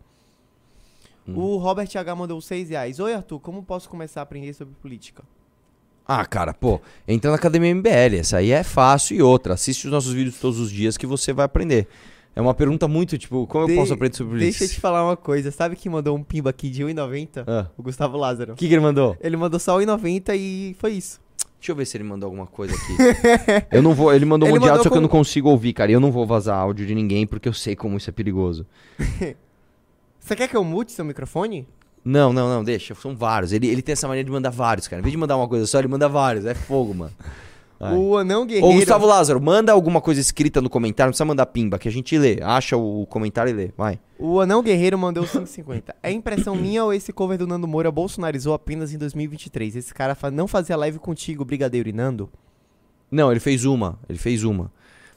[1.26, 2.98] O Robert H mandou 6 reais.
[2.98, 5.22] Oi, Arthur, como posso começar a aprender sobre política?
[6.06, 9.54] Ah, cara, pô, entra na Academia MBL, essa aí é fácil e outra.
[9.54, 11.86] Assiste os nossos vídeos todos os dias que você vai aprender.
[12.34, 14.74] É uma pergunta muito, tipo, como De- eu posso aprender sobre Deixa eu isso?
[14.76, 15.50] te falar uma coisa.
[15.50, 17.44] Sabe quem mandou um pimba aqui de 1,90?
[17.46, 17.66] Ah.
[17.76, 18.54] O Gustavo Lázaro.
[18.54, 19.16] O que, que ele mandou?
[19.20, 21.20] Ele mandou só 1,90 e foi isso.
[21.60, 23.66] Deixa eu ver se ele mandou alguma coisa aqui.
[23.70, 25.08] eu não vou, ele mandou um Ele de áudio, mandou só que eu com- não
[25.08, 25.90] consigo ouvir, cara.
[25.90, 28.66] E eu não vou vazar áudio de ninguém porque eu sei como isso é perigoso.
[30.18, 31.66] Você quer que eu mute seu microfone?
[32.04, 32.94] Não, não, não, deixa.
[32.94, 33.52] São vários.
[33.52, 35.00] Ele, ele tem essa mania de mandar vários, cara.
[35.00, 36.44] Em vez de mandar uma coisa só, ele manda vários.
[36.46, 37.12] É fogo, mano.
[37.90, 38.68] O Anão Guerreiro.
[38.68, 41.08] Ô, Gustavo Lázaro, manda alguma coisa escrita no comentário.
[41.08, 42.38] Não precisa mandar pimba, que a gente lê.
[42.40, 43.70] Acha o comentário e lê.
[43.76, 43.98] Vai.
[44.18, 45.94] O Anão Guerreiro mandou 5,50.
[46.02, 49.76] É impressão minha ou esse cover do Nando Moura bolsonarizou apenas em 2023?
[49.76, 52.30] Esse cara não fazia live contigo, Brigadeiro e Nando?
[53.10, 53.98] Não, ele fez uma.
[54.08, 54.70] Ele fez uma.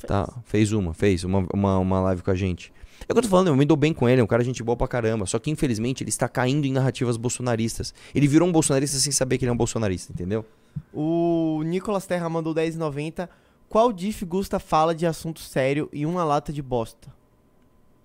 [0.05, 2.72] Tá, fez uma, fez uma, uma, uma live com a gente.
[3.08, 4.43] É o que eu tô falando, eu me dou bem com ele, é um cara
[4.43, 5.26] gente boa pra caramba.
[5.26, 7.93] Só que infelizmente ele está caindo em narrativas bolsonaristas.
[8.14, 10.45] Ele virou um bolsonarista sem saber que ele é um bolsonarista, entendeu?
[10.93, 13.30] O Nicolas Terra mandou 10,90.
[13.70, 17.14] Qual diff Gusta fala de assunto sério e uma lata de bosta?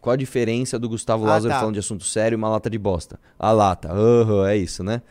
[0.01, 1.61] Qual a diferença do Gustavo Ah, Lázaro tá.
[1.61, 3.18] falando de assunto sério e uma lata de bosta?
[3.38, 5.03] A lata, aham, é isso, né?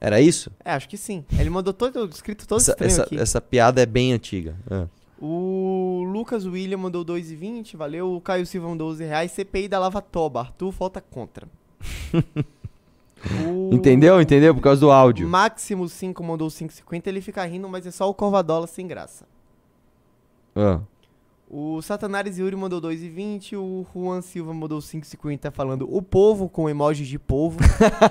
[0.00, 0.50] Era isso?
[0.64, 1.24] É, acho que sim.
[1.38, 3.18] Ele mandou todo escrito todo Essa, essa, aqui.
[3.18, 4.54] essa piada é bem antiga.
[4.70, 4.86] Ah.
[5.20, 8.14] O Lucas William mandou 2,20, valeu.
[8.14, 9.32] O Caio Silva mandou 12 reais.
[9.32, 10.40] CPI da Lava Toba.
[10.40, 11.48] Arthur, falta contra.
[13.44, 14.20] O Entendeu?
[14.20, 14.54] Entendeu?
[14.54, 15.28] Por causa do áudio.
[15.28, 17.06] Máximo 5 mandou 5,50.
[17.06, 19.26] Ele fica rindo, mas é só o Corvadola sem graça.
[20.54, 20.80] Ah.
[21.48, 23.56] O Satanares Yuri mandou 2,20.
[23.56, 27.58] O Juan Silva mandou 5,50 falando o povo com emojis de povo.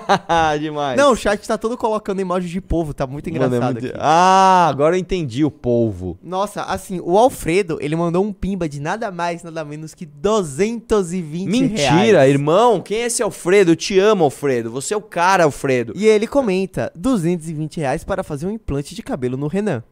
[0.58, 0.96] Demais.
[0.96, 2.94] Não, o chat tá todo colocando emojis de povo.
[2.94, 3.94] Tá muito Mano, é engraçado muito-.
[4.00, 6.18] Ah, agora eu entendi o polvo.
[6.22, 11.46] Nossa, assim, o Alfredo, ele mandou um pimba de nada mais, nada menos que 220
[11.46, 12.30] Mentira, reais.
[12.30, 12.80] irmão.
[12.80, 13.72] Quem é esse Alfredo?
[13.72, 14.70] Eu te amo, Alfredo.
[14.70, 15.92] Você é o cara, Alfredo.
[15.94, 19.82] E ele comenta, 220 reais para fazer um implante de cabelo no Renan.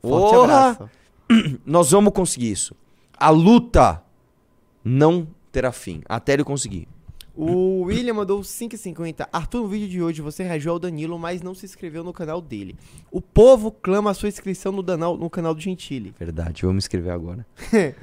[0.00, 0.44] Forte Porra!
[0.70, 0.97] abraço.
[1.64, 2.74] Nós vamos conseguir isso.
[3.16, 4.02] A luta
[4.84, 6.88] não terá fim até ele conseguir.
[7.34, 9.28] O William mandou 5,50.
[9.32, 12.40] Arthur, no vídeo de hoje você reagiu ao Danilo, mas não se inscreveu no canal
[12.40, 12.76] dele.
[13.12, 16.12] O povo clama a sua inscrição no, danal, no canal do Gentili.
[16.18, 17.46] Verdade, vou me inscrever agora.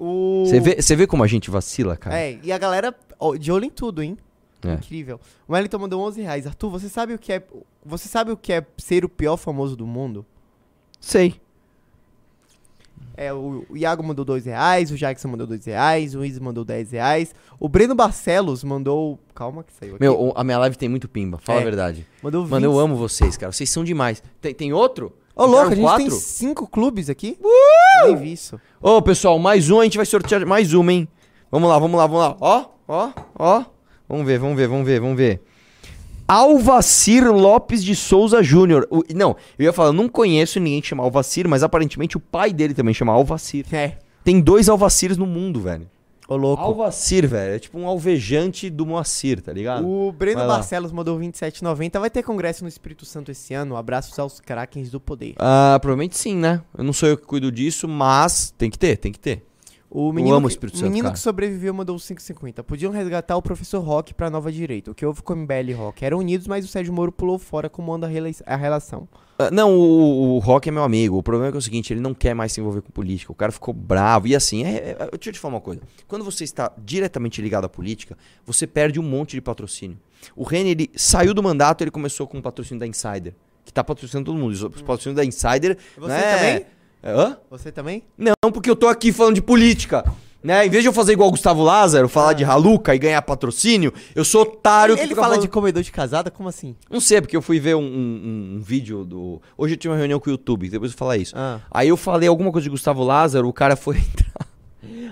[0.00, 0.44] O...
[0.46, 2.16] Você vê, você vê como a gente vacila, cara?
[2.16, 4.16] É, e a galera ó, de olho em tudo, hein?
[4.62, 4.74] É.
[4.74, 5.20] Incrível.
[5.46, 6.46] O Wellington mandou 11 reais.
[6.46, 7.42] Arthur, você sabe o que é.
[7.84, 10.24] Você sabe o que é ser o pior famoso do mundo?
[11.00, 11.40] Sei.
[13.20, 16.92] É, o, Iago mandou dois reais, o Jackson mandou dois reais, o Izzy mandou 10
[16.92, 17.34] reais.
[17.58, 19.18] O Breno Barcelos mandou.
[19.34, 20.00] Calma que saiu aqui.
[20.00, 21.62] Meu, a minha live tem muito pimba, fala É.
[21.62, 22.06] a verdade.
[22.22, 22.80] Mandou Mano, eu 20.
[22.80, 23.50] amo vocês, cara.
[23.50, 24.22] Vocês são demais.
[24.40, 25.12] Tem, tem outro?
[25.34, 26.20] Ô, louco, a gente Ficaram tem quatro?
[26.24, 27.36] cinco clubes aqui?
[28.04, 28.60] Nem vi isso.
[28.80, 31.08] Ô, pessoal, mais um, a gente vai sortear mais uma, hein?
[31.50, 32.36] Vamos lá, vamos lá, vamos lá.
[32.40, 33.64] Ó, ó, ó.
[34.08, 35.42] Vamos ver, vamos ver, vamos ver, vamos ver.
[36.28, 38.86] Alvacir Lopes de Souza Júnior.
[38.90, 42.20] O- Não, eu ia falar, eu não conheço ninguém que chama Alvacir, mas aparentemente o
[42.20, 43.64] pai dele também chama Alvacir.
[43.74, 43.96] É.
[44.22, 45.88] Tem dois Alvacirs no mundo, velho.
[46.28, 46.62] Ô, louco.
[46.62, 49.88] Alvacir, velho, é tipo um alvejante do Moacir, tá ligado?
[49.88, 50.54] O Breno Vai lá.
[50.56, 51.98] Barcelos mandou 27,90.
[51.98, 53.74] Vai ter congresso no Espírito Santo esse ano.
[53.78, 55.34] Abraços aos crackens do poder.
[55.38, 56.60] Ah, provavelmente sim, né?
[56.76, 59.42] Eu não sou eu que cuido disso, mas tem que ter, tem que ter.
[59.90, 61.14] O Eu menino, amo o que- Espírito Santo, menino cara.
[61.14, 62.62] que sobreviveu mandou 5,50.
[62.62, 64.90] Podiam resgatar o professor Rock pra nova direita.
[64.90, 66.04] O que houve com o MBL e Rock?
[66.04, 69.08] Eram unidos, mas o Sérgio Moro pulou fora como anda a rela- a relação.
[69.38, 71.16] Ah, Não, o, o Rock é meu amigo.
[71.16, 73.32] O problema é, que é o seguinte, ele não quer mais se envolver com política.
[73.32, 74.26] O cara ficou bravo.
[74.26, 75.80] E assim, é, é- deixa eu te falar uma coisa.
[76.06, 79.96] Quando você está diretamente ligado à política, você perde um monte de patrocínio.
[80.36, 83.32] O Reni, ele saiu do mandato, ele começou com o patrocínio da Insider,
[83.64, 84.50] que tá patrocinando todo mundo.
[84.52, 85.78] Os patrocínios da Insider.
[85.96, 86.34] Você né?
[86.36, 86.66] também?
[87.02, 87.36] Hã?
[87.50, 88.02] Você também?
[88.16, 90.04] Não, porque eu tô aqui falando de política.
[90.42, 90.64] Né?
[90.66, 93.92] Em vez de eu fazer igual o Gustavo Lázaro, falar de Haluca e ganhar patrocínio,
[94.14, 96.30] eu sou otário que Ele fica fala falando- de comedor de casada?
[96.30, 96.76] Como assim?
[96.88, 99.42] não sei, porque eu fui ver um, um- um vídeo do.
[99.56, 101.34] Hoje eu tive uma reunião com o YouTube, depois eu vou falar isso.
[101.36, 101.58] Ah.
[101.70, 104.46] Aí eu falei alguma coisa de Gustavo Lázaro, o cara foi entrar.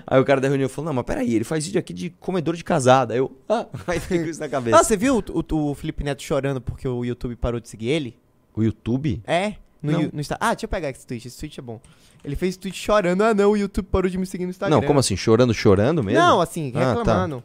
[0.07, 2.55] Aí o cara da reunião falou: Não, mas peraí, ele faz vídeo aqui de comedor
[2.55, 3.13] de casada.
[3.13, 3.29] Aí eu.
[3.49, 4.77] Ah, aí com isso na cabeça.
[4.79, 7.89] Ah, você viu o, o- o Felipe Neto chorando porque o YouTube parou de seguir
[7.89, 8.15] ele?
[8.55, 9.21] O YouTube?
[9.27, 9.55] É?
[9.81, 11.27] No, no Insta- Ah, deixa eu pegar esse tweet.
[11.27, 11.79] Esse tweet é bom.
[12.23, 13.21] Ele fez tweet chorando.
[13.23, 14.75] Ah, não, o YouTube parou de me seguir no Instagram.
[14.79, 15.15] Não, como assim?
[15.15, 16.19] Chorando, chorando mesmo?
[16.19, 16.93] Não, assim, Ah, tá.
[16.95, 17.43] reclamando.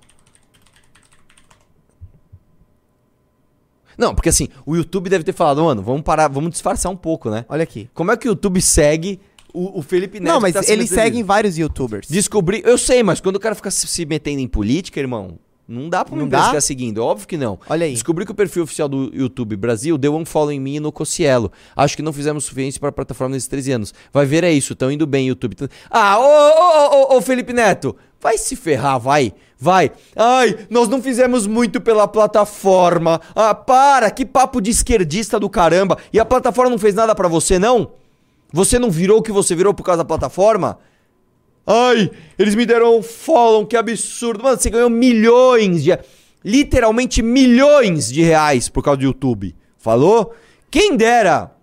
[3.97, 7.31] Não, porque assim, o YouTube deve ter falado, mano, vamos parar, vamos disfarçar um pouco,
[7.31, 7.45] né?
[7.49, 7.91] Olha aqui.
[7.93, 9.21] Como é que o YouTube segue
[9.53, 10.33] o, o Felipe Neto?
[10.33, 11.27] não, mas tá se ele metendo segue nisso?
[11.27, 12.09] vários youtubers.
[12.09, 16.05] Descobri, eu sei, mas quando o cara fica se metendo em política, irmão, não dá
[16.05, 16.49] pra uma Não empresa dá?
[16.51, 17.59] ficar seguindo, é óbvio que não.
[17.69, 17.93] Olha aí.
[17.93, 20.91] Descobri que o perfil oficial do YouTube Brasil deu um follow em mim e no
[20.93, 21.51] Cocielo.
[21.75, 23.95] Acho que não fizemos o suficiente para a plataforma nesses 13 anos.
[24.13, 25.57] Vai ver, é isso, tão indo bem, YouTube.
[25.91, 29.93] Ah, ô, ô, ô, ô, Felipe Neto, vai se ferrar, vai, vai.
[30.17, 33.21] Ai, nós não fizemos muito pela plataforma.
[33.35, 35.97] Ah, para, que papo de esquerdista do caramba.
[36.13, 37.93] E a plataforma não fez nada pra você, não?
[38.53, 40.79] Você não virou o que você virou por causa da plataforma?
[41.67, 44.43] Ai, eles me deram um follow, que absurdo.
[44.43, 45.91] Mano, você ganhou milhões de.
[46.45, 49.55] Literalmente milhões de reais por causa do YouTube.
[49.79, 50.35] Falou?
[50.71, 51.55] Quem dera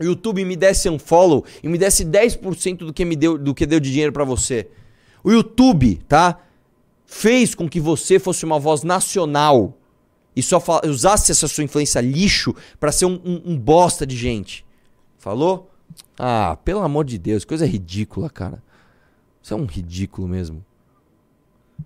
[0.00, 3.54] o YouTube me desse um follow e me desse 10% do que me deu, do
[3.54, 4.68] que deu de dinheiro pra você.
[5.22, 6.38] O YouTube, tá?
[7.04, 9.76] Fez com que você fosse uma voz nacional
[10.34, 14.64] e só usasse essa sua influência lixo pra ser um, um- um bosta de gente.
[15.18, 15.70] Falou?
[16.18, 18.62] Ah, pelo amor de Deus, coisa ridícula, cara.
[19.42, 20.64] Isso é um ridículo mesmo.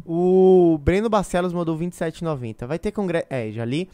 [0.05, 2.67] O Breno Barcelos mandou 27,90.
[2.67, 3.27] Vai ter congresso.
[3.31, 3.89] É, já li.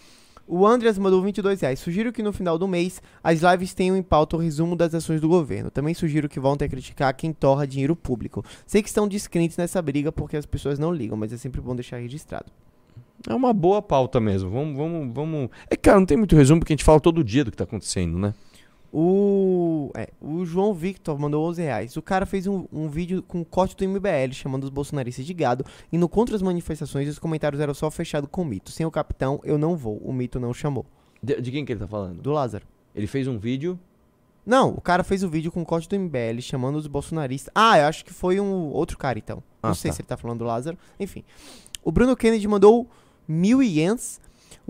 [0.47, 1.78] O Andreas mandou 22 reais.
[1.78, 5.20] Sugiro que no final do mês as lives tenham em pauta o resumo das ações
[5.20, 5.70] do governo.
[5.70, 8.44] Também sugiro que voltem a criticar quem torra dinheiro público.
[8.66, 11.74] Sei que estão descrentes nessa briga porque as pessoas não ligam, mas é sempre bom
[11.76, 12.47] deixar registrado.
[13.28, 14.51] É uma boa pauta mesmo.
[14.51, 15.48] Vamos, vamos, vamos.
[15.70, 17.64] É, cara, não tem muito resumo porque a gente fala todo dia do que tá
[17.64, 18.34] acontecendo, né?
[18.93, 21.97] O, é, o João Victor mandou 11 reais.
[21.97, 25.64] O cara fez um, um vídeo com corte do MBL chamando os bolsonaristas de gado.
[25.90, 28.70] Indo contra as manifestações e os comentários eram só fechado com o mito.
[28.70, 29.97] Sem o capitão, eu não vou.
[29.98, 30.85] O mito não chamou.
[31.23, 32.20] De, de quem que ele tá falando?
[32.20, 32.66] Do Lázaro.
[32.94, 33.78] Ele fez um vídeo.
[34.44, 37.51] Não, o cara fez o vídeo com corte do MBL chamando os bolsonaristas.
[37.55, 39.43] Ah, eu acho que foi um outro cara então.
[39.62, 39.94] Não Ah, sei tá.
[39.97, 40.77] se ele tá falando do Lázaro.
[41.01, 41.24] Enfim.
[41.82, 42.86] O Bruno Kennedy mandou
[43.27, 44.20] mil ienes.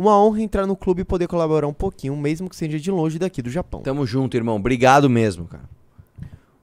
[0.02, 3.20] Uma honra entrar no clube e poder colaborar um pouquinho, mesmo que seja de longe
[3.20, 3.82] daqui do Japão.
[3.82, 4.56] Tamo junto, irmão.
[4.56, 5.62] Obrigado mesmo, cara.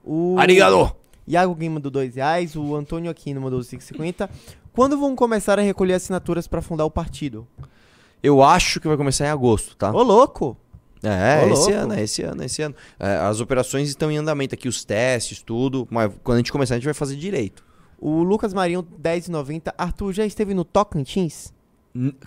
[0.04, 0.94] O Arigato!
[1.26, 4.30] Iago Game mandou 2 reais, o Antônio Aquino mandou 5,50.
[4.74, 7.48] Quando vão começar a recolher assinaturas pra fundar o partido?
[8.22, 9.90] Eu acho que vai começar em agosto, tá?
[9.90, 10.58] Ô, louco!
[11.02, 12.76] É, Ô, esse ano, é esse ano, é esse ano.
[13.00, 15.88] É, as operações estão em andamento aqui, os testes, tudo.
[15.90, 17.64] Mas quando a gente começar, a gente vai fazer direito.
[17.98, 19.74] O Lucas Marinho, 10,90.
[19.78, 21.54] Arthur, já esteve no Tocantins?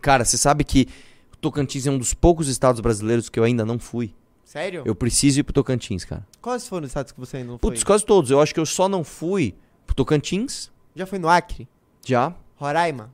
[0.00, 0.88] Cara, você sabe que
[1.32, 4.14] o Tocantins é um dos poucos estados brasileiros que eu ainda não fui.
[4.44, 4.82] Sério?
[4.84, 6.26] Eu preciso ir pro Tocantins, cara.
[6.40, 7.70] Quais foram os estados que você ainda não foi?
[7.70, 8.30] Putz, quase todos.
[8.30, 9.54] Eu acho que eu só não fui
[9.86, 11.66] pro Tocantins, Já foi no Acre?
[12.04, 12.34] já.
[12.56, 13.10] Roraima?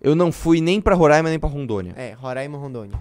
[0.00, 1.94] Eu não fui nem pra Roraima nem pra Rondônia.
[1.96, 2.98] É, Roraima e Rondônia.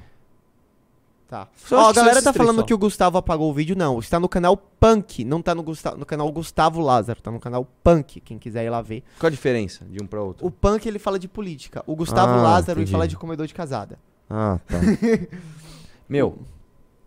[1.32, 1.48] Tá.
[1.72, 2.64] Ó, a galera tá falando só.
[2.64, 3.74] que o Gustavo apagou o vídeo.
[3.74, 5.24] Não, está no canal Punk.
[5.24, 7.22] Não tá no, Gusta no canal Gustavo Lázaro.
[7.22, 9.02] Tá no canal Punk, quem quiser ir lá ver.
[9.18, 10.46] Qual a diferença de um pra outro?
[10.46, 11.86] O Punk, ele fala de política.
[11.88, 12.92] O Gustavo Ah, Lázaro, ele entendi.
[12.92, 13.98] fala de comedor de casada.
[14.30, 14.78] Ah, tá.
[16.10, 16.38] Meu,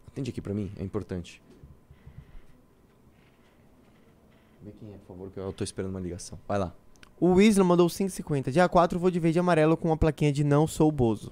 [0.08, 1.42] atende aqui pra mim, é importante.
[4.62, 6.38] Vê quem é, por favor, que eu tô esperando uma ligação.
[6.48, 6.72] Vai lá.
[7.20, 8.50] O Isla mandou 5,50.
[8.50, 11.30] Dia 4 vou de verde e amarelo com uma plaquinha de não sou Bozo.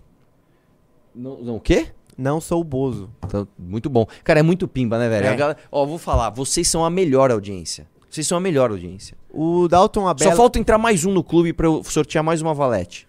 [1.14, 1.90] Não, não o quê?
[2.16, 3.10] Não sou Bozo.
[3.24, 4.06] Então, muito bom.
[4.22, 5.26] Cara, é muito pimba, né, velho?
[5.26, 5.36] É.
[5.36, 7.86] Galera- Ó, vou falar, vocês são a melhor audiência.
[8.10, 9.16] Vocês são a melhor audiência.
[9.32, 10.30] O Dalton Abela.
[10.30, 13.08] Só falta entrar mais um no clube pra eu sortear mais uma valete.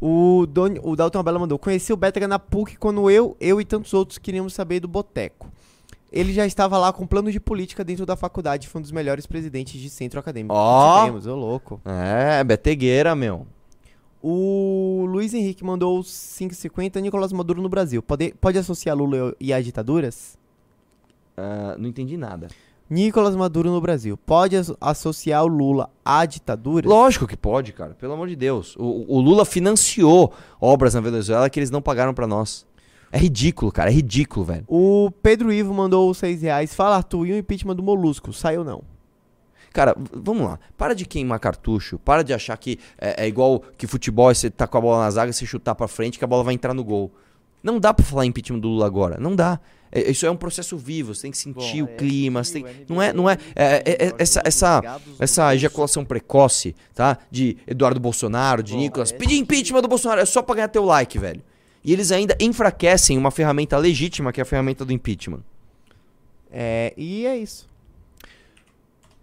[0.00, 1.58] O, Doni- o Dalton Abela mandou.
[1.58, 5.50] Conheci o Bétega na PUC quando eu, eu e tantos outros queríamos saber do Boteco.
[6.10, 8.68] Ele já estava lá com plano de política dentro da faculdade.
[8.68, 10.54] Foi um dos melhores presidentes de centro acadêmico.
[10.54, 10.98] Ó.
[10.98, 11.80] Sabemos, ô louco.
[11.86, 13.46] É, betegueira, meu.
[14.22, 17.00] O Luiz Henrique mandou 5,50.
[17.00, 18.02] Nicolás Maduro no Brasil.
[18.02, 20.38] Pode, pode associar Lula e as ditaduras?
[21.36, 22.48] Ah, não entendi nada.
[22.88, 24.16] Nicolás Maduro no Brasil.
[24.16, 26.88] Pode as- associar o Lula à ditadura?
[26.88, 27.94] Lógico que pode, cara.
[27.94, 28.76] Pelo amor de Deus.
[28.76, 32.66] O, o Lula financiou obras na Venezuela que eles não pagaram pra nós.
[33.10, 33.90] É ridículo, cara.
[33.90, 34.64] É ridículo, velho.
[34.68, 36.74] O Pedro Ivo mandou 6 reais.
[36.74, 38.32] Fala, Arthur, e o impeachment do Molusco?
[38.32, 38.82] Saiu não.
[39.72, 40.58] Cara, vamos lá.
[40.76, 41.98] Para de queimar cartucho.
[41.98, 45.10] Para de achar que é, é igual que futebol, você tá com a bola na
[45.10, 47.10] zaga, você chutar pra frente que a bola vai entrar no gol.
[47.62, 49.18] Não dá pra falar impeachment do Lula agora.
[49.20, 49.60] Não dá.
[49.90, 51.14] É, isso é um processo vivo.
[51.14, 52.42] Você tem que sentir o clima.
[52.42, 52.62] Você tem...
[52.88, 54.80] Não é, não é, é- é- é- essa, essa,
[55.20, 57.18] essa ejaculação precoce, tá?
[57.30, 59.12] De Eduardo Bolsonaro, de Nicolas.
[59.12, 61.42] Pedir impeachment do Bolsonaro é só pra ganhar teu like, velho.
[61.84, 65.40] E eles ainda enfraquecem uma ferramenta legítima que é a ferramenta do impeachment.
[66.50, 67.68] É, e é isso.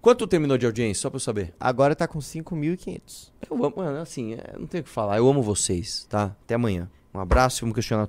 [0.02, 1.02] Quanto terminou de audiência?
[1.02, 1.54] Só pra eu saber.
[1.60, 3.32] Agora tá com 5.500.
[3.50, 5.18] Eu amo, mano, assim, é, não tenho o que falar.
[5.18, 6.36] Eu amo vocês, tá?
[6.44, 6.90] Até amanhã.
[7.14, 7.98] Um abraço e vamos questionar